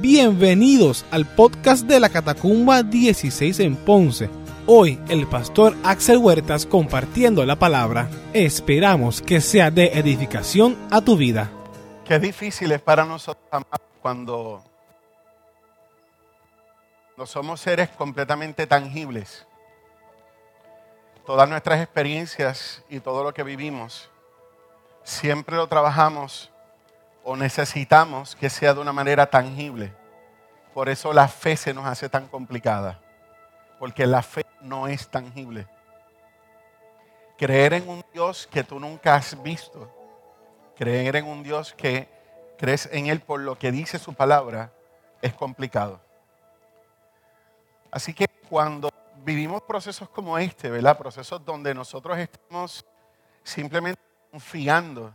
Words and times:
Bienvenidos 0.00 1.04
al 1.10 1.26
podcast 1.26 1.84
de 1.84 1.98
la 1.98 2.08
Catacumba 2.08 2.84
16 2.84 3.58
en 3.58 3.74
Ponce. 3.74 4.30
Hoy 4.64 4.96
el 5.08 5.26
pastor 5.26 5.74
Axel 5.82 6.18
Huertas 6.18 6.66
compartiendo 6.66 7.44
la 7.44 7.56
palabra. 7.56 8.08
Esperamos 8.32 9.20
que 9.20 9.40
sea 9.40 9.72
de 9.72 9.86
edificación 9.98 10.78
a 10.92 11.00
tu 11.00 11.16
vida. 11.16 11.50
Qué 12.04 12.20
difícil 12.20 12.70
es 12.70 12.80
para 12.80 13.04
nosotros 13.04 13.64
cuando 14.00 14.62
no 17.16 17.26
somos 17.26 17.60
seres 17.60 17.88
completamente 17.88 18.68
tangibles. 18.68 19.48
Todas 21.26 21.48
nuestras 21.48 21.82
experiencias 21.82 22.84
y 22.88 23.00
todo 23.00 23.24
lo 23.24 23.34
que 23.34 23.42
vivimos, 23.42 24.08
siempre 25.02 25.56
lo 25.56 25.66
trabajamos 25.66 26.52
o 27.30 27.36
necesitamos 27.36 28.34
que 28.34 28.48
sea 28.48 28.72
de 28.72 28.80
una 28.80 28.90
manera 28.90 29.28
tangible. 29.28 29.92
Por 30.72 30.88
eso 30.88 31.12
la 31.12 31.28
fe 31.28 31.58
se 31.58 31.74
nos 31.74 31.84
hace 31.84 32.08
tan 32.08 32.26
complicada, 32.26 33.02
porque 33.78 34.06
la 34.06 34.22
fe 34.22 34.46
no 34.62 34.88
es 34.88 35.10
tangible. 35.10 35.66
Creer 37.36 37.74
en 37.74 37.86
un 37.86 38.02
Dios 38.14 38.48
que 38.50 38.64
tú 38.64 38.80
nunca 38.80 39.14
has 39.14 39.42
visto, 39.42 39.94
creer 40.74 41.16
en 41.16 41.26
un 41.26 41.42
Dios 41.42 41.74
que 41.74 42.08
crees 42.56 42.88
en 42.92 43.08
Él 43.08 43.20
por 43.20 43.40
lo 43.40 43.58
que 43.58 43.72
dice 43.72 43.98
su 43.98 44.14
palabra, 44.14 44.72
es 45.20 45.34
complicado. 45.34 46.00
Así 47.90 48.14
que 48.14 48.26
cuando 48.48 48.88
vivimos 49.22 49.60
procesos 49.64 50.08
como 50.08 50.38
este, 50.38 50.70
¿verdad? 50.70 50.96
Procesos 50.96 51.44
donde 51.44 51.74
nosotros 51.74 52.16
estamos 52.16 52.86
simplemente 53.42 54.00
confiando 54.30 55.12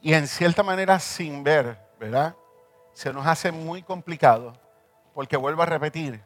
y 0.00 0.14
en 0.14 0.26
cierta 0.26 0.62
manera 0.62 0.98
sin 0.98 1.42
ver, 1.42 1.78
¿verdad? 1.98 2.36
Se 2.92 3.12
nos 3.12 3.26
hace 3.26 3.52
muy 3.52 3.82
complicado 3.82 4.52
porque 5.14 5.36
vuelvo 5.36 5.62
a 5.62 5.66
repetir, 5.66 6.22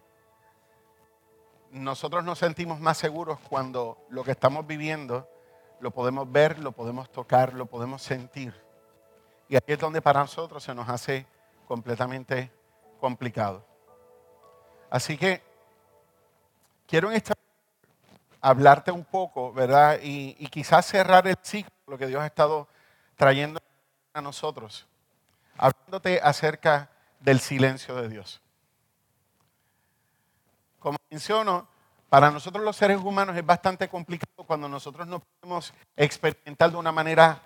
nosotros 1.70 2.24
nos 2.24 2.38
sentimos 2.38 2.80
más 2.80 2.98
seguros 2.98 3.38
cuando 3.48 3.98
lo 4.08 4.24
que 4.24 4.32
estamos 4.32 4.66
viviendo 4.66 5.28
lo 5.80 5.92
podemos 5.92 6.30
ver, 6.30 6.58
lo 6.58 6.72
podemos 6.72 7.10
tocar, 7.10 7.54
lo 7.54 7.66
podemos 7.66 8.02
sentir. 8.02 8.54
Y 9.48 9.56
aquí 9.56 9.72
es 9.72 9.78
donde 9.78 10.02
para 10.02 10.20
nosotros 10.20 10.62
se 10.62 10.74
nos 10.74 10.88
hace 10.88 11.26
completamente 11.66 12.50
complicado. 13.00 13.64
Así 14.90 15.16
que 15.16 15.42
quiero 16.86 17.10
en 17.10 17.16
esta 17.16 17.34
hablarte 18.40 18.90
un 18.90 19.04
poco, 19.04 19.52
¿verdad? 19.52 20.00
Y, 20.02 20.36
y 20.38 20.48
quizás 20.48 20.86
cerrar 20.86 21.26
el 21.26 21.36
ciclo, 21.42 21.72
lo 21.86 21.98
que 21.98 22.06
Dios 22.06 22.20
ha 22.20 22.26
estado 22.26 22.68
trayendo 23.20 23.60
a 24.14 24.22
nosotros, 24.22 24.86
hablándote 25.58 26.22
acerca 26.22 26.88
del 27.20 27.38
silencio 27.38 27.94
de 27.96 28.08
Dios. 28.08 28.40
Como 30.78 30.96
menciono, 31.10 31.68
para 32.08 32.30
nosotros 32.30 32.64
los 32.64 32.76
seres 32.76 32.96
humanos 32.96 33.36
es 33.36 33.44
bastante 33.44 33.90
complicado 33.90 34.46
cuando 34.46 34.70
nosotros 34.70 35.06
no 35.06 35.20
podemos 35.20 35.74
experimentar 35.98 36.70
de 36.70 36.78
una 36.78 36.92
manera 36.92 37.42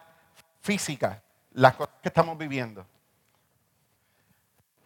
física 0.60 1.20
las 1.54 1.74
cosas 1.74 1.96
que 2.00 2.08
estamos 2.08 2.38
viviendo. 2.38 2.86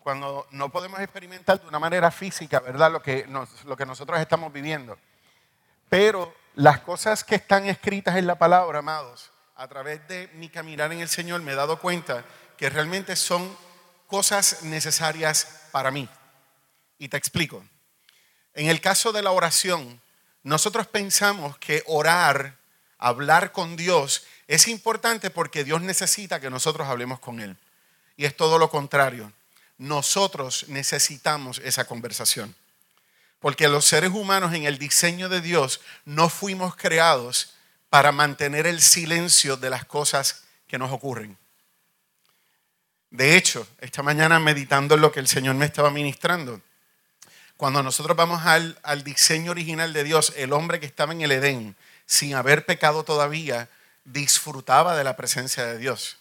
Cuando 0.00 0.46
no 0.52 0.70
podemos 0.70 1.00
experimentar 1.00 1.60
de 1.60 1.68
una 1.68 1.78
manera 1.78 2.10
física, 2.10 2.60
¿verdad? 2.60 2.90
Lo 2.90 3.02
que, 3.02 3.26
lo 3.66 3.76
que 3.76 3.84
nosotros 3.84 4.18
estamos 4.20 4.50
viviendo. 4.50 4.96
Pero 5.90 6.32
las 6.54 6.80
cosas 6.80 7.24
que 7.24 7.34
están 7.34 7.66
escritas 7.66 8.16
en 8.16 8.26
la 8.26 8.38
palabra, 8.38 8.78
amados, 8.78 9.30
a 9.58 9.66
través 9.66 10.06
de 10.06 10.28
mi 10.34 10.48
caminar 10.48 10.92
en 10.92 11.00
el 11.00 11.08
Señor 11.08 11.42
me 11.42 11.52
he 11.52 11.56
dado 11.56 11.80
cuenta 11.80 12.24
que 12.56 12.70
realmente 12.70 13.16
son 13.16 13.56
cosas 14.06 14.62
necesarias 14.62 15.48
para 15.72 15.90
mí. 15.90 16.08
Y 16.96 17.08
te 17.08 17.16
explico. 17.16 17.64
En 18.54 18.68
el 18.68 18.80
caso 18.80 19.10
de 19.10 19.20
la 19.20 19.32
oración, 19.32 20.00
nosotros 20.44 20.86
pensamos 20.86 21.58
que 21.58 21.82
orar, 21.86 22.56
hablar 22.98 23.50
con 23.50 23.76
Dios, 23.76 24.24
es 24.46 24.68
importante 24.68 25.28
porque 25.28 25.64
Dios 25.64 25.82
necesita 25.82 26.38
que 26.38 26.50
nosotros 26.50 26.86
hablemos 26.86 27.18
con 27.18 27.40
Él. 27.40 27.56
Y 28.16 28.26
es 28.26 28.36
todo 28.36 28.58
lo 28.58 28.70
contrario. 28.70 29.32
Nosotros 29.76 30.66
necesitamos 30.68 31.60
esa 31.64 31.84
conversación. 31.84 32.54
Porque 33.40 33.66
los 33.66 33.84
seres 33.84 34.10
humanos 34.10 34.54
en 34.54 34.66
el 34.66 34.78
diseño 34.78 35.28
de 35.28 35.40
Dios 35.40 35.80
no 36.04 36.28
fuimos 36.28 36.76
creados 36.76 37.57
para 37.90 38.12
mantener 38.12 38.66
el 38.66 38.80
silencio 38.80 39.56
de 39.56 39.70
las 39.70 39.84
cosas 39.84 40.44
que 40.66 40.78
nos 40.78 40.92
ocurren. 40.92 41.36
De 43.10 43.36
hecho, 43.36 43.66
esta 43.80 44.02
mañana 44.02 44.38
meditando 44.38 44.94
en 44.94 45.00
lo 45.00 45.12
que 45.12 45.20
el 45.20 45.28
Señor 45.28 45.54
me 45.54 45.64
estaba 45.64 45.90
ministrando, 45.90 46.60
cuando 47.56 47.82
nosotros 47.82 48.16
vamos 48.16 48.44
al, 48.44 48.78
al, 48.82 49.02
diseño 49.02 49.50
original 49.50 49.92
de 49.92 50.04
Dios, 50.04 50.32
el 50.36 50.52
hombre 50.52 50.78
que 50.78 50.86
estaba 50.86 51.12
en 51.12 51.22
el 51.22 51.32
Edén, 51.32 51.74
sin 52.06 52.34
haber 52.34 52.64
pecado 52.66 53.02
todavía, 53.02 53.68
disfrutaba 54.04 54.96
de 54.96 55.04
la 55.04 55.16
presencia 55.16 55.66
de 55.66 55.78
Dios. 55.78 56.18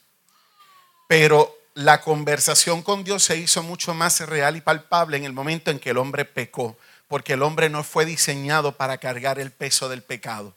Pero 1.07 1.55
la 1.73 2.01
conversación 2.01 2.81
con 2.81 3.03
Dios 3.03 3.23
se 3.23 3.37
hizo 3.37 3.61
mucho 3.61 3.93
más 3.93 4.19
real 4.21 4.55
y 4.55 4.61
palpable 4.61 5.17
en 5.17 5.25
el 5.25 5.33
momento 5.33 5.69
en 5.69 5.79
que 5.79 5.91
el 5.91 5.97
hombre 5.97 6.25
pecó, 6.25 6.75
porque 7.07 7.33
el 7.33 7.43
hombre 7.43 7.69
no 7.69 7.83
fue 7.83 8.05
diseñado 8.05 8.75
para 8.77 8.97
cargar 8.97 9.37
el 9.37 9.51
peso 9.51 9.89
del 9.89 10.01
pecado. 10.01 10.55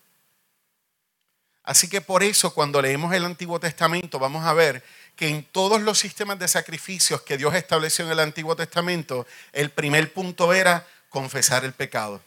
Así 1.71 1.87
que 1.87 2.01
por 2.01 2.25
eso 2.25 2.53
cuando 2.53 2.83
leemos 2.83 3.15
el 3.15 3.25
Antiguo 3.25 3.61
Testamento 3.61 4.19
vamos 4.19 4.45
a 4.45 4.53
ver 4.53 4.83
que 5.15 5.29
en 5.29 5.45
todos 5.45 5.81
los 5.81 6.01
sistemas 6.01 6.37
de 6.41 6.49
sacrificios 6.49 7.23
que 7.23 7.39
Dios 7.39 7.55
estableció 7.55 8.05
en 8.05 8.11
el 8.11 8.19
Antiguo 8.19 8.57
Testamento, 8.57 9.25
el 9.53 9.71
primer 9.71 10.13
punto 10.13 10.53
era 10.53 10.85
confesar 11.11 11.65
el 11.65 11.73
pecado. 11.73 12.21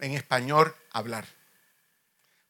En 0.00 0.12
español, 0.12 0.76
hablar. 0.90 1.24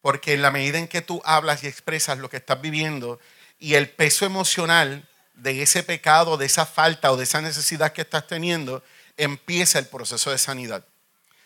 Porque 0.00 0.34
en 0.34 0.42
la 0.42 0.50
medida 0.50 0.78
en 0.78 0.88
que 0.88 1.02
tú 1.02 1.22
hablas 1.24 1.62
y 1.62 1.68
expresas 1.68 2.18
lo 2.18 2.28
que 2.28 2.38
estás 2.38 2.60
viviendo 2.60 3.20
y 3.60 3.74
el 3.74 3.88
peso 3.88 4.26
emocional 4.26 5.08
de 5.34 5.62
ese 5.62 5.84
pecado, 5.84 6.36
de 6.36 6.46
esa 6.46 6.66
falta 6.66 7.12
o 7.12 7.16
de 7.16 7.22
esa 7.22 7.40
necesidad 7.40 7.92
que 7.92 8.02
estás 8.02 8.26
teniendo, 8.26 8.82
empieza 9.16 9.78
el 9.78 9.86
proceso 9.86 10.32
de 10.32 10.38
sanidad. 10.38 10.84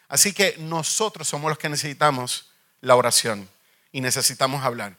Así 0.09 0.33
que 0.33 0.57
nosotros 0.57 1.29
somos 1.29 1.51
los 1.51 1.59
que 1.59 1.69
necesitamos 1.69 2.53
la 2.81 2.97
oración 2.97 3.51
y 3.93 4.01
necesitamos 4.01 4.65
hablar. 4.65 4.97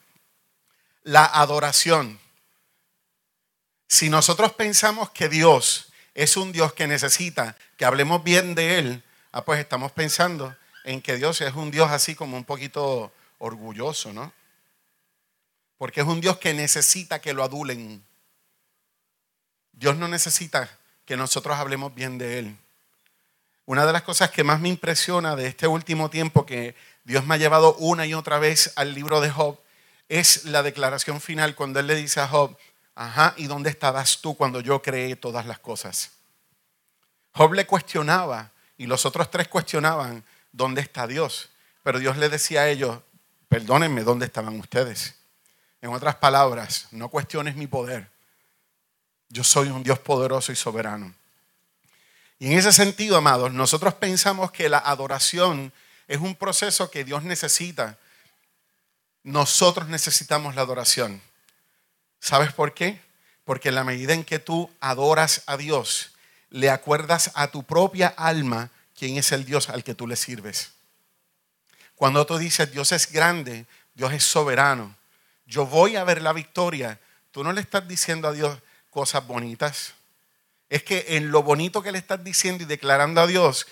La 1.02 1.24
adoración. 1.24 2.18
Si 3.88 4.08
nosotros 4.08 4.52
pensamos 4.52 5.10
que 5.10 5.28
Dios 5.28 5.92
es 6.14 6.36
un 6.36 6.52
Dios 6.52 6.72
que 6.72 6.86
necesita 6.86 7.56
que 7.76 7.84
hablemos 7.84 8.22
bien 8.22 8.54
de 8.54 8.78
Él, 8.78 9.02
ah, 9.32 9.44
pues 9.44 9.60
estamos 9.60 9.92
pensando 9.92 10.54
en 10.84 11.00
que 11.00 11.16
Dios 11.16 11.40
es 11.40 11.54
un 11.54 11.70
Dios 11.70 11.90
así 11.90 12.14
como 12.14 12.36
un 12.36 12.44
poquito 12.44 13.12
orgulloso, 13.38 14.12
¿no? 14.12 14.32
Porque 15.78 16.00
es 16.00 16.06
un 16.06 16.20
Dios 16.20 16.38
que 16.38 16.52
necesita 16.52 17.20
que 17.20 17.32
lo 17.32 17.42
adulen. 17.42 18.04
Dios 19.72 19.96
no 19.96 20.08
necesita 20.08 20.68
que 21.06 21.16
nosotros 21.16 21.56
hablemos 21.56 21.94
bien 21.94 22.18
de 22.18 22.38
Él. 22.38 22.56
Una 23.64 23.86
de 23.86 23.92
las 23.92 24.02
cosas 24.02 24.30
que 24.30 24.44
más 24.44 24.60
me 24.60 24.68
impresiona 24.68 25.36
de 25.36 25.46
este 25.46 25.66
último 25.66 26.10
tiempo 26.10 26.44
que 26.44 26.74
Dios 27.04 27.26
me 27.26 27.34
ha 27.34 27.38
llevado 27.38 27.74
una 27.76 28.06
y 28.06 28.14
otra 28.14 28.38
vez 28.38 28.72
al 28.76 28.94
libro 28.94 29.20
de 29.20 29.30
Job, 29.30 29.58
es 30.08 30.44
la 30.44 30.62
declaración 30.62 31.20
final 31.20 31.54
cuando 31.54 31.80
él 31.80 31.86
le 31.86 31.94
dice 31.94 32.20
a 32.20 32.28
Job, 32.28 32.56
ajá, 32.94 33.34
¿y 33.36 33.46
dónde 33.46 33.70
estabas 33.70 34.18
tú 34.20 34.36
cuando 34.36 34.60
yo 34.60 34.82
creé 34.82 35.16
todas 35.16 35.46
las 35.46 35.58
cosas? 35.58 36.10
Job 37.32 37.54
le 37.54 37.66
cuestionaba 37.66 38.50
y 38.76 38.86
los 38.86 39.06
otros 39.06 39.30
tres 39.30 39.48
cuestionaban, 39.48 40.24
¿dónde 40.52 40.80
está 40.80 41.06
Dios? 41.06 41.50
Pero 41.82 41.98
Dios 41.98 42.16
le 42.16 42.28
decía 42.28 42.62
a 42.62 42.68
ellos, 42.68 42.98
perdónenme, 43.48 44.02
¿dónde 44.02 44.26
estaban 44.26 44.58
ustedes? 44.58 45.14
En 45.80 45.90
otras 45.90 46.16
palabras, 46.16 46.88
no 46.90 47.08
cuestiones 47.08 47.56
mi 47.56 47.66
poder. 47.66 48.10
Yo 49.28 49.44
soy 49.44 49.68
un 49.68 49.82
Dios 49.82 49.98
poderoso 49.98 50.52
y 50.52 50.56
soberano. 50.56 51.14
Y 52.38 52.46
en 52.46 52.58
ese 52.58 52.72
sentido, 52.72 53.16
amados, 53.16 53.52
nosotros 53.52 53.94
pensamos 53.94 54.50
que 54.50 54.68
la 54.68 54.78
adoración 54.78 55.72
es 56.10 56.18
un 56.18 56.34
proceso 56.34 56.90
que 56.90 57.04
Dios 57.04 57.22
necesita. 57.22 57.96
Nosotros 59.22 59.86
necesitamos 59.86 60.56
la 60.56 60.62
adoración. 60.62 61.22
¿Sabes 62.18 62.52
por 62.52 62.74
qué? 62.74 63.00
Porque 63.44 63.68
en 63.68 63.76
la 63.76 63.84
medida 63.84 64.12
en 64.12 64.24
que 64.24 64.40
tú 64.40 64.68
adoras 64.80 65.44
a 65.46 65.56
Dios, 65.56 66.10
le 66.48 66.68
acuerdas 66.68 67.30
a 67.34 67.52
tu 67.52 67.62
propia 67.62 68.08
alma 68.08 68.70
quién 68.98 69.18
es 69.18 69.30
el 69.30 69.44
Dios 69.44 69.68
al 69.68 69.84
que 69.84 69.94
tú 69.94 70.08
le 70.08 70.16
sirves. 70.16 70.72
Cuando 71.94 72.26
tú 72.26 72.38
dices 72.38 72.72
Dios 72.72 72.90
es 72.90 73.12
grande, 73.12 73.66
Dios 73.94 74.12
es 74.12 74.24
soberano, 74.24 74.96
yo 75.46 75.64
voy 75.64 75.94
a 75.94 76.02
ver 76.02 76.22
la 76.22 76.32
victoria, 76.32 76.98
tú 77.30 77.44
no 77.44 77.52
le 77.52 77.60
estás 77.60 77.86
diciendo 77.86 78.26
a 78.26 78.32
Dios 78.32 78.58
cosas 78.90 79.24
bonitas. 79.24 79.94
Es 80.68 80.82
que 80.82 81.04
en 81.10 81.30
lo 81.30 81.44
bonito 81.44 81.82
que 81.82 81.92
le 81.92 81.98
estás 81.98 82.24
diciendo 82.24 82.64
y 82.64 82.66
declarando 82.66 83.20
a 83.20 83.28
Dios, 83.28 83.68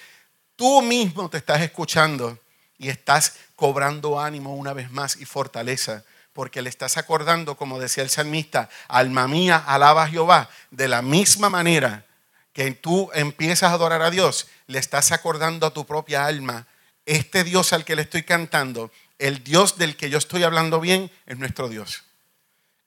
tú 0.59 0.83
mismo 0.83 1.31
te 1.31 1.39
estás 1.39 1.63
escuchando 1.63 2.37
y 2.79 2.89
estás 2.89 3.35
cobrando 3.55 4.19
ánimo 4.19 4.57
una 4.57 4.73
vez 4.73 4.91
más 4.91 5.17
y 5.17 5.25
fortaleza, 5.25 6.03
porque 6.33 6.63
le 6.63 6.69
estás 6.69 6.97
acordando, 6.97 7.57
como 7.57 7.79
decía 7.79 8.03
el 8.03 8.11
salmista, 8.11 8.69
alma 8.89 9.29
mía, 9.29 9.63
alaba 9.65 10.03
a 10.03 10.09
Jehová. 10.09 10.51
De 10.73 10.89
la 10.89 11.01
misma 11.01 11.49
manera 11.49 12.05
que 12.53 12.73
tú 12.73 13.09
empiezas 13.15 13.71
a 13.71 13.75
adorar 13.75 14.03
a 14.03 14.11
Dios, 14.11 14.49
le 14.67 14.81
estás 14.81 15.13
acordando 15.13 15.65
a 15.65 15.73
tu 15.73 15.87
propia 15.87 16.27
alma, 16.27 16.67
este 17.07 17.45
Dios 17.45 17.73
al 17.73 17.85
que 17.85 17.95
le 17.95 18.03
estoy 18.03 18.25
cantando, 18.25 18.91
el 19.21 19.45
Dios 19.45 19.79
del 19.79 19.97
que 19.97 20.11
yo 20.11 20.19
estoy 20.19 20.43
hablando 20.43 20.81
bien, 20.81 21.09
es 21.27 21.39
nuestro 21.39 21.69
Dios. 21.69 22.03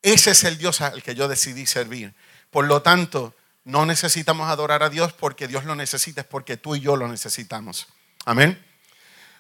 Ese 0.02 0.32
es 0.32 0.44
el 0.44 0.58
Dios 0.58 0.82
al 0.82 1.02
que 1.04 1.16
yo 1.16 1.30
decidí 1.30 1.66
servir. 1.66 2.14
Por 2.50 2.66
lo 2.66 2.82
tanto, 2.82 3.34
no 3.64 3.86
necesitamos 3.86 4.50
adorar 4.50 4.84
a 4.84 4.90
Dios 4.90 5.14
porque 5.14 5.48
Dios 5.48 5.66
lo 5.66 5.76
necesita, 5.76 6.22
es 6.22 6.28
porque 6.28 6.58
tú 6.58 6.76
y 6.76 6.80
yo 6.80 6.96
lo 6.96 7.08
necesitamos. 7.08 7.88
Amén. 8.26 8.64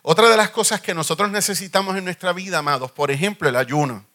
Otra 0.03 0.29
de 0.29 0.38
las 0.38 0.50
cosas 0.50 0.81
que 0.81 0.94
nosotros 0.94 1.29
necesitamos 1.31 1.95
en 1.97 2.06
nuestra 2.06 2.33
vida, 2.33 2.59
amados, 2.59 2.91
por 2.91 3.12
ejemplo, 3.12 3.47
el 3.50 3.56
ayuno. 3.56 4.06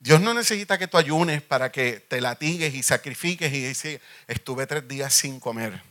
Dios 0.00 0.20
no 0.20 0.32
necesita 0.32 0.78
que 0.78 0.86
tú 0.86 0.96
ayunes 0.96 1.42
para 1.42 1.72
que 1.72 2.00
te 2.00 2.20
latigues 2.20 2.74
y 2.74 2.82
sacrifiques 2.82 3.52
y 3.52 3.66
dices, 3.66 4.00
estuve 4.26 4.66
tres 4.66 4.86
días 4.86 5.12
sin 5.12 5.40
comer. 5.40 5.82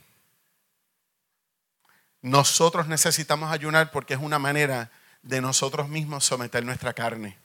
Nosotros 2.21 2.87
necesitamos 2.87 3.51
ayunar 3.51 3.91
porque 3.91 4.13
es 4.13 4.19
una 4.19 4.39
manera 4.39 4.91
de 5.21 5.41
nosotros 5.41 5.89
mismos 5.89 6.25
someter 6.25 6.63
nuestra 6.63 6.93
carne. 6.93 7.37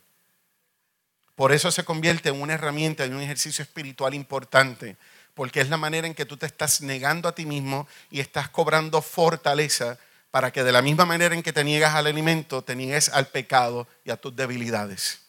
Por 1.35 1.53
eso 1.53 1.70
se 1.70 1.85
convierte 1.85 2.29
en 2.29 2.41
una 2.41 2.55
herramienta, 2.55 3.05
en 3.05 3.15
un 3.15 3.23
ejercicio 3.23 3.62
espiritual 3.62 4.15
importante, 4.15 4.97
porque 5.34 5.61
es 5.61 5.69
la 5.69 5.76
manera 5.76 6.06
en 6.06 6.14
que 6.14 6.26
tú 6.26 6.37
te 6.37 6.46
estás 6.46 6.81
negando 6.81 7.29
a 7.29 7.34
ti 7.34 7.46
mismo 7.46 7.87
y 8.11 8.20
estás 8.20 8.49
cobrando 8.49 9.00
fortaleza 9.02 9.99
para 10.31 10.50
que 10.50 10.64
de 10.64 10.73
la 10.73 10.82
misma 10.82 11.05
manera 11.05 11.34
en 11.34 11.43
que 11.43 11.52
te 11.52 11.64
niegas 11.64 11.94
al 11.94 12.06
alimento, 12.06 12.62
te 12.62 12.75
niegues 12.75 13.08
al 13.11 13.29
pecado 13.29 13.87
y 14.05 14.11
a 14.11 14.17
tus 14.17 14.34
debilidades. 14.34 15.20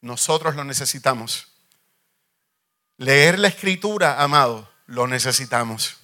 Nosotros 0.00 0.54
lo 0.56 0.64
necesitamos. 0.64 1.48
Leer 2.98 3.38
la 3.38 3.48
escritura, 3.48 4.22
amado, 4.22 4.70
lo 4.86 5.06
necesitamos. 5.06 5.96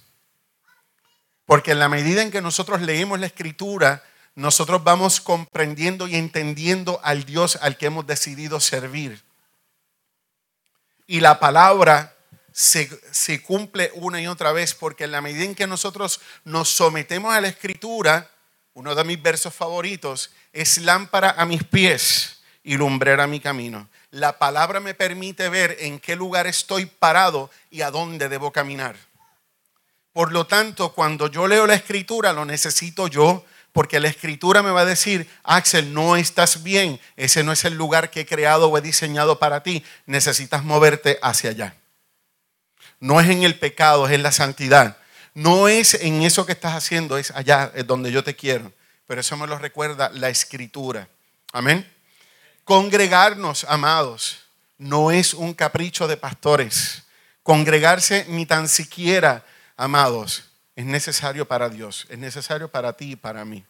Porque 1.45 1.71
en 1.71 1.79
la 1.79 1.89
medida 1.89 2.21
en 2.21 2.31
que 2.31 2.41
nosotros 2.41 2.81
leemos 2.81 3.19
la 3.19 3.27
escritura, 3.27 4.03
nosotros 4.35 4.83
vamos 4.83 5.21
comprendiendo 5.21 6.07
y 6.07 6.15
entendiendo 6.15 6.99
al 7.03 7.25
Dios 7.25 7.57
al 7.61 7.77
que 7.77 7.87
hemos 7.87 8.07
decidido 8.07 8.59
servir. 8.59 9.21
Y 11.05 11.19
la 11.19 11.39
palabra 11.39 12.10
se, 12.51 13.41
cumple 13.41 13.91
una 13.95 14.21
y 14.21 14.27
otra 14.27 14.51
vez, 14.51 14.73
porque 14.73 15.05
en 15.05 15.11
la 15.11 15.21
medida 15.21 15.43
en 15.43 15.55
que 15.55 15.67
nosotros 15.67 16.19
nos 16.43 16.69
sometemos 16.69 17.33
a 17.33 17.41
la 17.41 17.47
escritura, 17.47 18.29
uno 18.73 18.95
de 18.95 19.03
mis 19.03 19.21
versos 19.21 19.53
favoritos 19.53 20.31
es 20.53 20.77
lámpara 20.79 21.35
a 21.37 21.45
mis 21.45 21.63
pies 21.63 22.41
y 22.63 22.75
lumbrera 22.75 23.23
a 23.23 23.27
mi 23.27 23.39
camino. 23.39 23.89
La 24.11 24.37
palabra 24.37 24.79
me 24.79 24.93
permite 24.93 25.49
ver 25.49 25.77
en 25.79 25.99
qué 25.99 26.15
lugar 26.15 26.47
estoy 26.47 26.85
parado 26.85 27.49
y 27.69 27.81
a 27.81 27.91
dónde 27.91 28.29
debo 28.29 28.51
caminar. 28.51 28.95
Por 30.13 30.33
lo 30.33 30.45
tanto, 30.45 30.93
cuando 30.93 31.27
yo 31.27 31.47
leo 31.47 31.65
la 31.65 31.75
escritura, 31.75 32.33
lo 32.33 32.43
necesito 32.43 33.07
yo, 33.07 33.45
porque 33.71 34.01
la 34.01 34.09
escritura 34.09 34.61
me 34.61 34.71
va 34.71 34.81
a 34.81 34.85
decir, 34.85 35.29
Axel, 35.43 35.93
no 35.93 36.17
estás 36.17 36.63
bien, 36.63 36.99
ese 37.15 37.43
no 37.45 37.53
es 37.53 37.63
el 37.63 37.75
lugar 37.75 38.11
que 38.11 38.21
he 38.21 38.25
creado 38.25 38.67
o 38.67 38.77
he 38.77 38.81
diseñado 38.81 39.39
para 39.39 39.63
ti, 39.63 39.85
necesitas 40.05 40.65
moverte 40.65 41.17
hacia 41.21 41.51
allá. 41.51 41.75
No 43.01 43.19
es 43.19 43.27
en 43.29 43.43
el 43.43 43.59
pecado, 43.59 44.07
es 44.07 44.13
en 44.13 44.23
la 44.23 44.31
santidad. 44.31 44.97
No 45.33 45.67
es 45.67 45.95
en 45.95 46.21
eso 46.21 46.45
que 46.45 46.53
estás 46.53 46.75
haciendo, 46.75 47.17
es 47.17 47.31
allá, 47.31 47.71
es 47.75 47.85
donde 47.85 48.11
yo 48.11 48.23
te 48.23 48.35
quiero. 48.35 48.71
Pero 49.07 49.19
eso 49.19 49.35
me 49.35 49.47
lo 49.47 49.57
recuerda 49.57 50.09
la 50.11 50.29
escritura. 50.29 51.09
Amén. 51.51 51.91
Congregarnos, 52.63 53.65
amados, 53.67 54.39
no 54.77 55.11
es 55.11 55.33
un 55.33 55.53
capricho 55.53 56.07
de 56.07 56.15
pastores. 56.15 57.03
Congregarse 57.43 58.25
ni 58.29 58.45
tan 58.45 58.69
siquiera, 58.69 59.43
amados, 59.75 60.43
es 60.75 60.85
necesario 60.85 61.47
para 61.47 61.69
Dios, 61.69 62.05
es 62.09 62.19
necesario 62.19 62.69
para 62.69 62.93
ti 62.93 63.13
y 63.13 63.15
para 63.15 63.43
mí. 63.43 63.65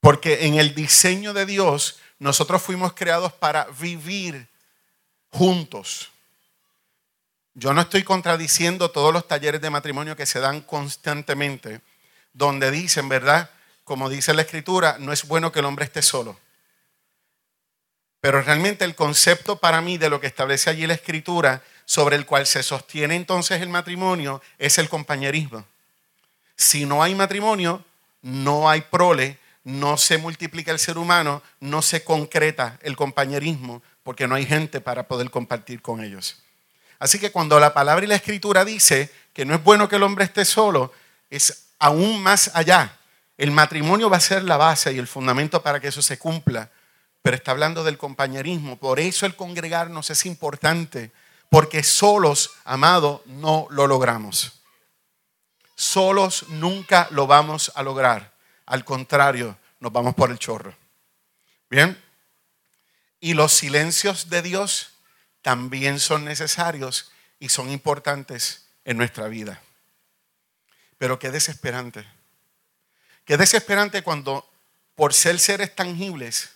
Porque 0.00 0.46
en 0.46 0.54
el 0.54 0.74
diseño 0.74 1.34
de 1.34 1.44
Dios 1.44 1.98
nosotros 2.18 2.62
fuimos 2.62 2.94
creados 2.94 3.32
para 3.34 3.66
vivir 3.78 4.48
juntos. 5.30 6.10
Yo 7.58 7.74
no 7.74 7.80
estoy 7.80 8.04
contradiciendo 8.04 8.92
todos 8.92 9.12
los 9.12 9.26
talleres 9.26 9.60
de 9.60 9.68
matrimonio 9.68 10.14
que 10.14 10.26
se 10.26 10.38
dan 10.38 10.60
constantemente, 10.60 11.80
donde 12.32 12.70
dicen, 12.70 13.08
¿verdad? 13.08 13.50
Como 13.82 14.08
dice 14.08 14.32
la 14.32 14.42
escritura, 14.42 14.96
no 15.00 15.12
es 15.12 15.26
bueno 15.26 15.50
que 15.50 15.58
el 15.58 15.64
hombre 15.64 15.84
esté 15.84 16.00
solo. 16.00 16.38
Pero 18.20 18.42
realmente 18.42 18.84
el 18.84 18.94
concepto 18.94 19.56
para 19.56 19.80
mí 19.80 19.98
de 19.98 20.08
lo 20.08 20.20
que 20.20 20.28
establece 20.28 20.70
allí 20.70 20.86
la 20.86 20.94
escritura, 20.94 21.60
sobre 21.84 22.14
el 22.14 22.26
cual 22.26 22.46
se 22.46 22.62
sostiene 22.62 23.16
entonces 23.16 23.60
el 23.60 23.70
matrimonio, 23.70 24.40
es 24.58 24.78
el 24.78 24.88
compañerismo. 24.88 25.64
Si 26.54 26.86
no 26.86 27.02
hay 27.02 27.16
matrimonio, 27.16 27.84
no 28.22 28.70
hay 28.70 28.82
prole, 28.82 29.36
no 29.64 29.98
se 29.98 30.18
multiplica 30.18 30.70
el 30.70 30.78
ser 30.78 30.96
humano, 30.96 31.42
no 31.58 31.82
se 31.82 32.04
concreta 32.04 32.78
el 32.82 32.94
compañerismo, 32.94 33.82
porque 34.04 34.28
no 34.28 34.36
hay 34.36 34.46
gente 34.46 34.80
para 34.80 35.08
poder 35.08 35.28
compartir 35.32 35.82
con 35.82 36.04
ellos. 36.04 36.40
Así 36.98 37.18
que 37.18 37.30
cuando 37.30 37.60
la 37.60 37.72
palabra 37.72 38.04
y 38.04 38.08
la 38.08 38.16
escritura 38.16 38.64
dice 38.64 39.12
que 39.32 39.44
no 39.44 39.54
es 39.54 39.62
bueno 39.62 39.88
que 39.88 39.96
el 39.96 40.02
hombre 40.02 40.24
esté 40.24 40.44
solo, 40.44 40.92
es 41.30 41.68
aún 41.78 42.22
más 42.22 42.50
allá. 42.54 42.96
El 43.36 43.52
matrimonio 43.52 44.10
va 44.10 44.16
a 44.16 44.20
ser 44.20 44.42
la 44.42 44.56
base 44.56 44.92
y 44.92 44.98
el 44.98 45.06
fundamento 45.06 45.62
para 45.62 45.78
que 45.78 45.88
eso 45.88 46.02
se 46.02 46.18
cumpla, 46.18 46.70
pero 47.22 47.36
está 47.36 47.52
hablando 47.52 47.84
del 47.84 47.98
compañerismo. 47.98 48.76
Por 48.78 48.98
eso 48.98 49.26
el 49.26 49.36
congregarnos 49.36 50.10
es 50.10 50.26
importante, 50.26 51.12
porque 51.50 51.84
solos, 51.84 52.50
amado, 52.64 53.22
no 53.26 53.68
lo 53.70 53.86
logramos. 53.86 54.60
Solos 55.76 56.46
nunca 56.48 57.06
lo 57.12 57.28
vamos 57.28 57.70
a 57.76 57.84
lograr. 57.84 58.32
Al 58.66 58.84
contrario, 58.84 59.56
nos 59.78 59.92
vamos 59.92 60.16
por 60.16 60.32
el 60.32 60.38
chorro. 60.38 60.74
Bien. 61.70 61.96
Y 63.20 63.34
los 63.34 63.52
silencios 63.52 64.28
de 64.30 64.42
Dios 64.42 64.97
también 65.48 65.98
son 65.98 66.26
necesarios 66.26 67.10
y 67.40 67.48
son 67.48 67.70
importantes 67.70 68.66
en 68.84 68.98
nuestra 68.98 69.28
vida. 69.28 69.62
Pero 70.98 71.18
qué 71.18 71.30
desesperante. 71.30 72.04
Qué 73.24 73.38
desesperante 73.38 74.02
cuando 74.02 74.46
por 74.94 75.14
ser 75.14 75.38
seres 75.38 75.74
tangibles, 75.74 76.50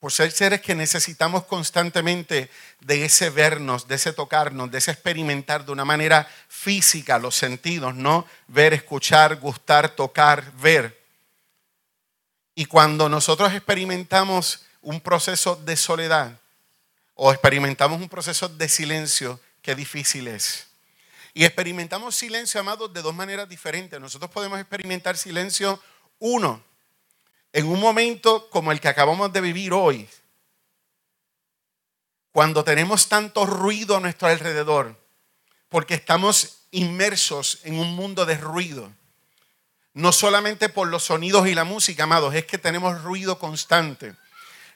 por 0.00 0.12
ser 0.12 0.32
seres 0.32 0.62
que 0.62 0.74
necesitamos 0.74 1.44
constantemente 1.44 2.48
de 2.80 3.04
ese 3.04 3.28
vernos, 3.28 3.86
de 3.86 3.96
ese 3.96 4.14
tocarnos, 4.14 4.70
de 4.70 4.78
ese 4.78 4.92
experimentar 4.92 5.66
de 5.66 5.72
una 5.72 5.84
manera 5.84 6.26
física 6.48 7.18
los 7.18 7.36
sentidos, 7.36 7.94
¿no? 7.94 8.26
Ver, 8.48 8.72
escuchar, 8.72 9.36
gustar, 9.36 9.90
tocar, 9.90 10.52
ver. 10.52 11.04
Y 12.54 12.64
cuando 12.64 13.10
nosotros 13.10 13.52
experimentamos 13.52 14.64
un 14.80 15.02
proceso 15.02 15.54
de 15.54 15.76
soledad, 15.76 16.38
o 17.24 17.30
experimentamos 17.30 18.00
un 18.00 18.08
proceso 18.08 18.48
de 18.48 18.68
silencio 18.68 19.38
que 19.62 19.76
difícil 19.76 20.26
es. 20.26 20.66
Y 21.32 21.44
experimentamos 21.44 22.16
silencio, 22.16 22.58
amados, 22.58 22.92
de 22.92 23.00
dos 23.00 23.14
maneras 23.14 23.48
diferentes. 23.48 24.00
Nosotros 24.00 24.28
podemos 24.32 24.58
experimentar 24.58 25.16
silencio, 25.16 25.80
uno, 26.18 26.64
en 27.52 27.68
un 27.68 27.78
momento 27.78 28.50
como 28.50 28.72
el 28.72 28.80
que 28.80 28.88
acabamos 28.88 29.32
de 29.32 29.40
vivir 29.40 29.72
hoy, 29.72 30.08
cuando 32.32 32.64
tenemos 32.64 33.08
tanto 33.08 33.46
ruido 33.46 33.98
a 33.98 34.00
nuestro 34.00 34.26
alrededor, 34.26 35.00
porque 35.68 35.94
estamos 35.94 36.62
inmersos 36.72 37.60
en 37.62 37.78
un 37.78 37.94
mundo 37.94 38.26
de 38.26 38.36
ruido. 38.36 38.92
No 39.94 40.10
solamente 40.10 40.68
por 40.68 40.88
los 40.88 41.04
sonidos 41.04 41.46
y 41.46 41.54
la 41.54 41.62
música, 41.62 42.02
amados, 42.02 42.34
es 42.34 42.46
que 42.46 42.58
tenemos 42.58 43.00
ruido 43.04 43.38
constante. 43.38 44.16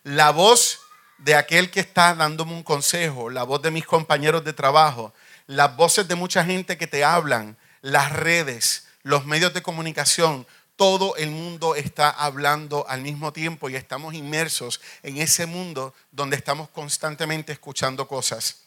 La 0.05 0.31
voz 0.31 0.86
de 1.19 1.35
aquel 1.35 1.71
que 1.71 1.81
está 1.81 2.15
dándome 2.15 2.53
un 2.53 2.63
consejo, 2.63 3.31
la 3.31 3.45
voz 3.45 3.63
de 3.63 3.71
mis 3.71 3.87
compañeros 3.87 4.45
de 4.45 4.53
trabajo, 4.53 5.15
las 5.47 5.77
voces 5.77 6.09
de 6.09 6.15
mucha 6.15 6.45
gente 6.45 6.77
que 6.77 6.87
te 6.87 7.05
hablan, 7.05 7.57
las 7.81 8.13
redes, 8.13 8.87
los 9.03 9.25
medios 9.25 9.55
de 9.55 9.63
comunicación, 9.63 10.47
todo 10.77 11.17
el 11.17 11.31
mundo 11.31 11.75
está 11.75 12.11
hablando 12.11 12.87
al 12.89 13.01
mismo 13.01 13.33
tiempo 13.33 13.71
y 13.71 13.77
estamos 13.77 14.15
inmersos 14.15 14.81
en 15.03 15.17
ese 15.17 15.47
mundo 15.47 15.95
donde 16.11 16.37
estamos 16.37 16.69
constantemente 16.69 17.53
escuchando 17.53 18.07
cosas. 18.07 18.63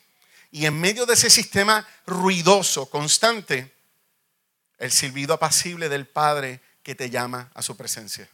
Y 0.52 0.66
en 0.66 0.80
medio 0.80 1.06
de 1.06 1.14
ese 1.14 1.30
sistema 1.30 1.88
ruidoso, 2.08 2.90
constante, 2.90 3.72
el 4.80 4.92
silbido 4.92 5.36
apacible 5.36 5.88
del 5.90 6.08
Padre 6.08 6.62
que 6.82 6.96
te 6.96 7.12
llama 7.12 7.52
a 7.54 7.62
su 7.62 7.78
presencia. 7.78 8.28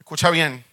Escucha 0.00 0.30
bien, 0.30 0.64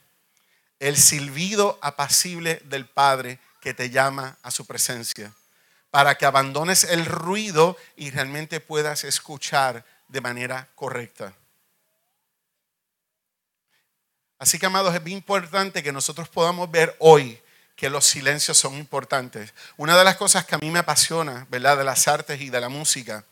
el 0.82 0.98
silbido 0.98 1.78
apacible 1.82 2.60
del 2.66 2.88
Padre 2.88 3.40
que 3.62 3.74
te 3.76 3.92
llama 3.92 4.38
a 4.42 4.50
su 4.50 4.66
presencia, 4.66 5.32
para 5.92 6.16
que 6.16 6.26
abandones 6.26 6.84
el 6.86 7.06
ruido 7.06 7.78
y 7.96 8.10
realmente 8.10 8.60
puedas 8.60 9.04
escuchar 9.04 9.86
de 10.08 10.22
manera 10.22 10.68
correcta. 10.74 11.34
Así 14.40 14.58
que, 14.58 14.66
amados, 14.66 14.96
es 14.96 15.04
bien 15.04 15.18
importante 15.20 15.84
que 15.84 15.92
nosotros 15.92 16.28
podamos 16.28 16.70
ver 16.72 16.96
hoy 16.98 17.40
que 17.76 17.92
los 17.92 18.06
silencios 18.06 18.58
son 18.58 18.74
importantes. 18.74 19.54
Una 19.78 19.96
de 19.96 20.04
las 20.04 20.18
cosas 20.18 20.46
que 20.46 20.56
a 20.56 20.58
mí 20.58 20.72
me 20.72 20.80
apasiona, 20.80 21.46
¿verdad?, 21.52 21.78
de 21.78 21.84
las 21.84 22.08
artes 22.08 22.42
y 22.42 22.50
de 22.50 22.60
la 22.60 22.70
música, 22.70 23.24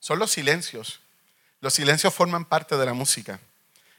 son 0.00 0.18
los 0.18 0.30
silencios. 0.30 1.00
Los 1.60 1.74
silencios 1.74 2.14
forman 2.14 2.46
parte 2.46 2.78
de 2.78 2.86
la 2.86 2.94
música 2.94 3.38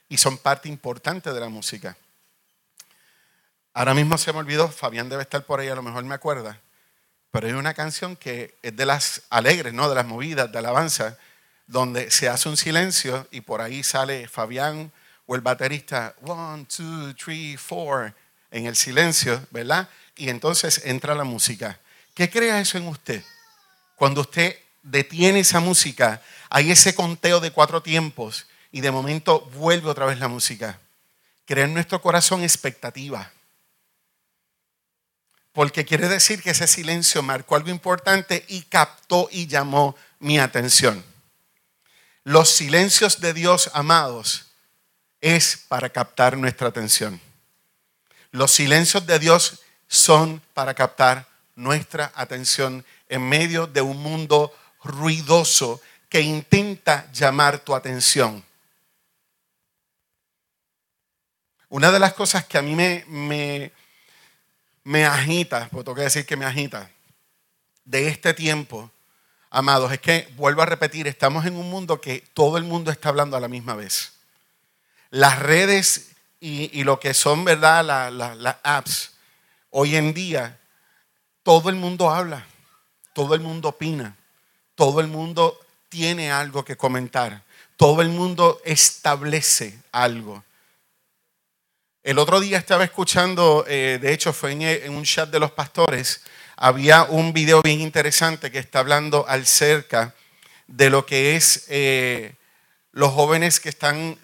y 0.09 0.17
son 0.17 0.39
parte 0.39 0.67
importante 0.67 1.31
de 1.31 1.39
la 1.39 1.49
música. 1.49 1.95
Ahora 3.77 3.93
mismo 3.93 4.17
se 4.17 4.33
me 4.33 4.39
olvidó, 4.39 4.69
Fabián 4.69 5.07
debe 5.07 5.21
estar 5.21 5.45
por 5.45 5.59
ahí, 5.59 5.67
a 5.67 5.75
lo 5.75 5.83
mejor 5.83 6.03
me 6.03 6.15
acuerda, 6.15 6.59
pero 7.29 7.45
hay 7.45 7.53
una 7.53 7.75
canción 7.75 8.15
que 8.15 8.55
es 8.63 8.75
de 8.75 8.87
las 8.87 9.21
alegres, 9.29 9.71
¿no? 9.71 9.87
De 9.87 9.93
las 9.93 10.07
movidas, 10.07 10.51
de 10.51 10.57
alabanza, 10.57 11.15
donde 11.67 12.09
se 12.09 12.27
hace 12.27 12.49
un 12.49 12.57
silencio 12.57 13.27
y 13.29 13.41
por 13.41 13.61
ahí 13.61 13.83
sale 13.83 14.27
Fabián 14.27 14.91
o 15.27 15.35
el 15.35 15.41
baterista, 15.41 16.15
one, 16.23 16.65
two, 16.65 17.13
three, 17.13 17.55
four, 17.55 18.15
en 18.49 18.65
el 18.65 18.75
silencio, 18.75 19.45
¿verdad? 19.51 19.87
Y 20.15 20.29
entonces 20.29 20.81
entra 20.83 21.13
la 21.13 21.23
música. 21.23 21.79
¿Qué 22.15 22.31
crea 22.31 22.59
eso 22.59 22.79
en 22.79 22.87
usted? 22.87 23.23
Cuando 23.95 24.21
usted 24.21 24.57
detiene 24.81 25.41
esa 25.41 25.59
música, 25.59 26.19
hay 26.49 26.71
ese 26.71 26.95
conteo 26.95 27.39
de 27.39 27.51
cuatro 27.51 27.83
tiempos 27.83 28.47
y 28.71 28.81
de 28.81 28.89
momento 28.89 29.41
vuelve 29.53 29.87
otra 29.87 30.07
vez 30.07 30.17
la 30.17 30.29
música. 30.29 30.79
Crea 31.45 31.65
en 31.65 31.75
nuestro 31.75 32.01
corazón 32.01 32.41
expectativa. 32.41 33.33
Porque 35.57 35.85
quiere 35.85 36.07
decir 36.07 36.43
que 36.43 36.51
ese 36.51 36.67
silencio 36.67 37.23
marcó 37.23 37.55
algo 37.55 37.71
importante 37.71 38.45
y 38.47 38.61
captó 38.61 39.27
y 39.31 39.47
llamó 39.47 39.95
mi 40.19 40.37
atención. 40.37 41.03
Los 42.23 42.49
silencios 42.49 43.21
de 43.21 43.33
Dios, 43.33 43.71
amados, 43.73 44.51
es 45.19 45.57
para 45.67 45.89
captar 45.89 46.37
nuestra 46.37 46.67
atención. 46.67 47.19
Los 48.29 48.51
silencios 48.51 49.07
de 49.07 49.17
Dios 49.17 49.63
son 49.87 50.43
para 50.53 50.75
captar 50.75 51.27
nuestra 51.55 52.11
atención 52.13 52.85
en 53.09 53.27
medio 53.27 53.65
de 53.65 53.81
un 53.81 53.97
mundo 53.97 54.55
ruidoso 54.83 55.81
que 56.07 56.21
intenta 56.21 57.11
llamar 57.11 57.57
tu 57.57 57.73
atención. 57.73 58.45
Una 61.69 61.91
de 61.91 61.97
las 61.97 62.13
cosas 62.13 62.45
que 62.45 62.59
a 62.59 62.61
mí 62.61 62.75
me, 62.75 63.71
me 64.87 65.05
agita, 65.05 65.67
porque 65.69 65.83
tengo 65.83 65.95
que 65.95 66.03
decir 66.03 66.25
que 66.25 66.37
me 66.37 66.45
agita, 66.45 66.89
de 67.83 68.07
este 68.07 68.33
tiempo, 68.33 68.89
amados, 69.49 69.91
es 69.91 69.99
que, 69.99 70.33
vuelvo 70.37 70.61
a 70.61 70.65
repetir, 70.65 71.07
estamos 71.07 71.45
en 71.45 71.57
un 71.57 71.69
mundo 71.69 71.99
que 71.99 72.23
todo 72.33 72.57
el 72.57 72.63
mundo 72.63 72.89
está 72.89 73.09
hablando 73.09 73.35
a 73.35 73.41
la 73.41 73.49
misma 73.49 73.75
vez. 73.75 74.13
Las 75.09 75.39
redes 75.39 76.11
y, 76.39 76.85
lo 76.85 77.01
que 77.01 77.13
son, 77.13 77.43
¿verdad? 77.43 77.83
Las 78.37 78.55
apps, 78.63 79.11
hoy 79.71 79.97
en 79.97 80.13
día, 80.13 80.57
todo 81.43 81.67
el 81.67 81.75
mundo 81.75 82.09
habla, 82.09 82.45
todo 83.11 83.35
el 83.35 83.41
mundo 83.41 83.67
opina, 83.67 84.15
todo 84.73 85.01
el 85.01 85.07
mundo 85.07 85.59
tiene 85.89 86.31
algo 86.31 86.63
que 86.63 86.77
comentar, 86.77 87.43
todo 87.75 88.01
el 88.01 88.07
mundo 88.07 88.61
establece 88.63 89.81
algo. 89.91 90.45
El 92.07 92.19
otro 92.19 92.39
día 92.39 92.57
estaba 92.57 92.85
escuchando, 92.85 93.65
eh, 93.67 93.99
de 94.01 94.13
hecho 94.13 94.31
fue 94.31 94.53
en, 94.53 94.95
un 94.95 95.03
chat 95.03 95.29
de 95.29 95.41
los 95.41 95.51
pastores, 95.51 96.21
había 96.55 97.03
un 97.03 97.33
video 97.33 97.61
bien 97.61 97.81
interesante 97.81 98.49
que 98.49 98.59
está 98.59 98.79
hablando 98.79 99.25
acerca 99.27 100.15
de 100.67 100.89
lo 100.89 101.05
que 101.05 101.35
es 101.35 101.65
eh, 101.67 102.33
los 102.93 103.11
jóvenes 103.11 103.59
que 103.59 103.67
están 103.67 104.17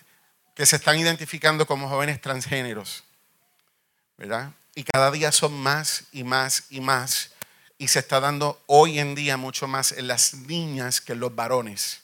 que 0.55 0.65
se 0.65 0.77
están 0.77 0.97
identificando 0.97 1.65
como 1.65 1.89
jóvenes 1.89 2.21
transgéneros, 2.21 3.03
¿verdad? 4.17 4.51
Y 4.75 4.85
cada 4.85 5.11
día 5.11 5.33
son 5.33 5.51
más 5.51 6.05
y 6.13 6.23
más 6.23 6.67
y 6.69 6.79
más. 6.79 7.31
Y 7.77 7.89
se 7.89 7.99
está 7.99 8.21
dando 8.21 8.61
hoy 8.65 8.97
en 8.97 9.13
día 9.13 9.35
mucho 9.35 9.67
más 9.67 9.91
en 9.91 10.07
las 10.07 10.35
niñas 10.35 11.01
que 11.01 11.11
en 11.11 11.19
los 11.19 11.35
varones. 11.35 11.99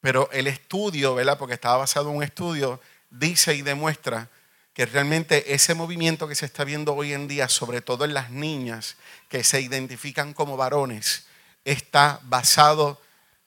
Pero 0.00 0.30
el 0.30 0.46
estudio, 0.46 1.16
¿verdad? 1.16 1.38
Porque 1.38 1.54
estaba 1.54 1.78
basado 1.78 2.10
en 2.10 2.18
un 2.18 2.22
estudio, 2.22 2.80
dice 3.10 3.54
y 3.54 3.62
demuestra 3.62 4.28
que 4.74 4.86
realmente 4.86 5.54
ese 5.54 5.74
movimiento 5.74 6.28
que 6.28 6.34
se 6.34 6.46
está 6.46 6.64
viendo 6.64 6.94
hoy 6.94 7.14
en 7.14 7.28
día, 7.28 7.48
sobre 7.48 7.80
todo 7.80 8.04
en 8.04 8.12
las 8.12 8.30
niñas 8.30 8.96
que 9.28 9.42
se 9.42 9.60
identifican 9.60 10.34
como 10.34 10.56
varones, 10.56 11.26
está 11.64 12.20
basado 12.24 13.00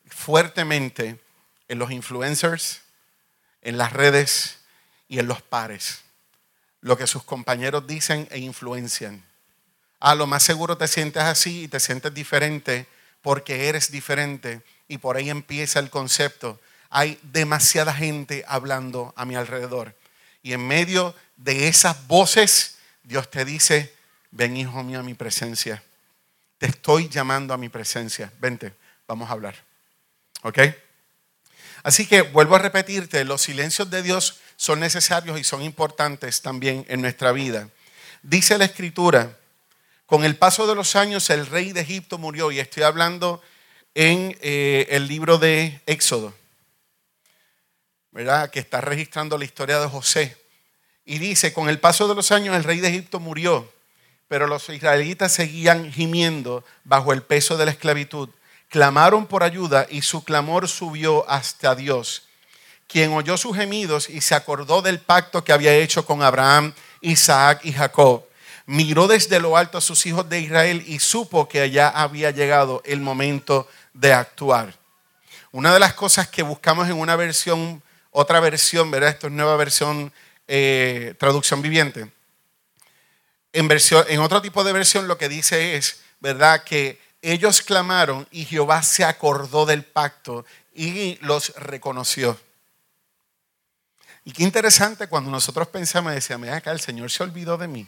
fuertemente 0.08 1.20
en 1.68 1.80
los 1.80 1.92
influencers, 1.92 2.82
en 3.62 3.78
las 3.78 3.94
redes 3.94 4.58
y 5.08 5.20
en 5.20 5.28
los 5.28 5.42
pares. 5.42 6.02
Lo 6.82 6.98
que 6.98 7.08
sus 7.08 7.24
compañeros 7.24 7.86
dicen 7.86 8.28
e 8.32 8.40
influencian. 8.40 9.24
A 10.00 10.16
lo 10.16 10.28
más 10.28 10.44
seguro 10.44 10.78
te 10.78 10.88
sientes 10.88 11.24
así 11.24 11.64
y 11.64 11.68
te 11.68 11.80
sientes 11.80 12.14
diferente 12.14 12.88
porque 13.22 13.68
eres 13.68 13.92
diferente 13.92 14.62
y 14.88 14.98
por 14.98 15.18
ahí 15.18 15.30
empieza 15.30 15.80
el 15.80 15.90
concepto. 15.90 16.60
Hay 16.90 17.20
demasiada 17.22 17.94
gente 17.94 18.44
hablando 18.48 19.14
a 19.16 19.26
mi 19.26 19.36
alrededor. 19.36 19.96
Y 20.42 20.54
en 20.54 20.68
medio 20.68 21.16
de 21.38 21.68
esas 21.68 22.08
voces, 22.08 22.78
Dios 23.04 23.30
te 23.30 23.46
dice, 23.46 23.94
ven 24.32 24.58
hijo 24.58 24.84
mío 24.84 25.00
a 25.00 25.04
mi 25.04 25.14
presencia. 25.14 25.84
Te 26.58 26.68
estoy 26.68 27.10
llamando 27.10 27.54
a 27.54 27.58
mi 27.58 27.70
presencia. 27.70 28.32
Vente, 28.40 28.74
vamos 29.08 29.30
a 29.30 29.34
hablar. 29.34 29.56
¿Ok? 30.42 30.60
Así 31.84 32.06
que 32.06 32.22
vuelvo 32.22 32.56
a 32.56 32.60
repetirte, 32.60 33.24
los 33.24 33.42
silencios 33.42 33.90
de 33.90 34.04
Dios 34.04 34.40
son 34.58 34.80
necesarios 34.80 35.40
y 35.40 35.44
son 35.44 35.62
importantes 35.62 36.42
también 36.42 36.86
en 36.90 37.02
nuestra 37.02 37.32
vida. 37.32 37.70
Dice 38.22 38.58
la 38.58 38.66
escritura, 38.66 39.38
con 40.06 40.26
el 40.26 40.36
paso 40.36 40.68
de 40.68 40.76
los 40.76 40.96
años 40.96 41.30
el 41.30 41.46
rey 41.46 41.72
de 41.72 41.82
Egipto 41.82 42.18
murió 42.18 42.52
y 42.52 42.60
estoy 42.60 42.84
hablando 42.84 43.42
en 43.96 44.38
eh, 44.42 44.88
el 44.90 45.08
libro 45.08 45.38
de 45.38 45.82
Éxodo, 45.86 46.34
Que 48.14 48.60
está 48.60 48.82
registrando 48.82 49.38
la 49.38 49.46
historia 49.46 49.80
de 49.80 49.88
José. 49.88 50.38
Y 51.06 51.20
dice, 51.20 51.54
con 51.54 51.70
el 51.70 51.80
paso 51.80 52.08
de 52.08 52.16
los 52.16 52.32
años 52.32 52.56
el 52.56 52.64
rey 52.64 52.80
de 52.80 52.90
Egipto 52.90 53.20
murió, 53.20 53.72
pero 54.28 54.46
los 54.46 54.70
israelitas 54.70 55.32
seguían 55.32 55.92
gimiendo 55.92 56.64
bajo 56.84 57.14
el 57.14 57.24
peso 57.24 57.58
de 57.58 57.66
la 57.66 57.72
esclavitud 57.72 58.30
clamaron 58.70 59.26
por 59.26 59.44
ayuda 59.44 59.88
y 59.90 60.04
su 60.04 60.24
clamor 60.24 60.68
subió 60.68 61.28
hasta 61.30 61.76
Dios, 61.76 62.24
quien 62.88 63.12
oyó 63.12 63.36
sus 63.36 63.56
gemidos 63.56 64.10
y 64.10 64.22
se 64.22 64.36
acordó 64.36 64.82
del 64.82 65.00
pacto 65.00 65.44
que 65.44 65.52
había 65.52 65.74
hecho 65.74 66.06
con 66.06 66.22
Abraham, 66.24 66.74
Isaac 67.02 67.62
y 67.64 67.74
Jacob. 67.74 68.24
Miró 68.68 69.08
desde 69.08 69.40
lo 69.40 69.58
alto 69.58 69.80
a 69.80 69.82
sus 69.82 70.06
hijos 70.06 70.30
de 70.30 70.40
Israel 70.40 70.84
y 70.86 71.00
supo 71.00 71.50
que 71.50 71.62
allá 71.62 71.90
había 71.90 72.30
llegado 72.30 72.84
el 72.86 73.02
momento 73.02 73.68
de 73.94 74.14
actuar. 74.14 74.76
Una 75.52 75.74
de 75.74 75.80
las 75.80 75.96
cosas 75.96 76.28
que 76.28 76.44
buscamos 76.44 76.88
en 76.88 76.98
una 76.98 77.16
versión, 77.16 77.82
otra 78.12 78.40
versión, 78.40 78.92
¿verdad? 78.92 79.10
Esto 79.10 79.28
es 79.28 79.34
nueva 79.34 79.56
versión, 79.56 80.12
eh, 80.48 81.16
traducción 81.18 81.62
viviente. 81.62 82.12
En, 83.54 83.68
versión, 83.68 84.06
en 84.08 84.20
otro 84.20 84.42
tipo 84.42 84.64
de 84.64 84.74
versión 84.74 85.08
lo 85.08 85.18
que 85.18 85.30
dice 85.30 85.76
es, 85.76 86.02
¿verdad? 86.20 86.64
Que 86.64 87.00
ellos 87.22 87.62
clamaron 87.62 88.28
y 88.32 88.46
Jehová 88.46 88.84
se 88.84 89.04
acordó 89.04 89.66
del 89.66 89.84
pacto 89.84 90.46
y 90.74 91.18
los 91.22 91.54
reconoció. 91.56 92.40
Y 94.24 94.32
qué 94.32 94.44
interesante 94.44 95.08
cuando 95.08 95.32
nosotros 95.32 95.68
pensamos, 95.70 96.14
decíamos, 96.14 96.50
acá 96.50 96.72
el 96.72 96.80
Señor 96.80 97.10
se 97.10 97.24
olvidó 97.24 97.58
de 97.58 97.68
mí. 97.68 97.88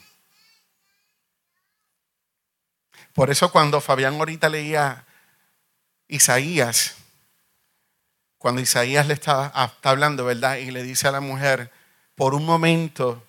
Por 3.14 3.30
eso 3.30 3.52
cuando 3.52 3.82
Fabián 3.82 4.16
ahorita 4.16 4.50
leía 4.50 5.06
Isaías, 6.08 6.96
cuando 8.42 8.60
Isaías 8.60 9.06
le 9.06 9.14
está, 9.14 9.52
ah, 9.54 9.72
está 9.72 9.92
hablando, 9.92 10.26
¿verdad? 10.26 10.56
Y 10.58 10.72
le 10.72 10.82
dice 10.82 11.08
a 11.08 11.12
la 11.12 11.22
mujer, 11.22 11.70
por 12.16 12.34
un 12.34 12.44
momento, 12.44 13.24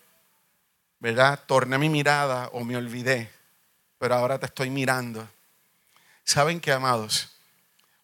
¿verdad? 1.01 1.39
Torné 1.45 1.77
mi 1.77 1.91
mirada 1.91 2.49
o 2.55 2.65
me 2.65 2.79
olvidé, 2.79 3.31
pero 3.99 4.15
ahora 4.15 4.39
te 4.39 4.47
estoy 4.47 4.71
mirando. 4.71 5.29
¿Saben 6.25 6.63
qué, 6.63 6.73
amados? 6.73 7.29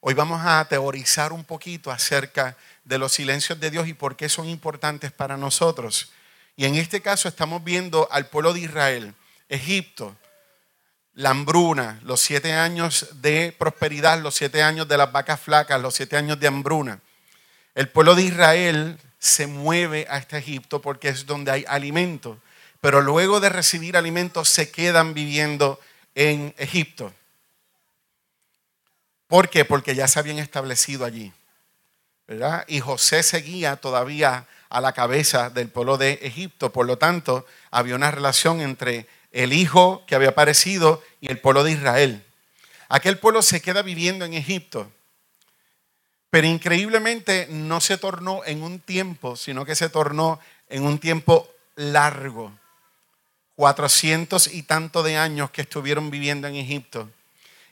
Hoy 0.00 0.12
vamos 0.12 0.43
a 0.45 0.62
teorizar 0.69 1.33
un 1.33 1.45
poquito 1.45 1.91
acerca 1.91 2.59
de 2.85 2.99
los 2.99 3.15
silencios 3.15 3.59
de 3.59 3.71
Dios 3.71 3.88
y 3.88 3.95
por 3.95 4.15
qué 4.15 4.29
son 4.29 4.47
importantes 4.47 5.11
para 5.11 5.38
nosotros. 5.38 6.12
Y 6.57 6.67
en 6.67 6.75
este 6.75 7.00
caso 7.00 7.27
estamos 7.27 7.65
viendo 7.65 8.07
al 8.11 8.27
pueblo 8.27 8.53
de 8.53 8.61
Israel, 8.61 9.15
Egipto, 9.49 10.15
la 11.19 11.31
hambruna, 11.31 11.99
los 12.05 12.21
siete 12.21 12.53
años 12.53 13.09
de 13.15 13.53
prosperidad, 13.59 14.23
los 14.23 14.37
siete 14.37 14.63
años 14.63 14.87
de 14.87 14.97
las 14.97 15.11
vacas 15.11 15.41
flacas, 15.41 15.83
los 15.83 15.95
siete 15.95 16.17
años 16.17 16.39
de 16.39 16.47
hambruna. 16.47 17.01
El 17.75 17.89
pueblo 17.89 18.15
de 18.15 18.23
Israel 18.23 19.01
se 19.19 19.49
mueve 19.49 20.07
a 20.11 20.19
este 20.19 20.39
Egipto 20.39 20.81
porque 20.81 21.09
es 21.09 21.27
donde 21.27 21.51
hay 21.51 21.65
alimento, 21.67 22.39
pero 22.81 23.01
luego 23.01 23.41
de 23.41 23.49
recibir 23.49 23.97
alimento 23.97 24.45
se 24.45 24.71
quedan 24.71 25.13
viviendo 25.13 25.81
en 26.15 26.55
Egipto. 26.57 27.13
¿Por 29.27 29.49
qué? 29.49 29.65
Porque 29.65 29.97
ya 29.97 30.07
se 30.07 30.21
habían 30.21 30.39
establecido 30.39 31.05
allí. 31.05 31.33
¿verdad? 32.29 32.65
Y 32.69 32.79
José 32.79 33.25
seguía 33.25 33.75
todavía 33.75 34.47
a 34.69 34.81
la 34.81 34.93
cabeza 34.93 35.51
del 35.51 35.69
pueblo 35.69 35.97
de 35.97 36.21
Egipto. 36.23 36.71
Por 36.71 36.87
lo 36.87 36.97
tanto, 36.97 37.45
había 37.73 37.97
una 37.97 38.13
relación 38.13 38.61
entre 38.61 39.09
el 39.33 39.53
hijo 39.53 40.05
que 40.07 40.15
había 40.15 40.31
aparecido 40.31 41.03
y 41.21 41.31
el 41.31 41.39
pueblo 41.39 41.65
de 41.65 41.73
Israel. 41.73 42.25
Aquel 42.89 43.19
pueblo 43.19 43.43
se 43.43 43.61
queda 43.61 43.83
viviendo 43.83 44.25
en 44.25 44.35
Egipto, 44.35 44.91
pero 46.31 46.47
increíblemente 46.47 47.47
no 47.51 47.81
se 47.81 47.99
tornó 47.99 48.45
en 48.45 48.63
un 48.63 48.81
tiempo, 48.81 49.37
sino 49.37 49.65
que 49.65 49.75
se 49.75 49.89
tornó 49.89 50.41
en 50.69 50.85
un 50.85 50.99
tiempo 50.99 51.49
largo. 51.77 52.53
Cuatrocientos 53.57 54.47
y 54.47 54.63
tanto 54.63 55.03
de 55.03 55.17
años 55.17 55.51
que 55.51 55.63
estuvieron 55.63 56.11
viviendo 56.11 56.47
en 56.47 56.55
Egipto. 56.55 57.11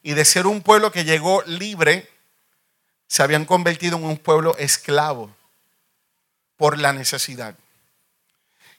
Y 0.03 0.15
de 0.15 0.25
ser 0.25 0.47
un 0.47 0.61
pueblo 0.63 0.91
que 0.91 1.05
llegó 1.05 1.43
libre, 1.43 2.09
se 3.07 3.23
habían 3.23 3.45
convertido 3.45 3.97
en 3.97 4.05
un 4.05 4.17
pueblo 4.17 4.57
esclavo 4.59 5.35
por 6.57 6.79
la 6.79 6.93
necesidad. 6.93 7.57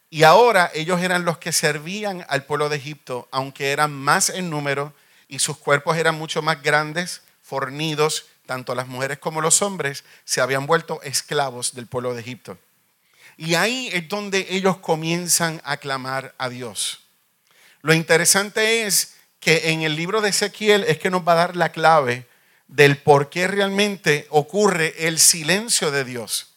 Y 0.09 0.23
ahora 0.23 0.71
ellos 0.73 1.01
eran 1.01 1.25
los 1.25 1.37
que 1.37 1.51
servían 1.51 2.25
al 2.29 2.45
pueblo 2.45 2.69
de 2.69 2.77
Egipto, 2.77 3.27
aunque 3.31 3.71
eran 3.71 3.91
más 3.91 4.29
en 4.29 4.49
número 4.49 4.93
y 5.27 5.39
sus 5.39 5.57
cuerpos 5.57 5.97
eran 5.97 6.15
mucho 6.15 6.41
más 6.41 6.61
grandes, 6.61 7.21
fornidos, 7.41 8.25
tanto 8.45 8.73
las 8.75 8.87
mujeres 8.87 9.19
como 9.19 9.41
los 9.41 9.61
hombres 9.61 10.05
se 10.23 10.39
habían 10.39 10.65
vuelto 10.65 11.01
esclavos 11.01 11.75
del 11.75 11.87
pueblo 11.87 12.13
de 12.13 12.21
Egipto. 12.21 12.57
Y 13.35 13.55
ahí 13.55 13.89
es 13.91 14.07
donde 14.07 14.47
ellos 14.49 14.77
comienzan 14.77 15.61
a 15.63 15.77
clamar 15.77 16.33
a 16.37 16.49
Dios. 16.49 17.01
Lo 17.81 17.93
interesante 17.93 18.83
es 18.83 19.15
que 19.39 19.71
en 19.71 19.81
el 19.81 19.95
libro 19.95 20.21
de 20.21 20.29
Ezequiel 20.29 20.83
es 20.85 20.97
que 20.97 21.11
nos 21.11 21.27
va 21.27 21.33
a 21.33 21.35
dar 21.35 21.55
la 21.55 21.71
clave 21.71 22.25
del 22.67 22.97
por 22.97 23.29
qué 23.29 23.47
realmente 23.47 24.25
ocurre 24.29 25.07
el 25.07 25.19
silencio 25.19 25.91
de 25.91 26.03
Dios. 26.03 26.53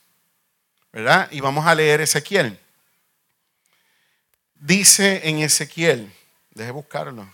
¿Verdad? 0.92 1.28
Y 1.30 1.40
vamos 1.40 1.66
a 1.66 1.74
leer 1.74 2.00
Ezequiel. 2.00 2.58
Dice 4.60 5.26
en 5.26 5.38
Ezequiel, 5.38 6.12
deje 6.50 6.70
buscarlo. 6.70 7.26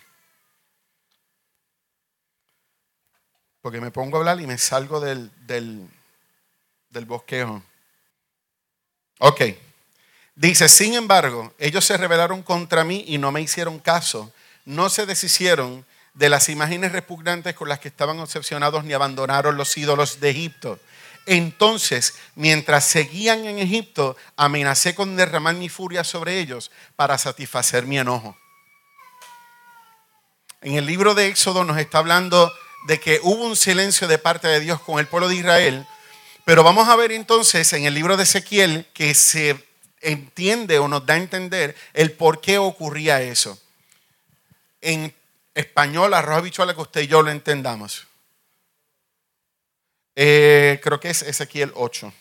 Porque 3.61 3.81
me 3.81 3.91
pongo 3.91 4.17
a 4.17 4.21
hablar 4.21 4.41
y 4.41 4.47
me 4.47 4.57
salgo 4.59 5.01
del, 5.01 5.33
del, 5.45 7.05
bosquejo. 7.05 7.65
Ok. 9.19 9.41
Dice, 10.37 10.69
sin 10.69 10.95
embargo, 10.95 11.53
ellos 11.59 11.85
se 11.85 11.97
rebelaron 11.97 12.45
contra 12.45 12.85
mí 12.85 13.05
y 13.09 13.19
no 13.19 13.33
me 13.33 13.41
hicieron 13.41 13.81
caso. 13.81 14.33
No 14.65 14.89
se 14.89 15.05
deshicieron 15.05 15.85
de 16.15 16.29
las 16.29 16.49
imágenes 16.49 16.93
repugnantes 16.93 17.57
con 17.57 17.69
las 17.69 17.81
que 17.81 17.89
estaban 17.89 18.21
obsesionados 18.21 18.85
ni 18.85 18.93
abandonaron 18.93 19.57
los 19.57 19.77
ídolos 19.77 20.21
de 20.21 20.31
Egipto. 20.31 20.79
Entonces, 21.27 22.15
mientras 22.37 22.85
seguían 22.87 23.45
en 23.47 23.59
Egipto, 23.59 24.17
amenacé 24.37 24.95
con 24.95 25.17
derramar 25.17 25.57
mi 25.57 25.69
furia 25.69 26.05
sobre 26.05 26.39
ellos 26.39 26.71
para 26.95 27.19
satisfacer 27.19 27.85
mi 27.85 27.99
enojo. 27.99 28.37
En 30.63 30.75
el 30.75 30.87
libro 30.87 31.15
de 31.15 31.27
Éxodo 31.27 31.65
nos 31.65 31.79
está 31.79 31.99
hablando 31.99 32.53
de 32.87 33.01
que 33.01 33.21
hubo 33.23 33.45
un 33.45 33.57
silencio 33.57 34.07
de 34.07 34.19
parte 34.19 34.47
de 34.47 34.61
Dios 34.61 34.81
con 34.81 35.01
el 35.01 35.09
pueblo 35.09 35.29
de 35.29 35.35
Israel, 35.35 35.87
pero 36.45 36.63
vamos 36.63 36.89
a 36.89 36.95
ver 36.95 37.11
entonces 37.11 37.73
en 37.73 37.85
el 37.85 37.95
libro 37.95 38.17
de 38.17 38.23
Ezequiel 38.23 38.87
que 38.95 39.13
se 39.15 39.67
entiende 40.01 40.79
o 40.79 40.87
nos 40.87 41.05
da 41.05 41.15
a 41.15 41.19
entender 41.19 41.75
el 41.93 42.13
por 42.13 42.41
qué 42.41 42.59
ocurría 42.59 43.21
eso. 43.21 43.59
En 44.81 45.13
español, 45.55 46.15
arroz 46.15 46.39
habichuela 46.39 46.75
que 46.75 46.83
usted 46.83 47.01
y 47.03 47.07
yo 47.09 47.23
lo 47.23 47.33
entendamos. 47.33 48.06
Eh, 50.19 50.81
creo 50.83 50.99
que 50.99 51.11
es 51.11 51.21
Ezequiel 51.23 51.73
8. 51.75 52.13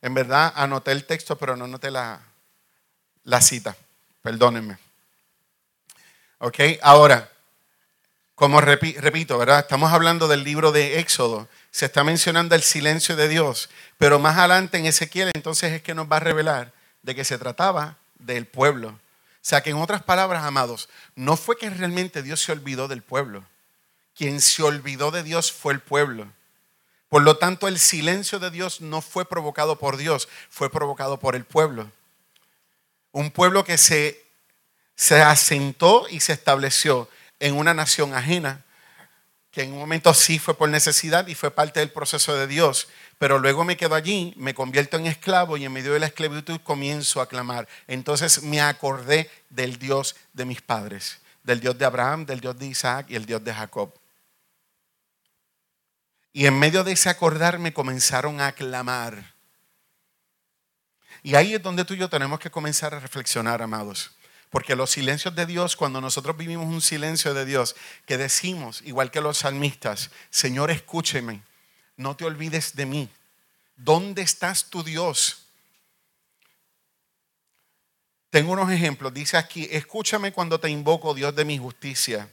En 0.00 0.14
verdad 0.14 0.52
anoté 0.56 0.92
el 0.92 1.04
texto, 1.04 1.36
pero 1.36 1.56
no 1.56 1.66
anoté 1.66 1.90
la, 1.90 2.22
la 3.24 3.40
cita. 3.42 3.76
Perdónenme. 4.22 4.78
Ok, 6.38 6.58
ahora, 6.80 7.30
como 8.34 8.60
repito, 8.60 9.36
¿verdad? 9.36 9.58
Estamos 9.58 9.92
hablando 9.92 10.26
del 10.26 10.42
libro 10.42 10.72
de 10.72 11.00
Éxodo. 11.00 11.48
Se 11.70 11.86
está 11.86 12.02
mencionando 12.02 12.54
el 12.54 12.62
silencio 12.62 13.14
de 13.16 13.28
Dios. 13.28 13.68
Pero 13.98 14.18
más 14.18 14.38
adelante 14.38 14.78
en 14.78 14.86
Ezequiel, 14.86 15.30
entonces 15.34 15.72
es 15.72 15.82
que 15.82 15.94
nos 15.94 16.10
va 16.10 16.16
a 16.16 16.20
revelar 16.20 16.72
de 17.02 17.14
que 17.14 17.24
se 17.24 17.36
trataba 17.36 17.98
del 18.18 18.46
pueblo. 18.46 18.88
O 18.88 18.98
sea 19.42 19.60
que 19.62 19.70
en 19.70 19.76
otras 19.76 20.02
palabras, 20.02 20.44
amados, 20.44 20.88
no 21.14 21.36
fue 21.36 21.58
que 21.58 21.68
realmente 21.68 22.22
Dios 22.22 22.40
se 22.40 22.52
olvidó 22.52 22.88
del 22.88 23.02
pueblo 23.02 23.44
quien 24.18 24.40
se 24.40 24.64
olvidó 24.64 25.12
de 25.12 25.22
Dios 25.22 25.52
fue 25.52 25.72
el 25.72 25.78
pueblo. 25.78 26.26
Por 27.08 27.22
lo 27.22 27.36
tanto, 27.36 27.68
el 27.68 27.78
silencio 27.78 28.40
de 28.40 28.50
Dios 28.50 28.80
no 28.80 29.00
fue 29.00 29.24
provocado 29.24 29.78
por 29.78 29.96
Dios, 29.96 30.28
fue 30.50 30.70
provocado 30.70 31.20
por 31.20 31.36
el 31.36 31.44
pueblo. 31.44 31.90
Un 33.12 33.30
pueblo 33.30 33.64
que 33.64 33.78
se, 33.78 34.20
se 34.96 35.22
asentó 35.22 36.06
y 36.10 36.18
se 36.18 36.32
estableció 36.32 37.08
en 37.38 37.54
una 37.54 37.74
nación 37.74 38.12
ajena, 38.12 38.64
que 39.52 39.62
en 39.62 39.72
un 39.72 39.78
momento 39.78 40.12
sí 40.12 40.40
fue 40.40 40.54
por 40.54 40.68
necesidad 40.68 41.28
y 41.28 41.36
fue 41.36 41.52
parte 41.52 41.78
del 41.78 41.92
proceso 41.92 42.34
de 42.34 42.48
Dios, 42.48 42.88
pero 43.18 43.38
luego 43.38 43.64
me 43.64 43.76
quedo 43.76 43.94
allí, 43.94 44.34
me 44.36 44.52
convierto 44.52 44.96
en 44.96 45.06
esclavo 45.06 45.56
y 45.56 45.64
en 45.64 45.72
medio 45.72 45.92
de 45.92 46.00
la 46.00 46.06
esclavitud 46.06 46.60
comienzo 46.62 47.20
a 47.20 47.28
clamar. 47.28 47.68
Entonces 47.86 48.42
me 48.42 48.60
acordé 48.60 49.30
del 49.48 49.78
Dios 49.78 50.16
de 50.32 50.44
mis 50.44 50.60
padres, 50.60 51.20
del 51.44 51.60
Dios 51.60 51.78
de 51.78 51.84
Abraham, 51.84 52.26
del 52.26 52.40
Dios 52.40 52.58
de 52.58 52.66
Isaac 52.66 53.06
y 53.08 53.14
el 53.14 53.24
Dios 53.24 53.42
de 53.44 53.54
Jacob. 53.54 53.94
Y 56.38 56.46
en 56.46 56.56
medio 56.56 56.84
de 56.84 56.92
ese 56.92 57.08
acordarme 57.08 57.72
comenzaron 57.72 58.40
a 58.40 58.52
clamar. 58.52 59.34
Y 61.24 61.34
ahí 61.34 61.52
es 61.52 61.60
donde 61.60 61.84
tú 61.84 61.94
y 61.94 61.96
yo 61.96 62.08
tenemos 62.08 62.38
que 62.38 62.48
comenzar 62.48 62.94
a 62.94 63.00
reflexionar, 63.00 63.60
amados. 63.60 64.12
Porque 64.48 64.76
los 64.76 64.90
silencios 64.90 65.34
de 65.34 65.46
Dios, 65.46 65.74
cuando 65.74 66.00
nosotros 66.00 66.36
vivimos 66.36 66.66
un 66.66 66.80
silencio 66.80 67.34
de 67.34 67.44
Dios, 67.44 67.74
que 68.06 68.18
decimos, 68.18 68.82
igual 68.82 69.10
que 69.10 69.20
los 69.20 69.38
salmistas, 69.38 70.12
Señor, 70.30 70.70
escúcheme, 70.70 71.42
no 71.96 72.14
te 72.14 72.24
olvides 72.24 72.76
de 72.76 72.86
mí. 72.86 73.08
¿Dónde 73.74 74.22
estás 74.22 74.70
tu 74.70 74.84
Dios? 74.84 75.46
Tengo 78.30 78.52
unos 78.52 78.70
ejemplos. 78.70 79.12
Dice 79.12 79.36
aquí, 79.38 79.66
escúchame 79.72 80.30
cuando 80.30 80.60
te 80.60 80.70
invoco, 80.70 81.14
Dios 81.14 81.34
de 81.34 81.44
mi 81.44 81.58
justicia. 81.58 82.30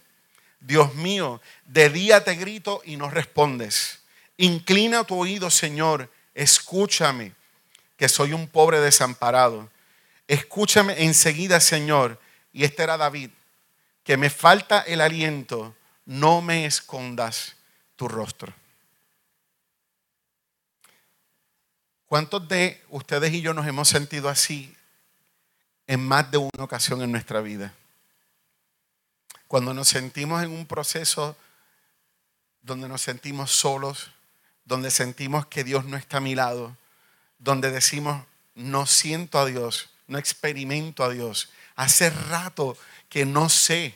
Dios 0.66 0.96
mío, 0.96 1.42
de 1.66 1.90
día 1.90 2.24
te 2.24 2.36
grito 2.36 2.82
y 2.86 2.98
no 2.98 3.10
respondes. 3.10 4.00
Inclina 4.38 5.04
tu 5.04 5.16
oído, 5.20 5.52
Señor, 5.52 6.12
escúchame, 6.34 7.34
que 7.98 8.10
soy 8.10 8.34
un 8.34 8.48
pobre 8.48 8.80
desamparado. 8.80 9.70
Escúchame 10.28 11.04
enseguida, 11.04 11.60
Señor. 11.60 12.20
Y 12.52 12.64
este 12.64 12.82
era 12.82 12.98
David, 12.98 13.30
que 14.04 14.18
me 14.18 14.32
falta 14.32 14.82
el 14.82 15.02
aliento, 15.02 15.76
no 16.06 16.42
me 16.42 16.66
escondas 16.66 17.56
tu 17.96 18.08
rostro. 18.08 18.52
¿Cuántos 22.08 22.48
de 22.48 22.84
ustedes 22.90 23.34
y 23.34 23.42
yo 23.42 23.54
nos 23.54 23.68
hemos 23.68 23.88
sentido 23.88 24.30
así 24.30 24.76
en 25.86 26.06
más 26.06 26.32
de 26.32 26.38
una 26.38 26.64
ocasión 26.64 27.02
en 27.04 27.12
nuestra 27.12 27.42
vida? 27.42 27.74
Cuando 29.56 29.74
nos 29.74 29.88
sentimos 29.88 30.44
en 30.44 30.52
un 30.52 30.66
proceso 30.66 31.38
donde 32.62 32.90
nos 32.90 33.02
sentimos 33.02 33.52
solos, 33.52 34.12
donde 34.66 34.92
sentimos 34.92 35.46
que 35.46 35.64
Dios 35.64 35.86
no 35.86 35.96
está 35.96 36.18
a 36.18 36.20
mi 36.20 36.36
lado, 36.36 36.76
donde 37.40 37.72
decimos, 37.72 38.22
no 38.54 38.86
siento 38.86 39.40
a 39.40 39.46
Dios, 39.46 39.92
no 40.08 40.18
experimento 40.18 41.06
a 41.06 41.10
Dios, 41.10 41.52
hace 41.78 42.10
rato 42.10 42.78
que 43.08 43.26
no 43.26 43.48
sé. 43.48 43.96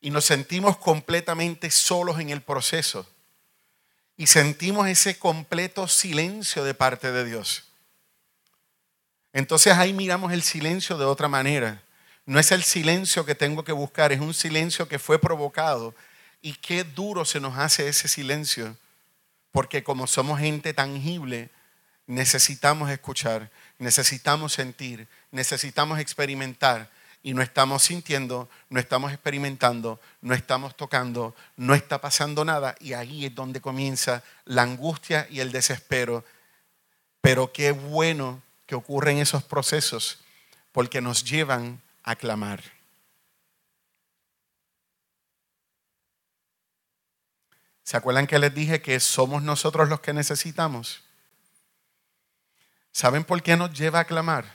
Y 0.00 0.10
nos 0.10 0.24
sentimos 0.24 0.76
completamente 0.76 1.68
solos 1.72 2.20
en 2.20 2.30
el 2.30 2.42
proceso. 2.42 3.04
Y 4.16 4.28
sentimos 4.28 4.86
ese 4.86 5.18
completo 5.18 5.88
silencio 5.88 6.62
de 6.62 6.74
parte 6.74 7.10
de 7.10 7.24
Dios. 7.24 7.64
Entonces 9.32 9.72
ahí 9.72 9.92
miramos 9.92 10.32
el 10.32 10.44
silencio 10.44 10.96
de 10.96 11.06
otra 11.06 11.26
manera. 11.26 11.83
No 12.26 12.38
es 12.38 12.52
el 12.52 12.62
silencio 12.62 13.26
que 13.26 13.34
tengo 13.34 13.64
que 13.64 13.72
buscar, 13.72 14.12
es 14.12 14.20
un 14.20 14.34
silencio 14.34 14.88
que 14.88 14.98
fue 14.98 15.18
provocado. 15.18 15.94
Y 16.40 16.54
qué 16.54 16.84
duro 16.84 17.24
se 17.24 17.40
nos 17.40 17.56
hace 17.58 17.88
ese 17.88 18.08
silencio, 18.08 18.76
porque 19.52 19.82
como 19.82 20.06
somos 20.06 20.40
gente 20.40 20.74
tangible, 20.74 21.50
necesitamos 22.06 22.90
escuchar, 22.90 23.50
necesitamos 23.78 24.52
sentir, 24.52 25.06
necesitamos 25.30 25.98
experimentar. 25.98 26.90
Y 27.22 27.32
no 27.32 27.40
estamos 27.40 27.82
sintiendo, 27.82 28.50
no 28.68 28.78
estamos 28.78 29.10
experimentando, 29.10 29.98
no 30.20 30.34
estamos 30.34 30.76
tocando, 30.76 31.34
no 31.56 31.74
está 31.74 31.98
pasando 31.98 32.44
nada. 32.44 32.74
Y 32.80 32.92
ahí 32.92 33.24
es 33.24 33.34
donde 33.34 33.62
comienza 33.62 34.22
la 34.44 34.60
angustia 34.60 35.26
y 35.30 35.40
el 35.40 35.50
desespero. 35.50 36.22
Pero 37.22 37.50
qué 37.50 37.72
bueno 37.72 38.42
que 38.66 38.74
ocurren 38.74 39.16
esos 39.16 39.42
procesos, 39.42 40.18
porque 40.72 41.00
nos 41.00 41.24
llevan 41.24 41.80
aclamar. 42.04 42.62
¿Se 47.82 47.96
acuerdan 47.96 48.26
que 48.26 48.38
les 48.38 48.54
dije 48.54 48.80
que 48.80 48.98
somos 49.00 49.42
nosotros 49.42 49.88
los 49.88 50.00
que 50.00 50.12
necesitamos? 50.12 51.02
¿Saben 52.92 53.24
por 53.24 53.42
qué 53.42 53.56
nos 53.56 53.72
lleva 53.72 54.00
a 54.00 54.04
clamar? 54.04 54.54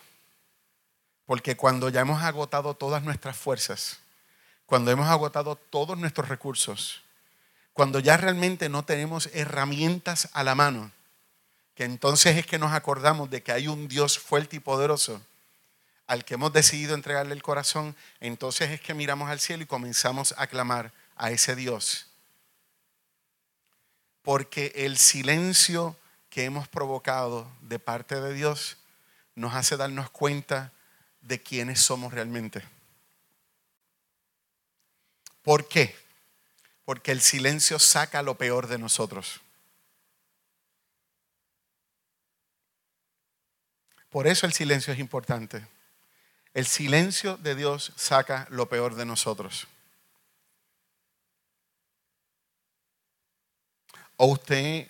Porque 1.26 1.58
cuando 1.58 1.90
ya 1.90 2.02
hemos 2.02 2.24
agotado 2.24 2.74
todas 2.74 3.04
nuestras 3.04 3.36
fuerzas, 3.36 4.00
cuando 4.66 4.92
hemos 4.92 5.08
agotado 5.08 5.56
todos 5.56 5.98
nuestros 5.98 6.30
recursos, 6.30 7.02
cuando 7.74 8.00
ya 8.00 8.18
realmente 8.18 8.70
no 8.70 8.84
tenemos 8.84 9.30
herramientas 9.34 10.30
a 10.34 10.44
la 10.44 10.56
mano, 10.56 10.92
que 11.76 11.84
entonces 11.84 12.38
es 12.38 12.46
que 12.46 12.60
nos 12.60 12.74
acordamos 12.74 13.30
de 13.30 13.44
que 13.44 13.52
hay 13.52 13.68
un 13.68 13.88
Dios 13.88 14.18
fuerte 14.18 14.56
y 14.56 14.60
poderoso 14.60 15.22
al 16.10 16.26
que 16.26 16.34
hemos 16.34 16.52
decidido 16.52 16.96
entregarle 16.96 17.36
el 17.36 17.44
corazón, 17.44 17.96
entonces 18.20 18.72
es 18.72 18.82
que 18.82 18.96
miramos 18.96 19.30
al 19.30 19.40
cielo 19.40 19.62
y 19.62 19.68
comenzamos 19.68 20.34
a 20.38 20.48
clamar 20.48 20.92
a 21.16 21.30
ese 21.30 21.56
Dios. 21.56 22.08
Porque 24.24 24.74
el 24.76 24.98
silencio 24.98 25.96
que 26.32 26.46
hemos 26.46 26.68
provocado 26.68 27.48
de 27.62 27.78
parte 27.78 28.20
de 28.20 28.34
Dios 28.34 28.78
nos 29.36 29.54
hace 29.54 29.78
darnos 29.78 30.10
cuenta 30.10 30.74
de 31.22 31.44
quiénes 31.44 31.80
somos 31.80 32.12
realmente. 32.12 32.64
¿Por 35.44 35.68
qué? 35.68 35.96
Porque 36.86 37.12
el 37.12 37.22
silencio 37.22 37.78
saca 37.78 38.24
lo 38.24 38.36
peor 38.36 38.66
de 38.66 38.80
nosotros. 38.80 39.42
Por 44.10 44.26
eso 44.26 44.48
el 44.48 44.54
silencio 44.54 44.92
es 44.92 44.98
importante. 44.98 45.68
El 46.54 46.66
silencio 46.66 47.38
de 47.38 47.56
Dios 47.56 47.94
saca 47.96 48.48
lo 48.50 48.68
peor 48.68 48.96
de 48.96 49.06
nosotros. 49.06 49.68
O 54.18 54.26
usted 54.26 54.90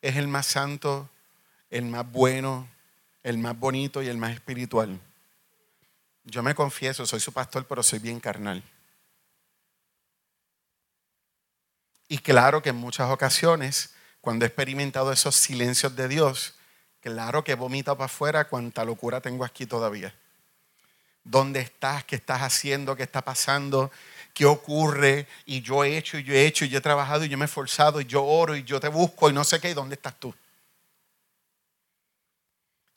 es 0.00 0.16
el 0.16 0.28
más 0.28 0.46
santo, 0.46 1.10
el 1.70 1.84
más 1.84 2.10
bueno, 2.10 2.68
el 3.22 3.38
más 3.38 3.58
bonito 3.58 4.02
y 4.02 4.08
el 4.08 4.16
más 4.16 4.32
espiritual. 4.32 5.00
Yo 6.24 6.42
me 6.42 6.54
confieso, 6.54 7.04
soy 7.04 7.20
su 7.20 7.32
pastor, 7.32 7.66
pero 7.66 7.82
soy 7.82 7.98
bien 7.98 8.20
carnal. 8.20 8.62
Y 12.08 12.18
claro 12.18 12.62
que 12.62 12.70
en 12.70 12.76
muchas 12.76 13.10
ocasiones, 13.10 13.94
cuando 14.20 14.44
he 14.44 14.48
experimentado 14.48 15.12
esos 15.12 15.34
silencios 15.34 15.96
de 15.96 16.08
Dios, 16.08 16.54
claro 17.00 17.44
que 17.44 17.54
vomito 17.54 17.94
para 17.96 18.06
afuera 18.06 18.48
cuánta 18.48 18.84
locura 18.84 19.20
tengo 19.20 19.44
aquí 19.44 19.66
todavía. 19.66 20.14
¿Dónde 21.24 21.60
estás? 21.60 22.04
¿Qué 22.04 22.16
estás 22.16 22.42
haciendo? 22.42 22.94
¿Qué 22.94 23.02
está 23.02 23.22
pasando? 23.22 23.90
¿Qué 24.34 24.44
ocurre? 24.44 25.26
Y 25.46 25.62
yo 25.62 25.84
he 25.84 25.96
hecho, 25.96 26.18
y 26.18 26.24
yo 26.24 26.34
he 26.34 26.46
hecho, 26.46 26.64
y 26.64 26.68
yo 26.68 26.78
he 26.78 26.82
trabajado, 26.82 27.24
y 27.24 27.28
yo 27.28 27.38
me 27.38 27.44
he 27.44 27.46
esforzado, 27.46 28.00
y 28.00 28.04
yo 28.04 28.24
oro, 28.24 28.54
y 28.56 28.64
yo 28.64 28.78
te 28.78 28.88
busco, 28.88 29.30
y 29.30 29.32
no 29.32 29.44
sé 29.44 29.60
qué, 29.60 29.70
¿y 29.70 29.74
dónde 29.74 29.94
estás 29.94 30.18
tú? 30.20 30.34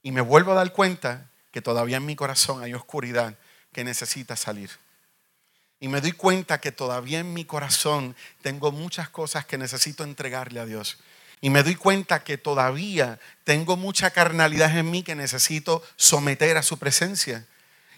Y 0.03 0.11
me 0.11 0.21
vuelvo 0.21 0.51
a 0.51 0.55
dar 0.55 0.71
cuenta 0.71 1.29
que 1.51 1.61
todavía 1.61 1.97
en 1.97 2.05
mi 2.05 2.15
corazón 2.15 2.61
hay 2.63 2.73
oscuridad 2.73 3.37
que 3.71 3.83
necesita 3.83 4.35
salir. 4.35 4.71
Y 5.79 5.87
me 5.87 6.01
doy 6.01 6.11
cuenta 6.11 6.59
que 6.59 6.71
todavía 6.71 7.19
en 7.19 7.33
mi 7.33 7.45
corazón 7.45 8.15
tengo 8.41 8.71
muchas 8.71 9.09
cosas 9.09 9.45
que 9.45 9.57
necesito 9.57 10.03
entregarle 10.03 10.59
a 10.59 10.65
Dios. 10.65 10.97
Y 11.39 11.51
me 11.51 11.61
doy 11.61 11.75
cuenta 11.75 12.23
que 12.23 12.37
todavía 12.37 13.19
tengo 13.43 13.77
mucha 13.77 14.09
carnalidad 14.09 14.75
en 14.75 14.89
mí 14.89 15.03
que 15.03 15.13
necesito 15.13 15.83
someter 15.95 16.57
a 16.57 16.63
su 16.63 16.79
presencia. 16.79 17.45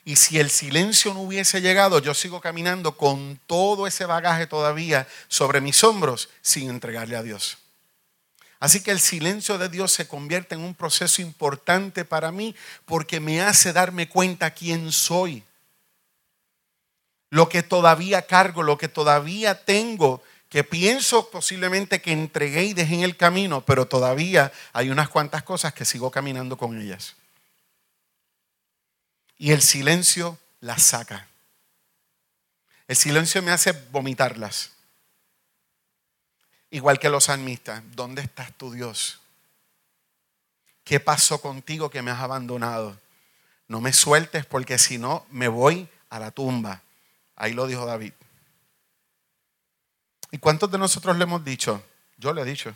Y 0.10 0.16
si 0.16 0.40
el 0.40 0.50
silencio 0.50 1.14
no 1.14 1.22
hubiese 1.22 1.62
llegado, 1.62 2.00
yo 2.00 2.16
sigo 2.16 2.42
caminando 2.42 2.98
con 2.98 3.40
todo 3.46 3.86
ese 3.86 4.06
bagaje 4.06 4.48
todavía 4.48 5.08
sobre 5.28 5.62
mis 5.62 5.84
hombros 5.84 6.30
sin 6.42 6.68
entregarle 6.72 7.16
a 7.16 7.22
Dios. 7.22 7.60
Así 8.60 8.82
que 8.82 8.90
el 8.90 9.00
silencio 9.00 9.60
de 9.60 9.70
Dios 9.70 9.92
se 9.92 10.08
convierte 10.08 10.56
en 10.56 10.62
un 10.62 10.74
proceso 10.74 11.22
importante 11.22 12.06
para 12.06 12.32
mí 12.32 12.56
porque 12.86 13.20
me 13.20 13.44
hace 13.44 13.72
darme 13.72 14.10
cuenta 14.10 14.50
quién 14.50 14.92
soy 14.92 15.44
lo 17.30 17.48
que 17.48 17.62
todavía 17.62 18.24
cargo, 18.24 18.64
lo 18.64 18.80
que 18.80 18.88
todavía 18.88 19.64
tengo, 19.64 20.24
que 20.50 20.64
pienso 20.64 21.30
posiblemente 21.30 22.02
que 22.02 22.14
entregué 22.14 22.64
y 22.64 22.74
dejé 22.74 22.96
en 22.96 23.04
el 23.04 23.16
camino, 23.16 23.64
pero 23.64 23.86
todavía 23.86 24.52
hay 24.74 24.90
unas 24.90 25.10
cuantas 25.10 25.44
cosas 25.44 25.72
que 25.72 25.86
sigo 25.86 26.10
caminando 26.10 26.58
con 26.58 26.82
ellas. 26.82 27.16
Y 29.40 29.52
el 29.52 29.62
silencio 29.62 30.38
las 30.60 30.84
saca. 30.84 31.28
El 32.88 32.96
silencio 32.96 33.42
me 33.42 33.52
hace 33.52 33.72
vomitarlas. 33.72 34.74
Igual 36.70 37.00
que 37.00 37.10
los 37.10 37.24
salmistas, 37.24 37.82
¿dónde 37.96 38.22
estás 38.22 38.54
tu 38.54 38.72
Dios? 38.72 39.20
¿Qué 40.84 41.00
pasó 41.00 41.42
contigo 41.42 41.90
que 41.90 42.02
me 42.02 42.12
has 42.12 42.20
abandonado? 42.20 43.00
No 43.68 43.80
me 43.80 43.94
sueltes 43.94 44.46
porque 44.46 44.78
si 44.78 44.98
no 44.98 45.26
me 45.32 45.48
voy 45.48 45.88
a 46.10 46.20
la 46.20 46.32
tumba. 46.32 46.82
Ahí 47.36 47.54
lo 47.54 47.66
dijo 47.66 47.86
David. 47.86 48.14
¿Y 50.32 50.38
cuántos 50.38 50.70
de 50.70 50.78
nosotros 50.78 51.18
le 51.18 51.24
hemos 51.24 51.46
dicho? 51.46 51.84
Yo 52.18 52.34
le 52.34 52.42
he 52.42 52.46
dicho, 52.46 52.76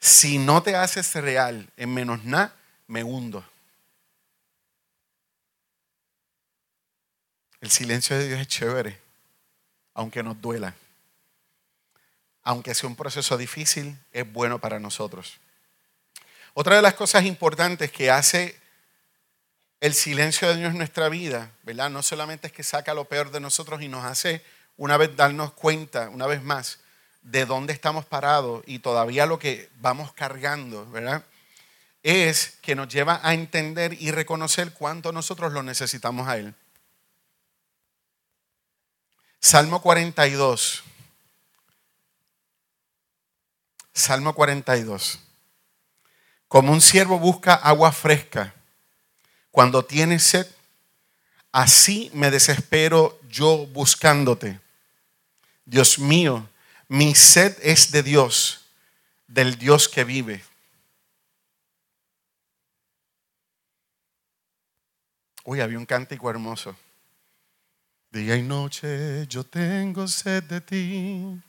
si 0.00 0.38
no 0.38 0.62
te 0.62 0.74
haces 0.74 1.14
real 1.14 1.70
en 1.76 1.94
menos 1.94 2.24
nada, 2.24 2.56
me 2.88 3.04
hundo. 3.04 3.44
El 7.60 7.70
silencio 7.70 8.18
de 8.18 8.28
Dios 8.28 8.40
es 8.40 8.48
chévere, 8.48 8.98
aunque 9.94 10.22
nos 10.22 10.40
duela. 10.40 10.74
Aunque 12.42 12.74
sea 12.74 12.88
un 12.88 12.96
proceso 12.96 13.36
difícil, 13.36 13.98
es 14.12 14.30
bueno 14.32 14.58
para 14.58 14.80
nosotros. 14.80 15.38
Otra 16.54 16.76
de 16.76 16.82
las 16.82 16.94
cosas 16.94 17.24
importantes 17.24 17.92
que 17.92 18.10
hace 18.10 18.58
el 19.80 19.94
silencio 19.94 20.48
de 20.48 20.56
Dios 20.56 20.72
en 20.72 20.78
nuestra 20.78 21.08
vida, 21.08 21.52
¿verdad? 21.62 21.90
No 21.90 22.02
solamente 22.02 22.46
es 22.46 22.52
que 22.52 22.62
saca 22.62 22.94
lo 22.94 23.04
peor 23.04 23.30
de 23.30 23.40
nosotros 23.40 23.82
y 23.82 23.88
nos 23.88 24.04
hace 24.04 24.42
una 24.76 24.96
vez 24.96 25.14
darnos 25.14 25.52
cuenta, 25.52 26.08
una 26.08 26.26
vez 26.26 26.42
más, 26.42 26.78
de 27.22 27.44
dónde 27.44 27.74
estamos 27.74 28.06
parados 28.06 28.62
y 28.66 28.78
todavía 28.78 29.26
lo 29.26 29.38
que 29.38 29.68
vamos 29.80 30.12
cargando, 30.12 30.90
¿verdad? 30.90 31.24
Es 32.02 32.58
que 32.62 32.74
nos 32.74 32.88
lleva 32.88 33.20
a 33.22 33.34
entender 33.34 33.96
y 34.00 34.10
reconocer 34.10 34.72
cuánto 34.72 35.12
nosotros 35.12 35.52
lo 35.52 35.62
necesitamos 35.62 36.26
a 36.26 36.38
Él. 36.38 36.54
Salmo 39.40 39.80
42. 39.80 40.84
Salmo 43.92 44.34
42. 44.34 45.18
Como 46.46 46.72
un 46.72 46.80
siervo 46.80 47.18
busca 47.18 47.54
agua 47.54 47.90
fresca 47.92 48.54
cuando 49.50 49.84
tienes 49.84 50.22
sed, 50.24 50.46
así 51.52 52.10
me 52.12 52.30
desespero 52.30 53.18
yo 53.28 53.66
buscándote. 53.66 54.60
Dios 55.64 55.98
mío, 55.98 56.48
mi 56.88 57.14
sed 57.14 57.56
es 57.62 57.90
de 57.92 58.02
Dios, 58.02 58.66
del 59.26 59.56
Dios 59.58 59.88
que 59.88 60.04
vive. 60.04 60.44
Uy, 65.44 65.60
había 65.60 65.78
un 65.78 65.86
cántico 65.86 66.28
hermoso. 66.28 66.76
Día 68.12 68.36
y 68.36 68.42
noche 68.42 69.26
yo 69.28 69.44
tengo 69.44 70.08
sed 70.08 70.42
de 70.44 70.60
ti 70.60 71.42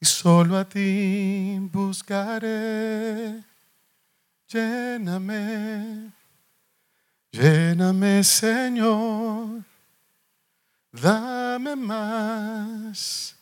y 0.00 0.06
solo 0.06 0.56
a 0.56 0.68
ti 0.68 1.58
buscaré. 1.60 3.42
Lléname 4.48 6.12
Lléname, 7.30 8.24
Señor, 8.24 9.62
dame 10.90 11.76
más, 11.76 13.36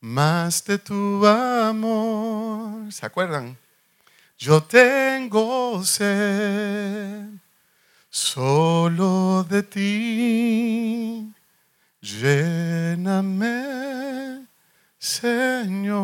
más 0.00 0.64
de 0.64 0.78
tu 0.78 1.26
amor. 1.26 2.92
¿Se 2.92 3.04
acuerdan? 3.04 3.58
Yo 4.38 4.62
tengo 4.62 5.84
sed 5.84 7.26
solo 8.08 9.44
de 9.44 9.62
ti. 9.64 11.34
Lléname, 12.00 13.58
Señor. 14.98 15.98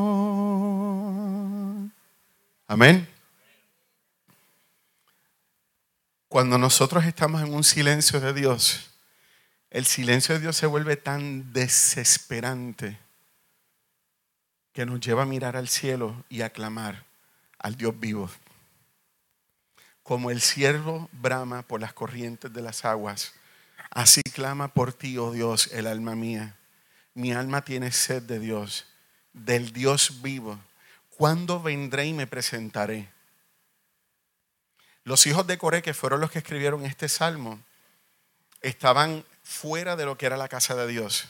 Amén. 2.67 3.09
Cuando 6.29 6.59
nosotros 6.59 7.05
estamos 7.05 7.43
en 7.43 7.55
un 7.55 7.63
silencio 7.63 8.19
de 8.19 8.33
Dios, 8.33 8.91
el 9.71 9.85
silencio 9.87 10.35
de 10.35 10.41
Dios 10.41 10.57
se 10.57 10.67
vuelve 10.67 10.97
tan 10.97 11.53
desesperante 11.53 12.99
que 14.73 14.85
nos 14.85 14.99
lleva 14.99 15.23
a 15.23 15.27
mirar 15.27 15.57
al 15.57 15.69
cielo 15.69 16.25
y 16.29 16.43
a 16.43 16.51
clamar 16.51 17.05
al 17.59 17.77
Dios 17.77 17.99
vivo. 18.01 18.29
Como 20.03 20.33
el 20.33 20.41
siervo 20.41 21.09
brama 21.13 21.63
por 21.63 21.81
las 21.81 21.93
corrientes 21.93 22.53
de 22.53 22.63
las 22.63 22.85
aguas, 22.85 23.33
así 23.95 24.23
clama 24.23 24.69
por 24.69 24.93
ti, 24.93 25.17
oh 25.19 25.31
Dios, 25.31 25.71
el 25.73 25.87
alma 25.87 26.15
mía. 26.15 26.57
Mi 27.15 27.33
alma 27.33 27.65
tiene 27.65 27.93
sed 27.93 28.23
de 28.23 28.39
Dios, 28.39 28.87
del 29.33 29.73
Dios 29.73 30.21
vivo. 30.21 30.59
¿Cuándo 31.11 31.63
vendré 31.63 32.07
y 32.07 32.13
me 32.13 32.27
presentaré? 32.27 33.09
Los 35.05 35.27
hijos 35.27 35.47
de 35.47 35.59
Coré, 35.59 35.81
que 35.83 35.95
fueron 35.95 36.21
los 36.21 36.31
que 36.31 36.39
escribieron 36.39 36.85
este 36.85 37.09
salmo, 37.09 37.61
estaban 38.63 39.25
fuera 39.43 39.97
de 39.97 40.07
lo 40.07 40.19
que 40.19 40.27
era 40.27 40.37
la 40.37 40.49
casa 40.49 40.75
de 40.75 40.87
Dios. 40.87 41.29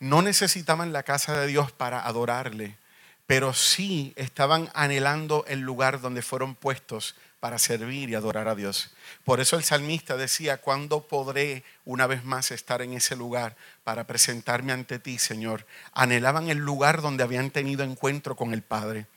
No 0.00 0.22
necesitaban 0.22 0.92
la 0.92 1.02
casa 1.02 1.38
de 1.38 1.46
Dios 1.46 1.70
para 1.70 2.06
adorarle, 2.06 2.76
pero 3.26 3.54
sí 3.54 4.12
estaban 4.16 4.70
anhelando 4.74 5.44
el 5.46 5.60
lugar 5.60 6.00
donde 6.00 6.22
fueron 6.22 6.54
puestos 6.54 7.14
para 7.42 7.58
servir 7.58 8.08
y 8.08 8.14
adorar 8.14 8.46
a 8.46 8.54
Dios. 8.54 8.92
Por 9.24 9.40
eso 9.40 9.56
el 9.56 9.64
salmista 9.64 10.16
decía, 10.16 10.58
¿cuándo 10.58 11.08
podré 11.08 11.64
una 11.84 12.06
vez 12.06 12.22
más 12.22 12.52
estar 12.52 12.82
en 12.82 12.92
ese 12.92 13.16
lugar 13.16 13.56
para 13.82 14.06
presentarme 14.06 14.70
ante 14.70 15.00
ti, 15.00 15.18
Señor? 15.18 15.66
Anhelaban 15.92 16.50
el 16.50 16.58
lugar 16.58 17.02
donde 17.02 17.24
habían 17.24 17.50
tenido 17.50 17.82
encuentro 17.82 18.36
con 18.36 18.54
el 18.54 18.62
Padre. 18.62 19.08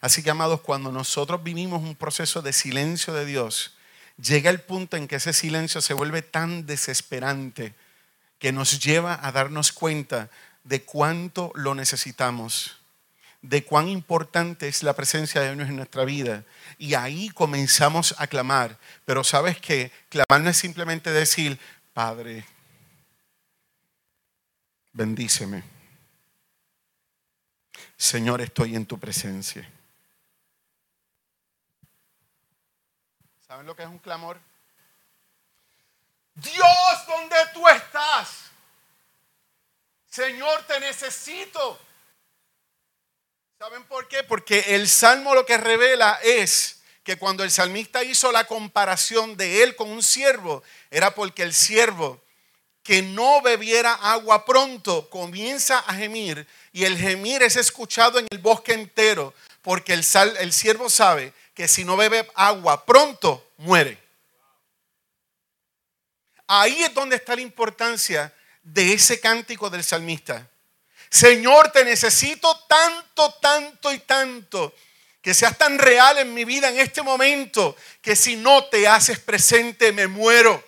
Así 0.00 0.22
que, 0.22 0.30
amados, 0.30 0.62
cuando 0.62 0.90
nosotros 0.90 1.42
vivimos 1.44 1.82
un 1.82 1.96
proceso 1.96 2.40
de 2.40 2.54
silencio 2.54 3.12
de 3.12 3.26
Dios, 3.26 3.76
llega 4.16 4.48
el 4.48 4.62
punto 4.62 4.96
en 4.96 5.06
que 5.06 5.16
ese 5.16 5.34
silencio 5.34 5.82
se 5.82 5.92
vuelve 5.92 6.22
tan 6.22 6.64
desesperante 6.64 7.74
que 8.38 8.52
nos 8.52 8.80
lleva 8.82 9.20
a 9.22 9.32
darnos 9.32 9.72
cuenta 9.72 10.30
de 10.64 10.82
cuánto 10.82 11.52
lo 11.54 11.74
necesitamos, 11.74 12.75
de 13.48 13.64
cuán 13.64 13.88
importante 13.88 14.66
es 14.66 14.82
la 14.82 14.94
presencia 14.94 15.40
de 15.40 15.54
Dios 15.54 15.68
en 15.68 15.76
nuestra 15.76 16.04
vida. 16.04 16.44
Y 16.78 16.94
ahí 16.94 17.28
comenzamos 17.30 18.14
a 18.18 18.26
clamar. 18.26 18.78
Pero 19.04 19.22
sabes 19.22 19.60
que 19.60 19.92
clamar 20.08 20.40
no 20.40 20.50
es 20.50 20.56
simplemente 20.56 21.10
decir, 21.10 21.58
Padre, 21.94 22.44
bendíceme. 24.92 25.62
Señor, 27.96 28.40
estoy 28.40 28.74
en 28.74 28.84
tu 28.84 28.98
presencia. 28.98 29.68
¿Saben 33.46 33.64
lo 33.64 33.76
que 33.76 33.84
es 33.84 33.88
un 33.88 33.98
clamor? 33.98 34.40
Dios, 36.34 37.06
¿dónde 37.06 37.36
tú 37.54 37.66
estás? 37.68 38.50
Señor, 40.10 40.64
te 40.66 40.80
necesito. 40.80 41.85
¿Saben 43.58 43.84
por 43.84 44.06
qué? 44.06 44.22
Porque 44.22 44.74
el 44.74 44.86
salmo 44.86 45.34
lo 45.34 45.46
que 45.46 45.56
revela 45.56 46.20
es 46.22 46.82
que 47.02 47.16
cuando 47.16 47.42
el 47.42 47.50
salmista 47.50 48.04
hizo 48.04 48.30
la 48.30 48.44
comparación 48.44 49.34
de 49.38 49.62
él 49.62 49.74
con 49.76 49.88
un 49.88 50.02
siervo, 50.02 50.62
era 50.90 51.14
porque 51.14 51.42
el 51.42 51.54
siervo 51.54 52.22
que 52.82 53.00
no 53.00 53.40
bebiera 53.40 53.94
agua 53.94 54.44
pronto 54.44 55.08
comienza 55.08 55.78
a 55.78 55.94
gemir 55.94 56.46
y 56.70 56.84
el 56.84 56.98
gemir 56.98 57.42
es 57.42 57.56
escuchado 57.56 58.18
en 58.18 58.26
el 58.30 58.38
bosque 58.38 58.74
entero 58.74 59.32
porque 59.62 59.94
el, 59.94 60.04
el 60.38 60.52
siervo 60.52 60.90
sabe 60.90 61.32
que 61.54 61.66
si 61.66 61.82
no 61.82 61.96
bebe 61.96 62.30
agua 62.34 62.84
pronto 62.84 63.52
muere. 63.56 63.98
Ahí 66.46 66.82
es 66.82 66.92
donde 66.92 67.16
está 67.16 67.34
la 67.34 67.40
importancia 67.40 68.34
de 68.62 68.92
ese 68.92 69.18
cántico 69.18 69.70
del 69.70 69.82
salmista. 69.82 70.46
Señor, 71.16 71.70
te 71.72 71.82
necesito 71.82 72.54
tanto, 72.68 73.32
tanto 73.40 73.90
y 73.90 74.00
tanto, 74.00 74.74
que 75.22 75.32
seas 75.32 75.56
tan 75.56 75.78
real 75.78 76.18
en 76.18 76.34
mi 76.34 76.44
vida 76.44 76.68
en 76.68 76.78
este 76.78 77.00
momento, 77.00 77.74
que 78.02 78.14
si 78.14 78.36
no 78.36 78.66
te 78.66 78.86
haces 78.86 79.18
presente 79.18 79.92
me 79.92 80.08
muero. 80.08 80.62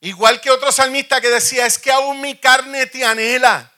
Igual 0.00 0.40
que 0.40 0.52
otro 0.52 0.70
salmista 0.70 1.20
que 1.20 1.28
decía, 1.28 1.66
es 1.66 1.76
que 1.76 1.90
aún 1.90 2.20
mi 2.20 2.36
carne 2.36 2.86
te 2.86 3.04
anhela. 3.04 3.72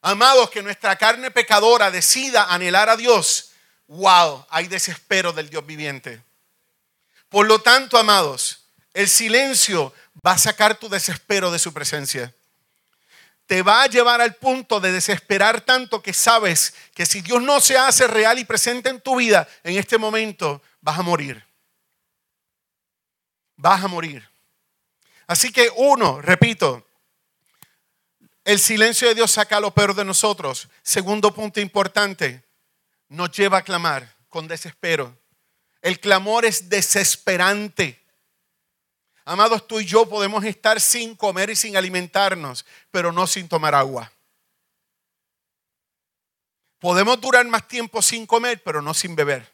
Amados, 0.00 0.48
que 0.50 0.62
nuestra 0.62 0.94
carne 0.94 1.32
pecadora 1.32 1.90
decida 1.90 2.44
anhelar 2.44 2.88
a 2.88 2.96
Dios. 2.96 3.50
Wow, 3.88 4.46
hay 4.48 4.68
desespero 4.68 5.32
del 5.32 5.50
Dios 5.50 5.66
viviente. 5.66 6.22
Por 7.28 7.48
lo 7.48 7.60
tanto, 7.60 7.98
amados, 7.98 8.60
el 8.94 9.08
silencio 9.08 9.92
va 10.24 10.34
a 10.34 10.38
sacar 10.38 10.76
tu 10.76 10.88
desespero 10.88 11.50
de 11.50 11.58
su 11.58 11.72
presencia. 11.72 12.32
Te 13.46 13.62
va 13.62 13.82
a 13.82 13.86
llevar 13.86 14.20
al 14.20 14.34
punto 14.34 14.80
de 14.80 14.92
desesperar 14.92 15.60
tanto 15.60 16.02
que 16.02 16.12
sabes 16.12 16.74
que 16.94 17.06
si 17.06 17.20
Dios 17.20 17.42
no 17.42 17.60
se 17.60 17.78
hace 17.78 18.06
real 18.06 18.38
y 18.38 18.44
presente 18.44 18.88
en 18.88 19.00
tu 19.00 19.16
vida 19.16 19.48
en 19.62 19.76
este 19.76 19.98
momento, 19.98 20.62
vas 20.80 20.98
a 20.98 21.02
morir. 21.02 21.44
Vas 23.56 23.84
a 23.84 23.88
morir. 23.88 24.28
Así 25.26 25.52
que 25.52 25.70
uno, 25.76 26.20
repito, 26.20 26.86
el 28.44 28.60
silencio 28.60 29.08
de 29.08 29.14
Dios 29.14 29.32
saca 29.32 29.58
lo 29.58 29.72
peor 29.72 29.94
de 29.94 30.04
nosotros. 30.04 30.68
Segundo 30.82 31.34
punto 31.34 31.60
importante, 31.60 32.44
nos 33.08 33.30
lleva 33.32 33.58
a 33.58 33.62
clamar 33.62 34.16
con 34.28 34.46
desespero. 34.46 35.18
El 35.82 36.00
clamor 36.00 36.44
es 36.44 36.68
desesperante. 36.68 38.05
Amados, 39.28 39.66
tú 39.66 39.80
y 39.80 39.84
yo 39.84 40.08
podemos 40.08 40.44
estar 40.44 40.80
sin 40.80 41.16
comer 41.16 41.50
y 41.50 41.56
sin 41.56 41.76
alimentarnos, 41.76 42.64
pero 42.92 43.10
no 43.10 43.26
sin 43.26 43.48
tomar 43.48 43.74
agua. 43.74 44.12
Podemos 46.78 47.20
durar 47.20 47.44
más 47.46 47.66
tiempo 47.66 48.00
sin 48.00 48.24
comer, 48.24 48.62
pero 48.62 48.80
no 48.80 48.94
sin 48.94 49.16
beber. 49.16 49.52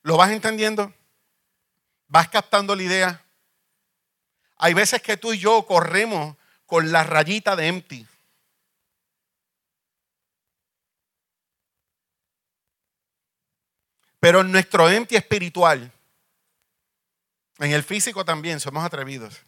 ¿Lo 0.00 0.16
vas 0.16 0.30
entendiendo? 0.30 0.94
¿Vas 2.08 2.30
captando 2.30 2.74
la 2.74 2.84
idea? 2.84 3.24
Hay 4.56 4.72
veces 4.72 5.02
que 5.02 5.18
tú 5.18 5.34
y 5.34 5.38
yo 5.38 5.66
corremos 5.66 6.38
con 6.64 6.90
la 6.90 7.04
rayita 7.04 7.54
de 7.54 7.66
empty. 7.66 8.06
Pero 14.18 14.40
en 14.40 14.50
nuestro 14.50 14.88
empty 14.88 15.16
espiritual 15.16 15.92
en 17.60 17.72
el 17.72 17.82
físico 17.82 18.24
también 18.24 18.60
somos 18.60 18.84
atrevidos. 18.84 19.40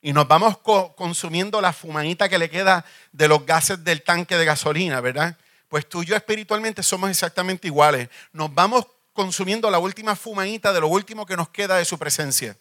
Y 0.00 0.12
nos 0.12 0.28
vamos 0.28 0.58
consumiendo 0.96 1.60
la 1.60 1.72
fumanita 1.72 2.28
que 2.28 2.38
le 2.38 2.50
queda 2.50 2.84
de 3.12 3.28
los 3.28 3.46
gases 3.46 3.82
del 3.84 4.02
tanque 4.02 4.36
de 4.36 4.44
gasolina, 4.44 5.00
¿verdad? 5.00 5.38
Pues 5.68 5.88
tú 5.88 6.02
y 6.02 6.06
yo 6.06 6.16
espiritualmente 6.16 6.82
somos 6.82 7.08
exactamente 7.08 7.68
iguales. 7.68 8.10
Nos 8.32 8.52
vamos 8.54 8.86
consumiendo 9.14 9.70
la 9.70 9.78
última 9.78 10.14
fumanita 10.14 10.72
de 10.72 10.80
lo 10.80 10.88
último 10.88 11.24
que 11.24 11.36
nos 11.36 11.48
queda 11.48 11.78
de 11.78 11.86
su 11.86 11.98
presencia. 11.98 12.58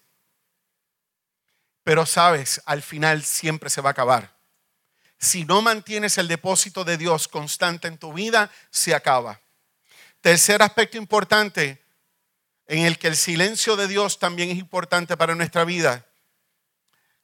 Pero 1.83 2.05
sabes, 2.05 2.61
al 2.65 2.81
final 2.81 3.23
siempre 3.23 3.69
se 3.69 3.81
va 3.81 3.89
a 3.89 3.91
acabar. 3.91 4.33
Si 5.19 5.43
no 5.43 5.61
mantienes 5.61 6.17
el 6.17 6.27
depósito 6.27 6.85
de 6.85 6.97
Dios 6.97 7.27
constante 7.27 7.87
en 7.87 7.97
tu 7.97 8.13
vida, 8.13 8.49
se 8.69 8.95
acaba. 8.95 9.41
Tercer 10.21 10.61
aspecto 10.61 10.97
importante, 10.97 11.82
en 12.67 12.85
el 12.85 12.97
que 12.97 13.07
el 13.07 13.15
silencio 13.15 13.75
de 13.75 13.87
Dios 13.87 14.19
también 14.19 14.49
es 14.49 14.57
importante 14.57 15.17
para 15.17 15.35
nuestra 15.35 15.65
vida. 15.65 16.05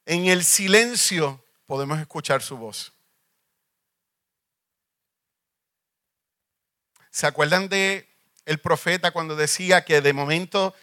En 0.05 0.27
el 0.27 0.43
silencio 0.43 1.43
podemos 1.65 1.99
escuchar 1.99 2.41
su 2.41 2.57
voz. 2.57 2.93
¿Se 7.11 7.27
acuerdan 7.27 7.69
de 7.69 8.07
el 8.45 8.59
profeta 8.59 9.11
cuando 9.11 9.35
decía 9.35 9.85
que 9.85 10.01
de 10.01 10.13
momento 10.13 10.73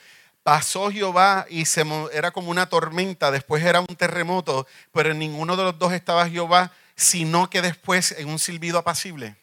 pasó 0.43 0.91
Jehová 0.91 1.47
y 1.51 1.65
era 2.13 2.31
como 2.31 2.51
una 2.51 2.69
tormenta, 2.69 3.31
después 3.31 3.65
era 3.65 3.81
un 3.81 3.97
terremoto, 3.97 4.67
pero 4.93 5.11
en 5.11 5.19
ninguno 5.19 5.57
de 5.57 5.65
los 5.65 5.79
dos 5.79 5.93
estaba 5.93 6.29
Jehová, 6.29 6.73
sino 6.95 7.51
que 7.51 7.63
después 7.63 8.13
en 8.13 8.29
un 8.29 8.39
silbido 8.39 8.79
apacible? 8.79 9.37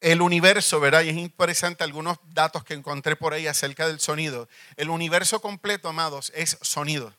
El 0.00 0.22
universo, 0.22 0.80
¿verdad? 0.80 1.02
Y 1.02 1.10
es 1.10 1.16
interesante 1.16 1.84
algunos 1.84 2.18
datos 2.32 2.64
que 2.64 2.74
encontré 2.74 3.16
por 3.16 3.34
ahí 3.34 3.46
acerca 3.46 3.86
del 3.86 4.00
sonido. 4.00 4.48
El 4.76 4.90
universo 4.90 5.40
completo, 5.40 5.88
amados, 5.88 6.32
es 6.34 6.58
sonido. 6.62 7.14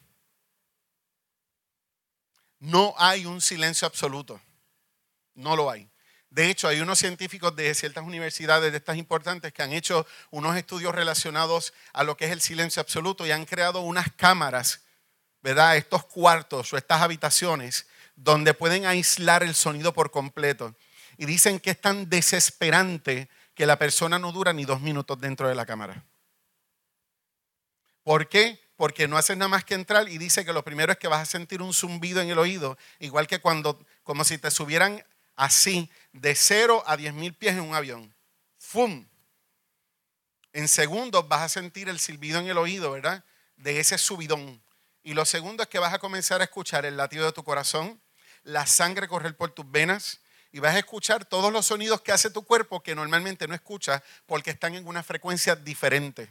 No 2.60 2.94
hay 2.98 3.26
un 3.26 3.42
silencio 3.42 3.88
absoluto. 3.88 4.42
No 5.36 5.56
lo 5.56 5.70
hay. 5.70 5.88
De 6.30 6.50
hecho, 6.50 6.68
hay 6.68 6.80
unos 6.80 6.98
científicos 6.98 7.56
de 7.56 7.74
ciertas 7.76 8.06
universidades 8.06 8.72
de 8.72 8.78
estas 8.78 8.98
importantes 8.98 9.52
que 9.52 9.64
han 9.64 9.74
hecho 9.74 10.08
unos 10.30 10.56
estudios 10.56 10.96
relacionados 10.96 11.74
a 11.94 12.04
lo 12.04 12.16
que 12.16 12.26
es 12.26 12.32
el 12.32 12.42
silencio 12.42 12.82
absoluto 12.82 13.28
y 13.28 13.32
han 13.32 13.46
creado 13.46 13.82
unas 13.82 14.12
cámaras, 14.16 14.82
¿verdad? 15.42 15.76
Estos 15.76 16.06
cuartos 16.06 16.72
o 16.72 16.78
estas 16.78 17.02
habitaciones 17.02 17.86
donde 18.16 18.54
pueden 18.54 18.86
aislar 18.86 19.44
el 19.44 19.56
sonido 19.56 19.94
por 19.94 20.10
completo 20.10 20.74
y 21.22 21.28
dicen 21.28 21.60
que 21.60 21.70
es 21.70 21.80
tan 21.80 22.10
desesperante 22.10 23.30
que 23.54 23.68
la 23.68 23.78
persona 23.78 24.18
no 24.18 24.32
dura 24.32 24.54
ni 24.54 24.66
dos 24.66 24.82
minutos 24.82 25.22
dentro 25.22 25.48
de 25.48 25.54
la 25.54 25.68
cámara. 25.68 26.04
¿Por 28.02 28.28
qué? 28.28 28.60
Porque 28.76 29.08
no 29.08 29.20
haces 29.20 29.38
nada 29.38 29.48
más 29.48 29.64
que 29.64 29.76
entrar 29.76 30.10
y 30.10 30.18
dice 30.18 30.44
que 30.44 30.52
lo 30.52 30.64
primero 30.64 30.94
es 30.94 30.98
que 30.98 31.08
vas 31.08 31.22
a 31.22 31.26
sentir 31.32 31.62
un 31.62 31.76
zumbido 31.76 32.22
en 32.22 32.32
el 32.32 32.40
oído, 32.40 32.76
igual 32.98 33.28
que 33.28 33.40
cuando, 33.40 33.86
como 34.02 34.24
si 34.24 34.40
te 34.40 34.50
subieran 34.50 35.06
así, 35.36 35.92
de 36.12 36.34
cero 36.34 36.82
a 36.88 36.98
diez 36.98 37.14
mil 37.14 37.36
pies 37.36 37.54
en 37.54 37.62
un 37.62 37.76
avión. 37.76 38.16
¡Fum! 38.58 39.08
En 40.54 40.68
segundos 40.68 41.28
vas 41.28 41.42
a 41.42 41.50
sentir 41.50 41.88
el 41.88 42.00
silbido 42.00 42.40
en 42.40 42.48
el 42.48 42.58
oído, 42.58 42.90
¿verdad? 42.90 43.24
De 43.58 43.80
ese 43.80 44.00
subidón. 44.00 44.64
Y 45.04 45.14
lo 45.14 45.26
segundo 45.26 45.62
es 45.62 45.70
que 45.70 45.78
vas 45.78 45.94
a 45.94 46.00
comenzar 46.00 46.42
a 46.42 46.46
escuchar 46.46 46.84
el 46.88 46.98
latido 46.98 47.28
de 47.28 47.32
tu 47.32 47.44
corazón, 47.44 48.02
la 48.42 48.66
sangre 48.66 49.08
correr 49.08 49.38
por 49.38 49.52
tus 49.52 49.70
venas, 49.70 50.21
y 50.52 50.60
vas 50.60 50.76
a 50.76 50.80
escuchar 50.80 51.26
todos 51.26 51.52
los 51.52 51.66
sonidos 51.66 52.02
que 52.02 52.12
hace 52.12 52.30
tu 52.30 52.44
cuerpo 52.44 52.82
que 52.82 52.96
normalmente 52.96 53.48
no 53.48 53.56
escuchas 53.56 54.02
porque 54.26 54.52
están 54.52 54.76
en 54.76 54.86
una 54.86 55.04
frecuencia 55.04 55.56
diferente. 55.56 56.30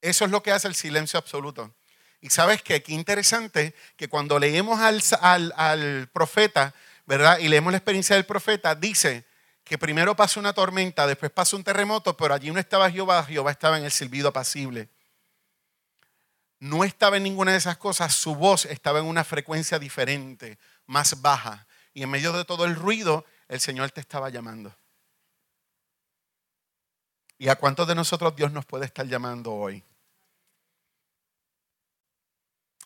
Eso 0.00 0.24
es 0.24 0.30
lo 0.30 0.42
que 0.42 0.52
hace 0.52 0.68
el 0.68 0.74
silencio 0.74 1.18
absoluto. 1.18 1.74
Y 2.20 2.30
sabes 2.30 2.62
qué, 2.62 2.82
qué 2.82 2.92
interesante 2.92 3.74
que 3.96 4.08
cuando 4.08 4.38
leemos 4.38 4.78
al, 4.80 5.52
al, 5.56 6.08
profeta, 6.12 6.74
¿verdad? 7.06 7.38
Y 7.38 7.48
leemos 7.48 7.72
la 7.72 7.78
experiencia 7.78 8.14
del 8.14 8.26
profeta, 8.26 8.74
dice 8.74 9.24
que 9.64 9.78
primero 9.78 10.14
pasa 10.14 10.40
una 10.40 10.52
tormenta, 10.52 11.06
después 11.06 11.30
pasa 11.30 11.56
un 11.56 11.64
terremoto, 11.64 12.16
pero 12.16 12.34
allí 12.34 12.50
no 12.50 12.60
estaba 12.60 12.90
Jehová, 12.90 13.24
Jehová 13.24 13.50
estaba 13.50 13.78
en 13.78 13.84
el 13.84 13.92
silbido 13.92 14.28
apacible. 14.28 14.88
No 16.58 16.84
estaba 16.84 17.16
en 17.16 17.22
ninguna 17.22 17.52
de 17.52 17.58
esas 17.58 17.78
cosas, 17.78 18.14
su 18.14 18.34
voz 18.34 18.66
estaba 18.66 18.98
en 18.98 19.06
una 19.06 19.24
frecuencia 19.24 19.78
diferente, 19.78 20.58
más 20.86 21.22
baja. 21.22 21.66
Y 21.92 22.02
en 22.02 22.10
medio 22.10 22.32
de 22.32 22.44
todo 22.44 22.64
el 22.64 22.76
ruido, 22.76 23.24
el 23.48 23.60
Señor 23.60 23.90
te 23.90 24.00
estaba 24.00 24.30
llamando. 24.30 24.74
¿Y 27.38 27.48
a 27.48 27.56
cuántos 27.56 27.88
de 27.88 27.94
nosotros 27.94 28.36
Dios 28.36 28.52
nos 28.52 28.66
puede 28.66 28.84
estar 28.84 29.06
llamando 29.06 29.52
hoy? 29.52 29.82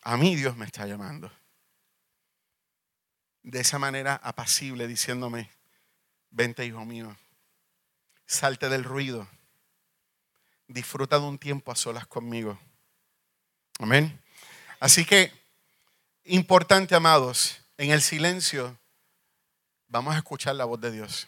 A 0.03 0.17
mí 0.17 0.35
Dios 0.35 0.55
me 0.55 0.65
está 0.65 0.85
llamando. 0.85 1.31
De 3.43 3.59
esa 3.59 3.77
manera 3.77 4.15
apacible, 4.23 4.87
diciéndome, 4.87 5.51
vente 6.29 6.65
hijo 6.65 6.85
mío, 6.85 7.15
salte 8.25 8.69
del 8.69 8.83
ruido, 8.83 9.27
disfruta 10.67 11.19
de 11.19 11.25
un 11.25 11.37
tiempo 11.37 11.71
a 11.71 11.75
solas 11.75 12.07
conmigo. 12.07 12.57
Amén. 13.79 14.21
Así 14.79 15.05
que, 15.05 15.31
importante, 16.23 16.95
amados, 16.95 17.59
en 17.77 17.91
el 17.91 18.01
silencio 18.01 18.79
vamos 19.95 20.13
a 20.13 20.17
escuchar 20.17 20.55
la 20.55 20.65
voz 20.65 20.81
de 20.81 20.91
Dios. 20.91 21.25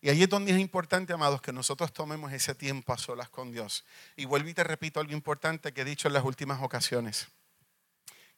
Y 0.00 0.08
ahí 0.08 0.22
es 0.22 0.28
donde 0.30 0.52
es 0.52 0.58
importante, 0.58 1.12
amados, 1.12 1.42
que 1.42 1.52
nosotros 1.52 1.92
tomemos 1.92 2.32
ese 2.32 2.54
tiempo 2.54 2.94
a 2.94 2.98
solas 2.98 3.28
con 3.28 3.52
Dios. 3.52 3.84
Y 4.16 4.24
vuelvo 4.24 4.48
y 4.48 4.54
te 4.54 4.64
repito 4.64 4.98
algo 4.98 5.12
importante 5.12 5.72
que 5.72 5.82
he 5.82 5.84
dicho 5.84 6.08
en 6.08 6.14
las 6.14 6.24
últimas 6.24 6.62
ocasiones 6.62 7.28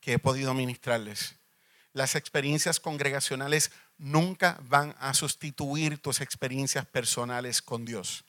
que 0.00 0.14
he 0.14 0.18
podido 0.18 0.54
ministrarles. 0.54 1.36
Las 1.92 2.16
experiencias 2.16 2.80
congregacionales 2.80 3.70
nunca 3.96 4.58
van 4.62 4.96
a 4.98 5.14
sustituir 5.14 5.98
tus 5.98 6.20
experiencias 6.20 6.84
personales 6.84 7.62
con 7.62 7.84
Dios. 7.84 8.24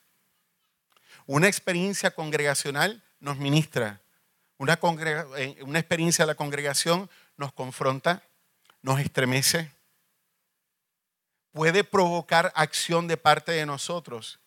Una 1.26 1.48
experiencia 1.48 2.12
congregacional 2.12 3.02
nos 3.18 3.36
ministra. 3.38 4.00
Una, 4.58 4.78
eh, 5.38 5.56
una 5.62 5.78
experiencia 5.80 6.24
de 6.24 6.28
la 6.28 6.34
congregación 6.36 7.10
nos 7.36 7.52
confronta, 7.52 8.22
nos 8.82 9.00
estremece, 9.00 9.72
puede 11.52 11.84
provocar 11.84 12.52
acción 12.54 13.08
de 13.08 13.16
parte 13.16 13.52
de 13.52 13.66
nosotros. 13.66 14.38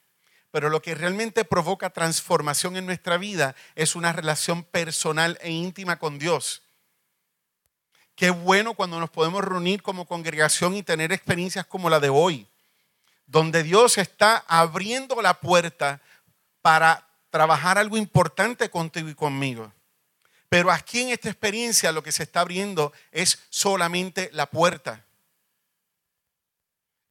Pero 0.51 0.69
lo 0.69 0.81
que 0.81 0.93
realmente 0.93 1.45
provoca 1.45 1.89
transformación 1.89 2.77
en 2.77 2.85
nuestra 2.85 3.17
vida 3.17 3.55
es 3.75 3.95
una 3.95 4.13
relación 4.13 4.63
personal 4.63 5.37
e 5.41 5.51
íntima 5.51 5.97
con 5.97 6.19
Dios. 6.19 6.61
Qué 8.15 8.29
bueno 8.29 8.75
cuando 8.75 8.99
nos 8.99 9.09
podemos 9.09 9.43
reunir 9.43 9.81
como 9.81 10.05
congregación 10.05 10.75
y 10.75 10.83
tener 10.83 11.11
experiencias 11.11 11.65
como 11.65 11.89
la 11.89 11.99
de 11.99 12.09
hoy, 12.09 12.47
donde 13.25 13.63
Dios 13.63 13.97
está 13.97 14.43
abriendo 14.47 15.21
la 15.21 15.39
puerta 15.39 16.01
para 16.61 17.07
trabajar 17.31 17.79
algo 17.79 17.97
importante 17.97 18.69
contigo 18.69 19.09
y 19.09 19.15
conmigo. 19.15 19.73
Pero 20.49 20.71
aquí 20.71 21.01
en 21.01 21.09
esta 21.09 21.29
experiencia 21.29 21.91
lo 21.91 22.03
que 22.03 22.11
se 22.11 22.21
está 22.21 22.41
abriendo 22.41 22.93
es 23.11 23.39
solamente 23.49 24.29
la 24.33 24.45
puerta. 24.51 25.03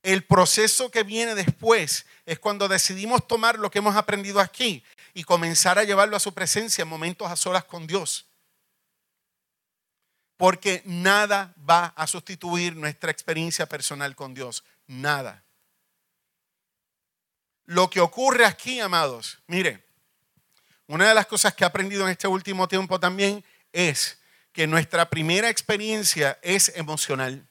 El 0.02 0.24
proceso 0.24 0.90
que 0.90 1.04
viene 1.04 1.34
después 1.34 2.06
es 2.26 2.38
cuando 2.38 2.68
decidimos 2.68 3.26
tomar 3.26 3.58
lo 3.58 3.70
que 3.70 3.78
hemos 3.78 3.94
aprendido 3.94 4.40
aquí 4.40 4.84
y 5.14 5.22
comenzar 5.22 5.78
a 5.78 5.84
llevarlo 5.84 6.16
a 6.16 6.20
su 6.20 6.34
presencia 6.34 6.82
en 6.82 6.88
momentos 6.88 7.30
a 7.30 7.36
solas 7.36 7.64
con 7.64 7.86
Dios. 7.86 8.26
Porque 10.36 10.82
nada 10.84 11.54
va 11.68 11.86
a 11.96 12.06
sustituir 12.08 12.74
nuestra 12.74 13.12
experiencia 13.12 13.66
personal 13.66 14.16
con 14.16 14.34
Dios. 14.34 14.64
Nada. 14.88 15.44
Lo 17.64 17.88
que 17.88 18.00
ocurre 18.00 18.44
aquí, 18.44 18.80
amados, 18.80 19.38
mire, 19.46 19.86
una 20.88 21.08
de 21.08 21.14
las 21.14 21.26
cosas 21.26 21.54
que 21.54 21.62
he 21.62 21.66
aprendido 21.66 22.04
en 22.04 22.10
este 22.10 22.26
último 22.26 22.66
tiempo 22.66 22.98
también 22.98 23.44
es 23.72 24.18
que 24.52 24.66
nuestra 24.66 25.08
primera 25.08 25.48
experiencia 25.48 26.38
es 26.42 26.72
emocional. 26.74 27.46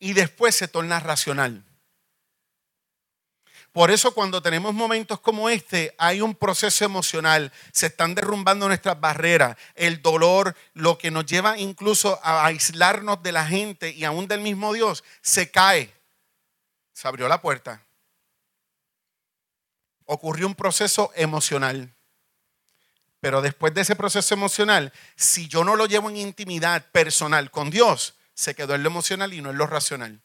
Y 0.00 0.14
después 0.14 0.56
se 0.56 0.66
torna 0.66 0.98
racional. 0.98 1.62
Por 3.72 3.92
eso 3.92 4.12
cuando 4.12 4.42
tenemos 4.42 4.74
momentos 4.74 5.20
como 5.20 5.48
este, 5.48 5.94
hay 5.96 6.20
un 6.20 6.34
proceso 6.34 6.84
emocional, 6.84 7.52
se 7.70 7.86
están 7.86 8.16
derrumbando 8.16 8.66
nuestras 8.66 8.98
barreras, 8.98 9.56
el 9.76 10.02
dolor, 10.02 10.56
lo 10.74 10.98
que 10.98 11.12
nos 11.12 11.24
lleva 11.24 11.56
incluso 11.56 12.18
a 12.24 12.46
aislarnos 12.46 13.22
de 13.22 13.30
la 13.30 13.46
gente 13.46 13.90
y 13.90 14.02
aún 14.02 14.26
del 14.26 14.40
mismo 14.40 14.72
Dios, 14.72 15.04
se 15.22 15.52
cae. 15.52 15.94
Se 16.92 17.06
abrió 17.06 17.28
la 17.28 17.40
puerta. 17.40 17.86
Ocurrió 20.04 20.48
un 20.48 20.56
proceso 20.56 21.12
emocional. 21.14 21.94
Pero 23.20 23.40
después 23.40 23.72
de 23.72 23.82
ese 23.82 23.94
proceso 23.94 24.34
emocional, 24.34 24.92
si 25.14 25.46
yo 25.46 25.62
no 25.62 25.76
lo 25.76 25.86
llevo 25.86 26.10
en 26.10 26.16
intimidad 26.16 26.90
personal 26.90 27.52
con 27.52 27.70
Dios, 27.70 28.14
se 28.40 28.54
quedó 28.54 28.74
en 28.74 28.82
lo 28.82 28.88
emocional 28.88 29.34
y 29.34 29.42
no 29.42 29.50
en 29.50 29.58
lo 29.58 29.66
racional. 29.66 30.22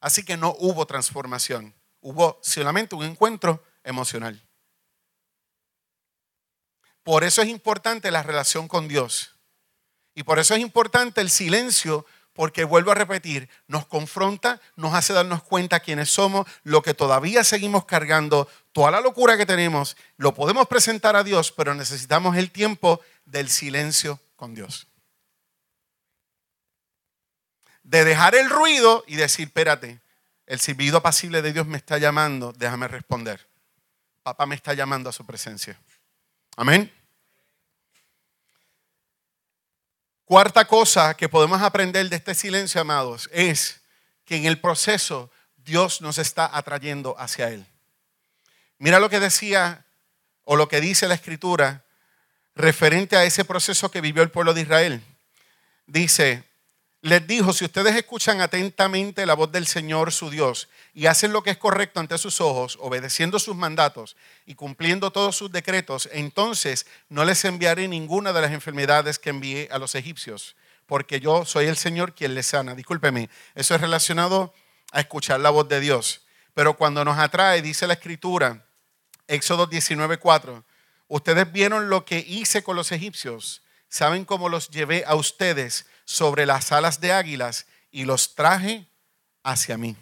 Así 0.00 0.24
que 0.24 0.38
no 0.38 0.56
hubo 0.58 0.86
transformación, 0.86 1.74
hubo 2.00 2.40
solamente 2.42 2.94
un 2.94 3.04
encuentro 3.04 3.62
emocional. 3.84 4.42
Por 7.02 7.24
eso 7.24 7.42
es 7.42 7.48
importante 7.48 8.10
la 8.10 8.22
relación 8.22 8.68
con 8.68 8.88
Dios. 8.88 9.36
Y 10.14 10.22
por 10.22 10.38
eso 10.38 10.54
es 10.54 10.60
importante 10.60 11.20
el 11.20 11.28
silencio, 11.28 12.06
porque 12.32 12.64
vuelvo 12.64 12.92
a 12.92 12.94
repetir, 12.94 13.50
nos 13.66 13.86
confronta, 13.86 14.62
nos 14.76 14.94
hace 14.94 15.12
darnos 15.12 15.42
cuenta 15.42 15.80
quiénes 15.80 16.10
somos, 16.10 16.46
lo 16.62 16.80
que 16.80 16.94
todavía 16.94 17.44
seguimos 17.44 17.84
cargando, 17.84 18.48
toda 18.72 18.90
la 18.90 19.02
locura 19.02 19.36
que 19.36 19.44
tenemos, 19.44 19.98
lo 20.16 20.32
podemos 20.32 20.68
presentar 20.68 21.16
a 21.16 21.24
Dios, 21.24 21.52
pero 21.52 21.74
necesitamos 21.74 22.36
el 22.38 22.50
tiempo 22.50 23.02
del 23.26 23.50
silencio 23.50 24.20
con 24.36 24.54
Dios 24.54 24.88
de 27.88 28.04
dejar 28.04 28.34
el 28.34 28.50
ruido 28.50 29.02
y 29.06 29.16
decir, 29.16 29.46
espérate, 29.46 29.98
el 30.44 30.60
silbido 30.60 30.98
apacible 30.98 31.40
de 31.40 31.54
Dios 31.54 31.66
me 31.66 31.78
está 31.78 31.96
llamando, 31.96 32.52
déjame 32.52 32.86
responder. 32.86 33.48
Papá 34.22 34.44
me 34.44 34.54
está 34.54 34.74
llamando 34.74 35.08
a 35.08 35.12
su 35.12 35.24
presencia. 35.24 35.80
Amén. 36.56 36.92
Cuarta 40.26 40.66
cosa 40.66 41.14
que 41.14 41.30
podemos 41.30 41.62
aprender 41.62 42.10
de 42.10 42.16
este 42.16 42.34
silencio, 42.34 42.78
amados, 42.78 43.30
es 43.32 43.80
que 44.26 44.36
en 44.36 44.44
el 44.44 44.60
proceso 44.60 45.30
Dios 45.56 46.02
nos 46.02 46.18
está 46.18 46.54
atrayendo 46.54 47.18
hacia 47.18 47.48
Él. 47.48 47.64
Mira 48.76 49.00
lo 49.00 49.08
que 49.08 49.18
decía 49.18 49.86
o 50.44 50.56
lo 50.56 50.68
que 50.68 50.82
dice 50.82 51.08
la 51.08 51.14
Escritura 51.14 51.86
referente 52.54 53.16
a 53.16 53.24
ese 53.24 53.46
proceso 53.46 53.90
que 53.90 54.02
vivió 54.02 54.22
el 54.22 54.30
pueblo 54.30 54.52
de 54.52 54.60
Israel. 54.60 55.02
Dice, 55.86 56.47
les 57.00 57.26
dijo, 57.26 57.52
si 57.52 57.64
ustedes 57.64 57.94
escuchan 57.94 58.40
atentamente 58.40 59.24
la 59.24 59.34
voz 59.34 59.52
del 59.52 59.66
Señor 59.66 60.12
su 60.12 60.30
Dios 60.30 60.68
y 60.94 61.06
hacen 61.06 61.32
lo 61.32 61.42
que 61.42 61.50
es 61.50 61.56
correcto 61.56 62.00
ante 62.00 62.18
sus 62.18 62.40
ojos, 62.40 62.76
obedeciendo 62.80 63.38
sus 63.38 63.54
mandatos 63.54 64.16
y 64.46 64.56
cumpliendo 64.56 65.12
todos 65.12 65.36
sus 65.36 65.52
decretos, 65.52 66.08
entonces 66.12 66.86
no 67.08 67.24
les 67.24 67.44
enviaré 67.44 67.86
ninguna 67.86 68.32
de 68.32 68.40
las 68.40 68.50
enfermedades 68.50 69.20
que 69.20 69.30
envié 69.30 69.68
a 69.70 69.78
los 69.78 69.94
egipcios, 69.94 70.56
porque 70.86 71.20
yo 71.20 71.44
soy 71.44 71.66
el 71.66 71.76
Señor 71.76 72.14
quien 72.14 72.34
les 72.34 72.48
sana. 72.48 72.74
Discúlpeme, 72.74 73.30
eso 73.54 73.76
es 73.76 73.80
relacionado 73.80 74.52
a 74.90 75.00
escuchar 75.00 75.38
la 75.38 75.50
voz 75.50 75.68
de 75.68 75.78
Dios. 75.78 76.26
Pero 76.52 76.76
cuando 76.76 77.04
nos 77.04 77.18
atrae, 77.18 77.62
dice 77.62 77.86
la 77.86 77.92
Escritura, 77.92 78.66
Éxodo 79.28 79.68
19:4, 79.68 80.64
ustedes 81.06 81.52
vieron 81.52 81.90
lo 81.90 82.04
que 82.04 82.18
hice 82.26 82.64
con 82.64 82.74
los 82.74 82.90
egipcios, 82.90 83.62
saben 83.88 84.24
cómo 84.24 84.48
los 84.48 84.70
llevé 84.70 85.04
a 85.06 85.14
ustedes 85.14 85.86
sobre 86.08 86.46
las 86.46 86.72
alas 86.72 87.02
de 87.02 87.12
águilas 87.12 87.66
y 87.90 88.06
los 88.06 88.34
traje 88.34 88.88
hacia 89.42 89.76
mí. 89.76 89.94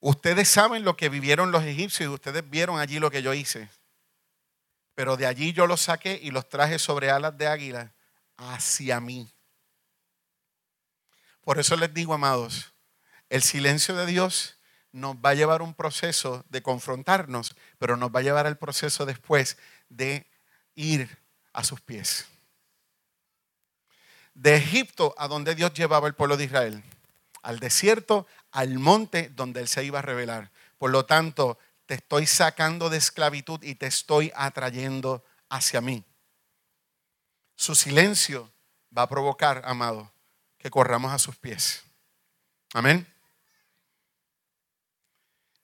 Ustedes 0.00 0.50
saben 0.50 0.84
lo 0.84 0.98
que 0.98 1.08
vivieron 1.08 1.50
los 1.50 1.64
egipcios 1.64 2.10
y 2.10 2.12
ustedes 2.12 2.48
vieron 2.50 2.78
allí 2.78 2.98
lo 2.98 3.10
que 3.10 3.22
yo 3.22 3.32
hice. 3.32 3.70
Pero 4.94 5.16
de 5.16 5.24
allí 5.24 5.54
yo 5.54 5.66
los 5.66 5.80
saqué 5.80 6.20
y 6.22 6.30
los 6.30 6.46
traje 6.46 6.78
sobre 6.78 7.10
alas 7.10 7.38
de 7.38 7.46
águila 7.46 7.94
hacia 8.36 9.00
mí. 9.00 9.32
Por 11.40 11.58
eso 11.58 11.74
les 11.74 11.94
digo, 11.94 12.12
amados, 12.12 12.74
el 13.30 13.42
silencio 13.42 13.96
de 13.96 14.04
Dios 14.04 14.58
nos 14.92 15.16
va 15.16 15.30
a 15.30 15.34
llevar 15.34 15.62
un 15.62 15.74
proceso 15.74 16.44
de 16.50 16.62
confrontarnos, 16.62 17.56
pero 17.78 17.96
nos 17.96 18.10
va 18.10 18.20
a 18.20 18.22
llevar 18.22 18.46
al 18.46 18.58
proceso 18.58 19.06
después 19.06 19.56
de 19.88 20.26
ir 20.74 21.18
a 21.52 21.64
sus 21.64 21.80
pies. 21.80 22.26
De 24.34 24.56
Egipto 24.56 25.14
a 25.18 25.28
donde 25.28 25.54
Dios 25.54 25.74
llevaba 25.74 26.08
el 26.08 26.14
pueblo 26.14 26.36
de 26.36 26.44
Israel, 26.44 26.82
al 27.42 27.58
desierto, 27.58 28.26
al 28.50 28.78
monte 28.78 29.30
donde 29.30 29.60
Él 29.60 29.68
se 29.68 29.84
iba 29.84 29.98
a 29.98 30.02
revelar. 30.02 30.50
Por 30.78 30.90
lo 30.90 31.04
tanto, 31.04 31.58
te 31.86 31.94
estoy 31.94 32.26
sacando 32.26 32.88
de 32.88 32.98
esclavitud 32.98 33.62
y 33.62 33.74
te 33.74 33.86
estoy 33.86 34.32
atrayendo 34.34 35.24
hacia 35.48 35.80
mí. 35.80 36.04
Su 37.56 37.74
silencio 37.74 38.50
va 38.96 39.02
a 39.02 39.08
provocar, 39.08 39.62
amado, 39.64 40.12
que 40.58 40.70
corramos 40.70 41.12
a 41.12 41.18
sus 41.18 41.36
pies. 41.36 41.82
Amén. 42.72 43.11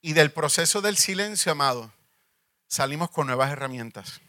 Y 0.00 0.12
del 0.12 0.30
proceso 0.32 0.80
del 0.80 0.96
silencio, 0.96 1.52
amado, 1.52 1.92
salimos 2.68 3.10
con 3.10 3.26
nuevas 3.26 3.50
herramientas. 3.50 4.20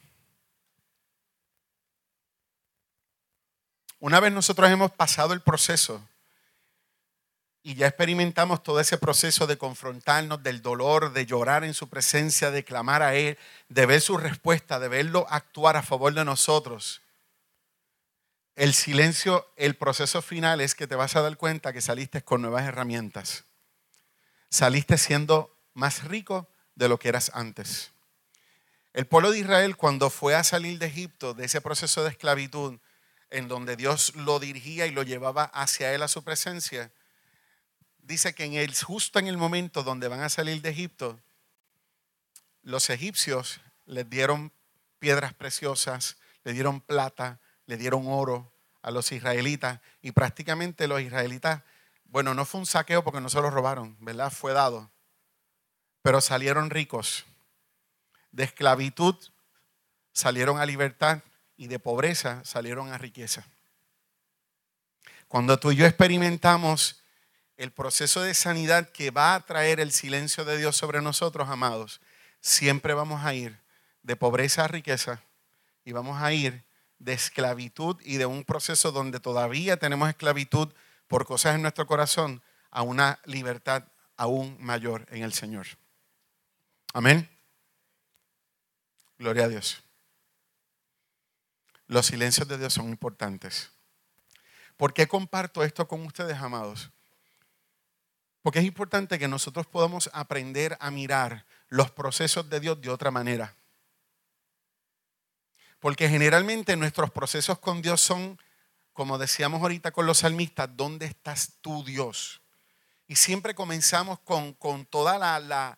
Una 3.99 4.19
vez 4.19 4.31
nosotros 4.31 4.69
hemos 4.69 4.91
pasado 4.91 5.33
el 5.33 5.41
proceso 5.41 6.01
y 7.61 7.75
ya 7.75 7.87
experimentamos 7.87 8.63
todo 8.63 8.79
ese 8.79 8.97
proceso 8.97 9.45
de 9.45 9.57
confrontarnos, 9.57 10.41
del 10.41 10.61
dolor, 10.61 11.11
de 11.11 11.25
llorar 11.25 11.65
en 11.65 11.73
su 11.73 11.89
presencia, 11.89 12.51
de 12.51 12.63
clamar 12.63 13.03
a 13.03 13.15
Él, 13.15 13.37
de 13.67 13.85
ver 13.85 13.99
su 13.99 14.17
respuesta, 14.17 14.79
de 14.79 14.87
verlo 14.87 15.27
actuar 15.29 15.75
a 15.75 15.83
favor 15.83 16.13
de 16.13 16.23
nosotros. 16.23 17.01
El 18.55 18.73
silencio, 18.73 19.51
el 19.57 19.75
proceso 19.75 20.21
final 20.21 20.61
es 20.61 20.73
que 20.73 20.87
te 20.87 20.95
vas 20.95 21.15
a 21.15 21.21
dar 21.21 21.35
cuenta 21.37 21.73
que 21.73 21.81
saliste 21.81 22.21
con 22.23 22.41
nuevas 22.41 22.65
herramientas. 22.65 23.43
Saliste 24.49 24.97
siendo 24.97 25.58
más 25.79 26.03
rico 26.03 26.47
de 26.75 26.89
lo 26.89 26.99
que 26.99 27.09
eras 27.09 27.31
antes. 27.33 27.91
El 28.93 29.07
pueblo 29.07 29.31
de 29.31 29.39
Israel 29.39 29.77
cuando 29.77 30.09
fue 30.09 30.35
a 30.35 30.43
salir 30.43 30.77
de 30.77 30.87
Egipto, 30.87 31.33
de 31.33 31.45
ese 31.45 31.61
proceso 31.61 32.03
de 32.03 32.09
esclavitud, 32.09 32.79
en 33.29 33.47
donde 33.47 33.75
Dios 33.75 34.13
lo 34.15 34.39
dirigía 34.39 34.87
y 34.87 34.91
lo 34.91 35.03
llevaba 35.03 35.45
hacia 35.45 35.93
Él 35.93 36.03
a 36.03 36.07
su 36.07 36.23
presencia, 36.23 36.91
dice 37.99 38.33
que 38.33 38.43
en 38.45 38.53
el, 38.53 38.75
justo 38.75 39.19
en 39.19 39.27
el 39.27 39.37
momento 39.37 39.83
donde 39.83 40.07
van 40.07 40.21
a 40.21 40.29
salir 40.29 40.61
de 40.61 40.69
Egipto, 40.69 41.19
los 42.63 42.89
egipcios 42.89 43.61
les 43.85 44.09
dieron 44.09 44.51
piedras 44.99 45.33
preciosas, 45.33 46.17
le 46.43 46.53
dieron 46.53 46.81
plata, 46.81 47.39
le 47.67 47.77
dieron 47.77 48.07
oro 48.07 48.51
a 48.81 48.91
los 48.91 49.11
israelitas 49.11 49.79
y 50.01 50.11
prácticamente 50.11 50.87
los 50.87 51.01
israelitas, 51.01 51.61
bueno, 52.05 52.33
no 52.33 52.45
fue 52.45 52.59
un 52.59 52.65
saqueo 52.65 53.03
porque 53.03 53.21
no 53.21 53.29
se 53.29 53.39
lo 53.41 53.49
robaron, 53.49 53.95
¿verdad? 53.99 54.31
Fue 54.31 54.53
dado, 54.53 54.91
pero 56.09 56.21
salieron 56.21 56.71
ricos. 56.71 57.23
De 58.31 58.43
esclavitud 58.43 59.15
salieron 60.11 60.59
a 60.59 60.65
libertad 60.65 61.19
y 61.55 61.67
de 61.67 61.77
pobreza 61.77 62.43
salieron 62.43 62.91
a 62.91 62.97
riqueza. 62.97 63.45
Cuando 65.27 65.59
tú 65.59 65.71
y 65.71 65.75
yo 65.75 65.85
experimentamos 65.85 67.03
el 67.57 67.71
proceso 67.71 68.23
de 68.23 68.33
sanidad 68.33 68.89
que 68.89 69.11
va 69.11 69.35
a 69.35 69.45
traer 69.45 69.79
el 69.79 69.91
silencio 69.91 70.45
de 70.45 70.57
Dios 70.57 70.75
sobre 70.75 70.99
nosotros, 70.99 71.47
amados, 71.47 72.01
siempre 72.41 72.95
vamos 72.95 73.23
a 73.23 73.35
ir 73.35 73.59
de 74.01 74.15
pobreza 74.15 74.65
a 74.65 74.67
riqueza 74.67 75.21
y 75.85 75.91
vamos 75.91 76.19
a 76.23 76.33
ir 76.33 76.63
de 76.97 77.13
esclavitud 77.13 77.97
y 78.03 78.17
de 78.17 78.25
un 78.25 78.45
proceso 78.45 78.91
donde 78.91 79.19
todavía 79.19 79.77
tenemos 79.77 80.09
esclavitud 80.09 80.73
por 81.07 81.27
cosas 81.27 81.53
en 81.53 81.61
nuestro 81.61 81.85
corazón 81.85 82.41
a 82.71 82.81
una 82.81 83.19
libertad 83.25 83.83
aún 84.17 84.57
mayor 84.59 85.05
en 85.11 85.21
el 85.21 85.33
Señor. 85.33 85.67
Amén. 86.93 87.29
Gloria 89.17 89.45
a 89.45 89.47
Dios. 89.47 89.83
Los 91.87 92.07
silencios 92.07 92.47
de 92.47 92.57
Dios 92.57 92.73
son 92.73 92.89
importantes. 92.89 93.71
¿Por 94.77 94.93
qué 94.93 95.07
comparto 95.07 95.63
esto 95.63 95.87
con 95.87 96.05
ustedes, 96.05 96.37
amados? 96.37 96.89
Porque 98.41 98.59
es 98.59 98.65
importante 98.65 99.19
que 99.19 99.27
nosotros 99.27 99.67
podamos 99.67 100.09
aprender 100.13 100.77
a 100.79 100.89
mirar 100.89 101.45
los 101.67 101.91
procesos 101.91 102.49
de 102.49 102.59
Dios 102.59 102.81
de 102.81 102.89
otra 102.89 103.11
manera. 103.11 103.55
Porque 105.79 106.09
generalmente 106.09 106.75
nuestros 106.75 107.11
procesos 107.11 107.59
con 107.59 107.81
Dios 107.81 108.01
son, 108.01 108.39
como 108.93 109.17
decíamos 109.17 109.61
ahorita 109.61 109.91
con 109.91 110.05
los 110.05 110.19
salmistas, 110.19 110.69
¿dónde 110.75 111.05
estás 111.05 111.53
tú, 111.61 111.83
Dios? 111.83 112.41
Y 113.07 113.15
siempre 113.15 113.53
comenzamos 113.53 114.19
con, 114.19 114.53
con 114.53 114.85
toda 114.85 115.17
la, 115.17 115.39
la, 115.39 115.77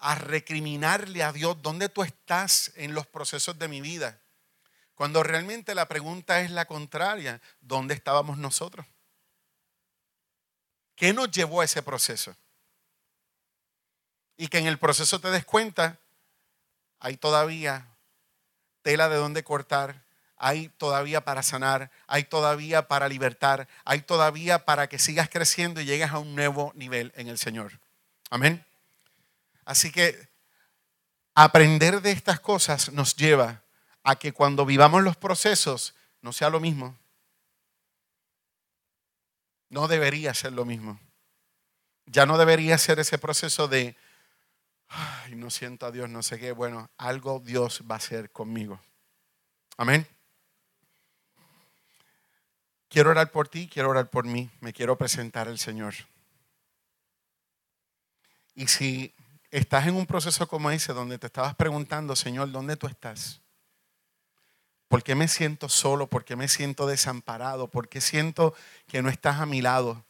a 0.00 0.14
recriminarle 0.14 1.22
a 1.22 1.32
Dios, 1.32 1.60
¿dónde 1.62 1.88
tú 1.88 2.02
estás 2.02 2.72
en 2.74 2.94
los 2.94 3.06
procesos 3.06 3.58
de 3.58 3.68
mi 3.68 3.80
vida? 3.80 4.18
Cuando 4.94 5.22
realmente 5.22 5.74
la 5.74 5.88
pregunta 5.88 6.40
es 6.40 6.50
la 6.50 6.64
contraria, 6.64 7.40
¿dónde 7.60 7.94
estábamos 7.94 8.38
nosotros? 8.38 8.86
¿Qué 10.96 11.12
nos 11.12 11.30
llevó 11.30 11.60
a 11.60 11.64
ese 11.64 11.82
proceso? 11.82 12.34
Y 14.36 14.48
que 14.48 14.58
en 14.58 14.66
el 14.66 14.78
proceso 14.78 15.20
te 15.20 15.30
des 15.30 15.44
cuenta, 15.44 15.98
hay 16.98 17.16
todavía 17.16 17.86
tela 18.82 19.08
de 19.08 19.16
donde 19.16 19.44
cortar, 19.44 20.02
hay 20.36 20.70
todavía 20.70 21.22
para 21.22 21.42
sanar, 21.42 21.90
hay 22.06 22.24
todavía 22.24 22.88
para 22.88 23.08
libertar, 23.08 23.68
hay 23.84 24.00
todavía 24.00 24.64
para 24.64 24.88
que 24.88 24.98
sigas 24.98 25.28
creciendo 25.28 25.82
y 25.82 25.84
llegues 25.84 26.10
a 26.10 26.18
un 26.18 26.34
nuevo 26.34 26.72
nivel 26.74 27.12
en 27.16 27.28
el 27.28 27.36
Señor. 27.36 27.80
Amén. 28.30 28.64
Así 29.70 29.92
que 29.92 30.28
aprender 31.32 32.02
de 32.02 32.10
estas 32.10 32.40
cosas 32.40 32.90
nos 32.90 33.14
lleva 33.14 33.62
a 34.02 34.16
que 34.16 34.32
cuando 34.32 34.66
vivamos 34.66 35.04
los 35.04 35.16
procesos 35.16 35.94
no 36.22 36.32
sea 36.32 36.50
lo 36.50 36.58
mismo. 36.58 36.98
No 39.68 39.86
debería 39.86 40.34
ser 40.34 40.54
lo 40.54 40.64
mismo. 40.64 40.98
Ya 42.06 42.26
no 42.26 42.36
debería 42.36 42.78
ser 42.78 42.98
ese 42.98 43.16
proceso 43.16 43.68
de, 43.68 43.96
ay, 44.88 45.36
no 45.36 45.50
siento 45.50 45.86
a 45.86 45.92
Dios, 45.92 46.10
no 46.10 46.24
sé 46.24 46.40
qué. 46.40 46.50
Bueno, 46.50 46.90
algo 46.96 47.38
Dios 47.38 47.84
va 47.88 47.94
a 47.94 47.98
hacer 47.98 48.32
conmigo. 48.32 48.80
Amén. 49.76 50.04
Quiero 52.88 53.10
orar 53.10 53.30
por 53.30 53.46
ti, 53.46 53.68
quiero 53.68 53.90
orar 53.90 54.10
por 54.10 54.24
mí, 54.24 54.50
me 54.58 54.72
quiero 54.72 54.98
presentar 54.98 55.46
al 55.46 55.60
Señor. 55.60 55.94
Y 58.56 58.66
si 58.66 59.14
estás 59.50 59.86
en 59.86 59.96
un 59.96 60.06
proceso 60.06 60.46
como 60.46 60.70
ese 60.70 60.92
donde 60.92 61.18
te 61.18 61.26
estabas 61.26 61.54
preguntando, 61.54 62.14
Señor, 62.16 62.50
¿dónde 62.50 62.76
tú 62.76 62.86
estás? 62.86 63.40
¿Por 64.88 65.02
qué 65.02 65.14
me 65.14 65.28
siento 65.28 65.68
solo? 65.68 66.08
¿Por 66.08 66.24
qué 66.24 66.36
me 66.36 66.48
siento 66.48 66.86
desamparado? 66.86 67.68
¿Por 67.68 67.88
qué 67.88 68.00
siento 68.00 68.54
que 68.86 69.02
no 69.02 69.08
estás 69.08 69.40
a 69.40 69.46
mi 69.46 69.62
lado? 69.62 70.04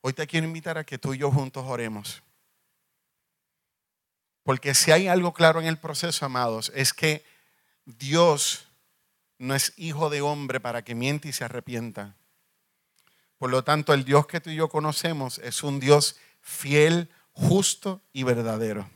Hoy 0.00 0.12
te 0.12 0.26
quiero 0.26 0.46
invitar 0.46 0.78
a 0.78 0.84
que 0.84 0.98
tú 0.98 1.12
y 1.12 1.18
yo 1.18 1.30
juntos 1.30 1.64
oremos. 1.66 2.22
Porque 4.42 4.72
si 4.72 4.90
hay 4.90 5.08
algo 5.08 5.34
claro 5.34 5.60
en 5.60 5.66
el 5.66 5.76
proceso, 5.76 6.24
amados, 6.24 6.72
es 6.74 6.94
que 6.94 7.22
Dios 7.84 8.68
no 9.38 9.54
es 9.54 9.74
hijo 9.76 10.08
de 10.08 10.22
hombre 10.22 10.60
para 10.60 10.82
que 10.82 10.94
miente 10.94 11.28
y 11.28 11.32
se 11.32 11.44
arrepienta. 11.44 12.16
Por 13.36 13.50
lo 13.50 13.62
tanto, 13.62 13.92
el 13.92 14.04
Dios 14.04 14.26
que 14.26 14.40
tú 14.40 14.48
y 14.50 14.56
yo 14.56 14.68
conocemos 14.68 15.38
es 15.38 15.62
un 15.62 15.78
Dios 15.78 16.16
fiel, 16.40 17.10
justo 17.38 18.02
y 18.12 18.24
verdadero. 18.24 18.90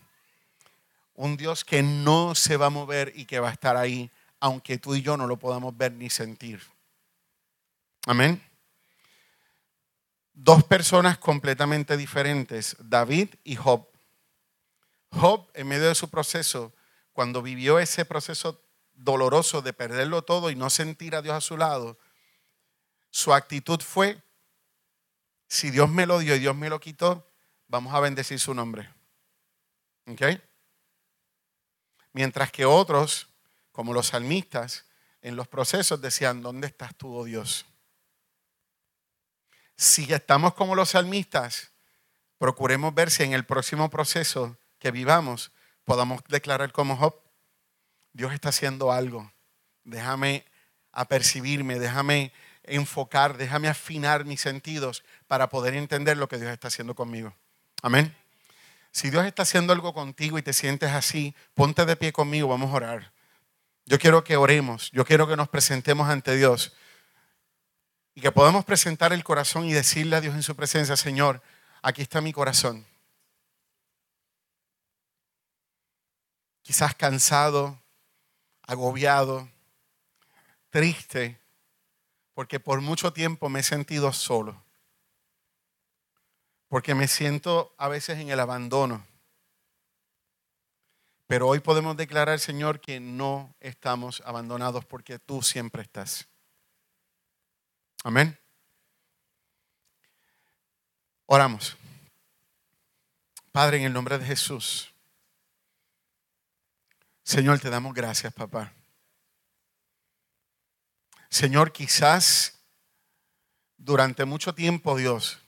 Un 1.14 1.36
Dios 1.36 1.64
que 1.64 1.82
no 1.82 2.34
se 2.34 2.56
va 2.56 2.66
a 2.66 2.70
mover 2.70 3.12
y 3.14 3.26
que 3.26 3.38
va 3.38 3.50
a 3.50 3.52
estar 3.52 3.76
ahí 3.76 4.10
aunque 4.40 4.76
tú 4.78 4.96
y 4.96 5.02
yo 5.02 5.16
no 5.16 5.28
lo 5.28 5.36
podamos 5.36 5.76
ver 5.76 5.92
ni 5.92 6.10
sentir. 6.10 6.60
Amén. 8.06 8.42
Dos 10.34 10.64
personas 10.64 11.18
completamente 11.18 11.96
diferentes, 11.96 12.76
David 12.80 13.28
y 13.44 13.54
Job. 13.54 13.86
Job, 15.12 15.48
en 15.54 15.68
medio 15.68 15.86
de 15.86 15.94
su 15.94 16.10
proceso, 16.10 16.72
cuando 17.12 17.42
vivió 17.42 17.78
ese 17.78 18.04
proceso 18.04 18.60
doloroso 18.94 19.62
de 19.62 19.72
perderlo 19.72 20.22
todo 20.22 20.50
y 20.50 20.56
no 20.56 20.70
sentir 20.70 21.14
a 21.14 21.22
Dios 21.22 21.36
a 21.36 21.40
su 21.40 21.56
lado, 21.56 21.96
su 23.10 23.32
actitud 23.32 23.80
fue, 23.80 24.20
si 25.46 25.70
Dios 25.70 25.88
me 25.88 26.06
lo 26.06 26.18
dio 26.18 26.34
y 26.34 26.40
Dios 26.40 26.56
me 26.56 26.68
lo 26.68 26.80
quitó, 26.80 27.31
vamos 27.72 27.94
a 27.94 28.00
bendecir 28.00 28.38
su 28.38 28.52
nombre. 28.52 28.86
¿Ok? 30.06 30.20
Mientras 32.12 32.52
que 32.52 32.66
otros 32.66 33.28
como 33.72 33.94
los 33.94 34.08
salmistas, 34.08 34.84
en 35.22 35.36
los 35.36 35.48
procesos 35.48 36.02
decían, 36.02 36.42
¿dónde 36.42 36.66
estás 36.66 36.94
tú, 36.94 37.16
oh 37.16 37.24
Dios? 37.24 37.64
Si 39.74 40.12
estamos 40.12 40.52
como 40.52 40.74
los 40.74 40.90
salmistas, 40.90 41.72
procuremos 42.36 42.94
ver 42.94 43.10
si 43.10 43.22
en 43.22 43.32
el 43.32 43.46
próximo 43.46 43.88
proceso 43.88 44.58
que 44.78 44.90
vivamos 44.90 45.50
podamos 45.84 46.22
declarar 46.28 46.72
como 46.72 46.98
Job, 46.98 47.14
Dios 48.12 48.34
está 48.34 48.50
haciendo 48.50 48.92
algo. 48.92 49.32
Déjame 49.84 50.44
apercibirme, 50.92 51.78
déjame 51.78 52.34
enfocar, 52.64 53.38
déjame 53.38 53.68
afinar 53.68 54.26
mis 54.26 54.42
sentidos 54.42 55.02
para 55.26 55.48
poder 55.48 55.72
entender 55.72 56.18
lo 56.18 56.28
que 56.28 56.36
Dios 56.36 56.52
está 56.52 56.68
haciendo 56.68 56.94
conmigo. 56.94 57.34
Amén. 57.82 58.16
Si 58.92 59.10
Dios 59.10 59.26
está 59.26 59.42
haciendo 59.42 59.72
algo 59.72 59.92
contigo 59.92 60.38
y 60.38 60.42
te 60.42 60.52
sientes 60.52 60.90
así, 60.92 61.34
ponte 61.54 61.84
de 61.84 61.96
pie 61.96 62.12
conmigo, 62.12 62.48
vamos 62.48 62.70
a 62.72 62.76
orar. 62.76 63.12
Yo 63.84 63.98
quiero 63.98 64.22
que 64.22 64.36
oremos, 64.36 64.90
yo 64.92 65.04
quiero 65.04 65.26
que 65.26 65.36
nos 65.36 65.48
presentemos 65.48 66.08
ante 66.08 66.36
Dios 66.36 66.72
y 68.14 68.20
que 68.20 68.30
podamos 68.30 68.64
presentar 68.64 69.12
el 69.12 69.24
corazón 69.24 69.64
y 69.64 69.72
decirle 69.72 70.16
a 70.16 70.20
Dios 70.20 70.34
en 70.34 70.42
su 70.42 70.54
presencia, 70.54 70.96
Señor, 70.96 71.42
aquí 71.82 72.02
está 72.02 72.20
mi 72.20 72.32
corazón. 72.32 72.86
Quizás 76.62 76.94
cansado, 76.94 77.82
agobiado, 78.62 79.50
triste, 80.70 81.40
porque 82.34 82.60
por 82.60 82.80
mucho 82.80 83.12
tiempo 83.12 83.48
me 83.48 83.60
he 83.60 83.64
sentido 83.64 84.12
solo, 84.12 84.62
porque 86.72 86.94
me 86.94 87.06
siento 87.06 87.74
a 87.76 87.86
veces 87.86 88.18
en 88.18 88.30
el 88.30 88.40
abandono. 88.40 89.06
Pero 91.26 91.46
hoy 91.46 91.60
podemos 91.60 91.98
declarar, 91.98 92.40
Señor, 92.40 92.80
que 92.80 92.98
no 92.98 93.54
estamos 93.60 94.22
abandonados 94.24 94.86
porque 94.86 95.18
tú 95.18 95.42
siempre 95.42 95.82
estás. 95.82 96.26
Amén. 98.04 98.38
Oramos. 101.26 101.76
Padre, 103.50 103.76
en 103.76 103.82
el 103.82 103.92
nombre 103.92 104.16
de 104.16 104.24
Jesús. 104.24 104.94
Señor, 107.22 107.60
te 107.60 107.68
damos 107.68 107.92
gracias, 107.92 108.32
papá. 108.32 108.72
Señor, 111.28 111.70
quizás 111.70 112.64
durante 113.76 114.24
mucho 114.24 114.54
tiempo, 114.54 114.96
Dios, 114.96 115.41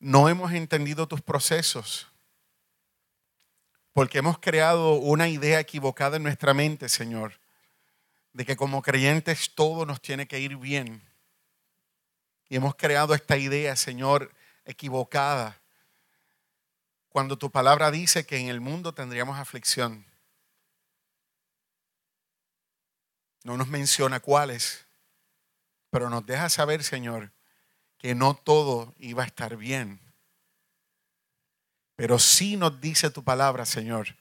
no 0.00 0.28
hemos 0.28 0.52
entendido 0.52 1.06
tus 1.06 1.20
procesos 1.20 2.10
porque 3.92 4.18
hemos 4.18 4.38
creado 4.38 4.94
una 4.94 5.28
idea 5.28 5.60
equivocada 5.60 6.16
en 6.16 6.22
nuestra 6.22 6.54
mente, 6.54 6.88
Señor, 6.88 7.38
de 8.32 8.46
que 8.46 8.56
como 8.56 8.82
creyentes 8.82 9.54
todo 9.54 9.84
nos 9.84 10.00
tiene 10.00 10.26
que 10.26 10.38
ir 10.38 10.56
bien. 10.56 11.02
Y 12.48 12.56
hemos 12.56 12.74
creado 12.76 13.14
esta 13.14 13.36
idea, 13.36 13.76
Señor, 13.76 14.32
equivocada, 14.64 15.60
cuando 17.08 17.36
tu 17.36 17.50
palabra 17.50 17.90
dice 17.90 18.24
que 18.24 18.38
en 18.38 18.48
el 18.48 18.60
mundo 18.60 18.94
tendríamos 18.94 19.38
aflicción. 19.38 20.06
No 23.42 23.56
nos 23.56 23.68
menciona 23.68 24.20
cuáles, 24.20 24.86
pero 25.90 26.08
nos 26.08 26.24
deja 26.24 26.48
saber, 26.48 26.84
Señor, 26.84 27.32
que 28.00 28.14
no 28.14 28.34
todo 28.34 28.94
iba 28.98 29.22
a 29.22 29.26
estar 29.26 29.56
bien. 29.56 30.00
Pero 31.96 32.18
sí 32.18 32.56
nos 32.56 32.80
dice 32.80 33.10
tu 33.10 33.22
palabra, 33.22 33.66
Señor, 33.66 34.16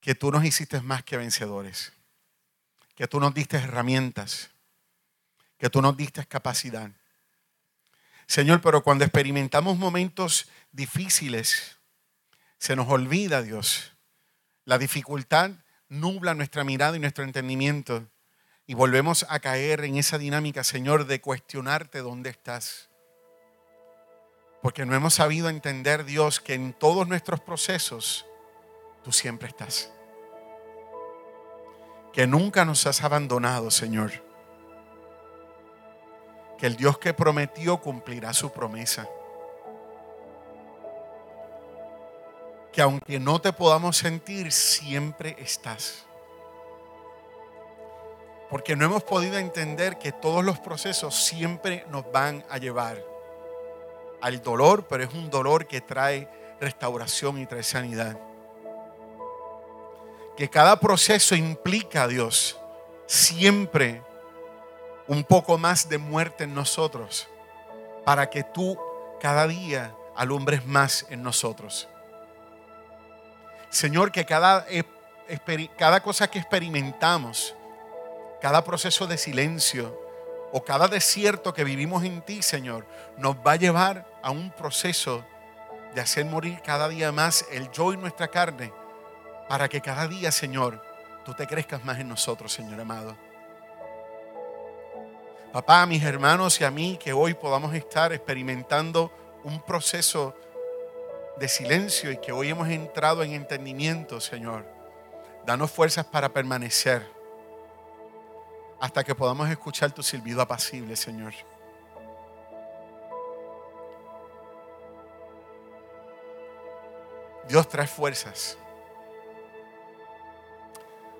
que 0.00 0.14
tú 0.14 0.30
nos 0.30 0.44
hiciste 0.44 0.80
más 0.80 1.02
que 1.02 1.16
vencedores, 1.16 1.92
que 2.94 3.08
tú 3.08 3.18
nos 3.18 3.34
diste 3.34 3.56
herramientas, 3.56 4.50
que 5.58 5.68
tú 5.68 5.82
nos 5.82 5.96
diste 5.96 6.24
capacidad. 6.24 6.92
Señor, 8.28 8.60
pero 8.60 8.84
cuando 8.84 9.04
experimentamos 9.04 9.76
momentos 9.76 10.48
difíciles, 10.70 11.78
se 12.58 12.76
nos 12.76 12.88
olvida, 12.88 13.42
Dios. 13.42 13.92
La 14.64 14.78
dificultad 14.78 15.50
nubla 15.88 16.34
nuestra 16.34 16.62
mirada 16.62 16.96
y 16.96 17.00
nuestro 17.00 17.24
entendimiento 17.24 18.08
y 18.70 18.74
volvemos 18.74 19.26
a 19.28 19.40
caer 19.40 19.82
en 19.84 19.96
esa 19.96 20.16
dinámica, 20.16 20.62
Señor, 20.62 21.06
de 21.06 21.20
cuestionarte 21.20 22.02
dónde 22.02 22.30
estás. 22.30 22.88
Porque 24.62 24.86
no 24.86 24.94
hemos 24.94 25.14
sabido 25.14 25.48
entender, 25.48 26.04
Dios, 26.04 26.38
que 26.38 26.54
en 26.54 26.72
todos 26.72 27.08
nuestros 27.08 27.40
procesos 27.40 28.24
tú 29.02 29.10
siempre 29.10 29.48
estás. 29.48 29.90
Que 32.12 32.28
nunca 32.28 32.64
nos 32.64 32.86
has 32.86 33.02
abandonado, 33.02 33.72
Señor. 33.72 34.12
Que 36.56 36.68
el 36.68 36.76
Dios 36.76 36.96
que 36.98 37.12
prometió 37.12 37.80
cumplirá 37.80 38.32
su 38.32 38.52
promesa. 38.52 39.08
Que 42.72 42.82
aunque 42.82 43.18
no 43.18 43.40
te 43.40 43.52
podamos 43.52 43.96
sentir, 43.96 44.52
siempre 44.52 45.34
estás. 45.40 46.06
Porque 48.50 48.74
no 48.74 48.84
hemos 48.84 49.04
podido 49.04 49.38
entender 49.38 49.96
que 49.98 50.12
todos 50.12 50.44
los 50.44 50.58
procesos 50.58 51.14
siempre 51.14 51.84
nos 51.88 52.10
van 52.10 52.44
a 52.50 52.58
llevar 52.58 53.02
al 54.20 54.42
dolor, 54.42 54.86
pero 54.88 55.04
es 55.04 55.14
un 55.14 55.30
dolor 55.30 55.66
que 55.66 55.80
trae 55.80 56.28
restauración 56.60 57.38
y 57.38 57.46
trae 57.46 57.62
sanidad. 57.62 58.18
Que 60.36 60.50
cada 60.50 60.78
proceso 60.80 61.34
implica, 61.34 62.02
a 62.02 62.08
Dios, 62.08 62.58
siempre 63.06 64.02
un 65.06 65.24
poco 65.24 65.58
más 65.58 65.88
de 65.88 65.98
muerte 65.98 66.44
en 66.44 66.54
nosotros, 66.54 67.28
para 68.04 68.30
que 68.30 68.42
tú 68.42 68.78
cada 69.20 69.46
día 69.46 69.94
alumbres 70.16 70.66
más 70.66 71.06
en 71.10 71.22
nosotros. 71.22 71.88
Señor, 73.70 74.10
que 74.10 74.24
cada, 74.24 74.66
cada 75.76 76.02
cosa 76.02 76.28
que 76.28 76.38
experimentamos, 76.38 77.54
cada 78.40 78.64
proceso 78.64 79.06
de 79.06 79.18
silencio, 79.18 79.98
o 80.52 80.64
cada 80.64 80.88
desierto 80.88 81.54
que 81.54 81.64
vivimos 81.64 82.04
en 82.04 82.22
ti, 82.22 82.42
Señor, 82.42 82.86
nos 83.16 83.36
va 83.36 83.52
a 83.52 83.56
llevar 83.56 84.06
a 84.22 84.30
un 84.30 84.50
proceso 84.50 85.24
de 85.94 86.00
hacer 86.00 86.24
morir 86.24 86.60
cada 86.64 86.88
día 86.88 87.12
más 87.12 87.46
el 87.52 87.70
yo 87.70 87.92
y 87.92 87.96
nuestra 87.96 88.28
carne, 88.28 88.72
para 89.48 89.68
que 89.68 89.80
cada 89.80 90.08
día, 90.08 90.32
Señor, 90.32 90.82
tú 91.24 91.34
te 91.34 91.46
crezcas 91.46 91.84
más 91.84 91.98
en 91.98 92.08
nosotros, 92.08 92.52
Señor 92.52 92.80
amado. 92.80 93.16
Papá, 95.52 95.82
a 95.82 95.86
mis 95.86 96.02
hermanos 96.02 96.60
y 96.60 96.64
a 96.64 96.70
mí, 96.70 96.96
que 96.96 97.12
hoy 97.12 97.34
podamos 97.34 97.74
estar 97.74 98.12
experimentando 98.12 99.12
un 99.44 99.60
proceso 99.62 100.34
de 101.38 101.48
silencio 101.48 102.12
y 102.12 102.18
que 102.18 102.32
hoy 102.32 102.50
hemos 102.50 102.68
entrado 102.68 103.22
en 103.22 103.32
entendimiento, 103.32 104.20
Señor. 104.20 104.64
Danos 105.44 105.70
fuerzas 105.70 106.06
para 106.06 106.28
permanecer 106.28 107.19
hasta 108.80 109.04
que 109.04 109.14
podamos 109.14 109.48
escuchar 109.50 109.92
tu 109.92 110.02
silbido 110.02 110.40
apacible, 110.40 110.96
Señor. 110.96 111.34
Dios 117.46 117.68
trae 117.68 117.86
fuerzas. 117.86 118.56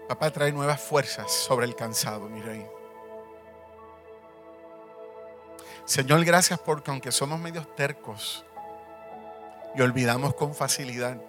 Papá 0.08 0.30
trae 0.30 0.50
nuevas 0.52 0.80
fuerzas 0.80 1.30
sobre 1.30 1.66
el 1.66 1.76
cansado, 1.76 2.28
mi 2.28 2.40
rey. 2.40 2.66
Señor, 5.84 6.24
gracias 6.24 6.58
porque 6.58 6.90
aunque 6.90 7.12
somos 7.12 7.38
medios 7.38 7.74
tercos 7.74 8.44
y 9.74 9.82
olvidamos 9.82 10.34
con 10.34 10.54
facilidad, 10.54 11.20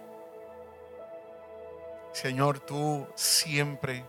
Señor, 2.14 2.60
tú 2.60 3.08
siempre 3.16 4.06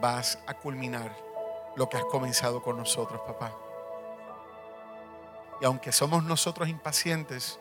vas 0.00 0.38
a 0.46 0.54
culminar 0.54 1.29
lo 1.80 1.88
que 1.88 1.96
has 1.96 2.04
comenzado 2.04 2.60
con 2.60 2.76
nosotros, 2.76 3.22
papá. 3.26 3.56
Y 5.62 5.64
aunque 5.64 5.92
somos 5.92 6.22
nosotros 6.24 6.68
impacientes, 6.68 7.58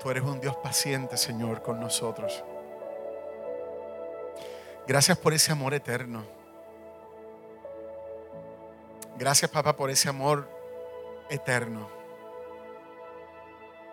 tú 0.00 0.10
eres 0.10 0.24
un 0.24 0.40
Dios 0.40 0.56
paciente, 0.56 1.16
Señor, 1.16 1.62
con 1.62 1.78
nosotros. 1.78 2.42
Gracias 4.88 5.16
por 5.18 5.34
ese 5.34 5.52
amor 5.52 5.72
eterno. 5.72 6.24
Gracias, 9.16 9.48
papá, 9.48 9.76
por 9.76 9.88
ese 9.88 10.08
amor 10.08 10.48
eterno 11.30 11.88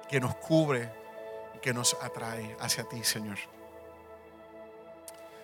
que 0.10 0.20
nos 0.20 0.34
cubre 0.38 0.92
y 1.54 1.60
que 1.60 1.72
nos 1.72 1.96
atrae 2.02 2.58
hacia 2.60 2.84
ti, 2.86 3.04
Señor. 3.04 3.38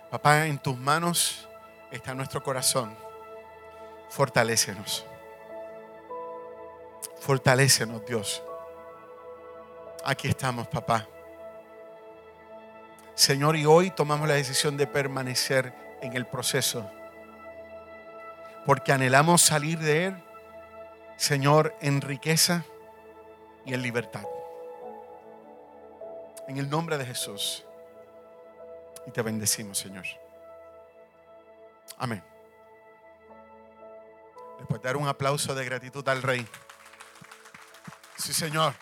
Papá, 0.09 0.47
en 0.47 0.57
tus 0.57 0.76
manos 0.76 1.47
está 1.91 2.15
nuestro 2.15 2.41
corazón. 2.41 3.06
Fortalécenos. 4.09 5.05
Fortalécenos, 7.19 8.05
Dios. 8.05 8.43
Aquí 10.03 10.27
estamos, 10.27 10.67
papá. 10.67 11.07
Señor, 13.15 13.55
y 13.55 13.65
hoy 13.65 13.91
tomamos 13.91 14.27
la 14.27 14.35
decisión 14.35 14.77
de 14.77 14.87
permanecer 14.87 15.73
en 16.01 16.15
el 16.15 16.25
proceso. 16.25 16.89
Porque 18.65 18.91
anhelamos 18.91 19.41
salir 19.41 19.79
de 19.79 20.05
Él, 20.05 20.23
Señor, 21.15 21.75
en 21.81 22.01
riqueza 22.01 22.63
y 23.65 23.73
en 23.73 23.81
libertad. 23.81 24.23
En 26.47 26.57
el 26.57 26.69
nombre 26.69 26.97
de 26.97 27.05
Jesús. 27.05 27.65
Y 29.05 29.11
te 29.11 29.21
bendecimos, 29.21 29.77
Señor. 29.77 30.05
Amén. 31.97 32.23
Después 34.57 34.81
dar 34.81 34.97
un 34.97 35.07
aplauso 35.07 35.53
de 35.55 35.65
gratitud 35.65 36.07
al 36.09 36.21
Rey. 36.21 36.47
Sí, 38.17 38.33
Señor. 38.33 38.73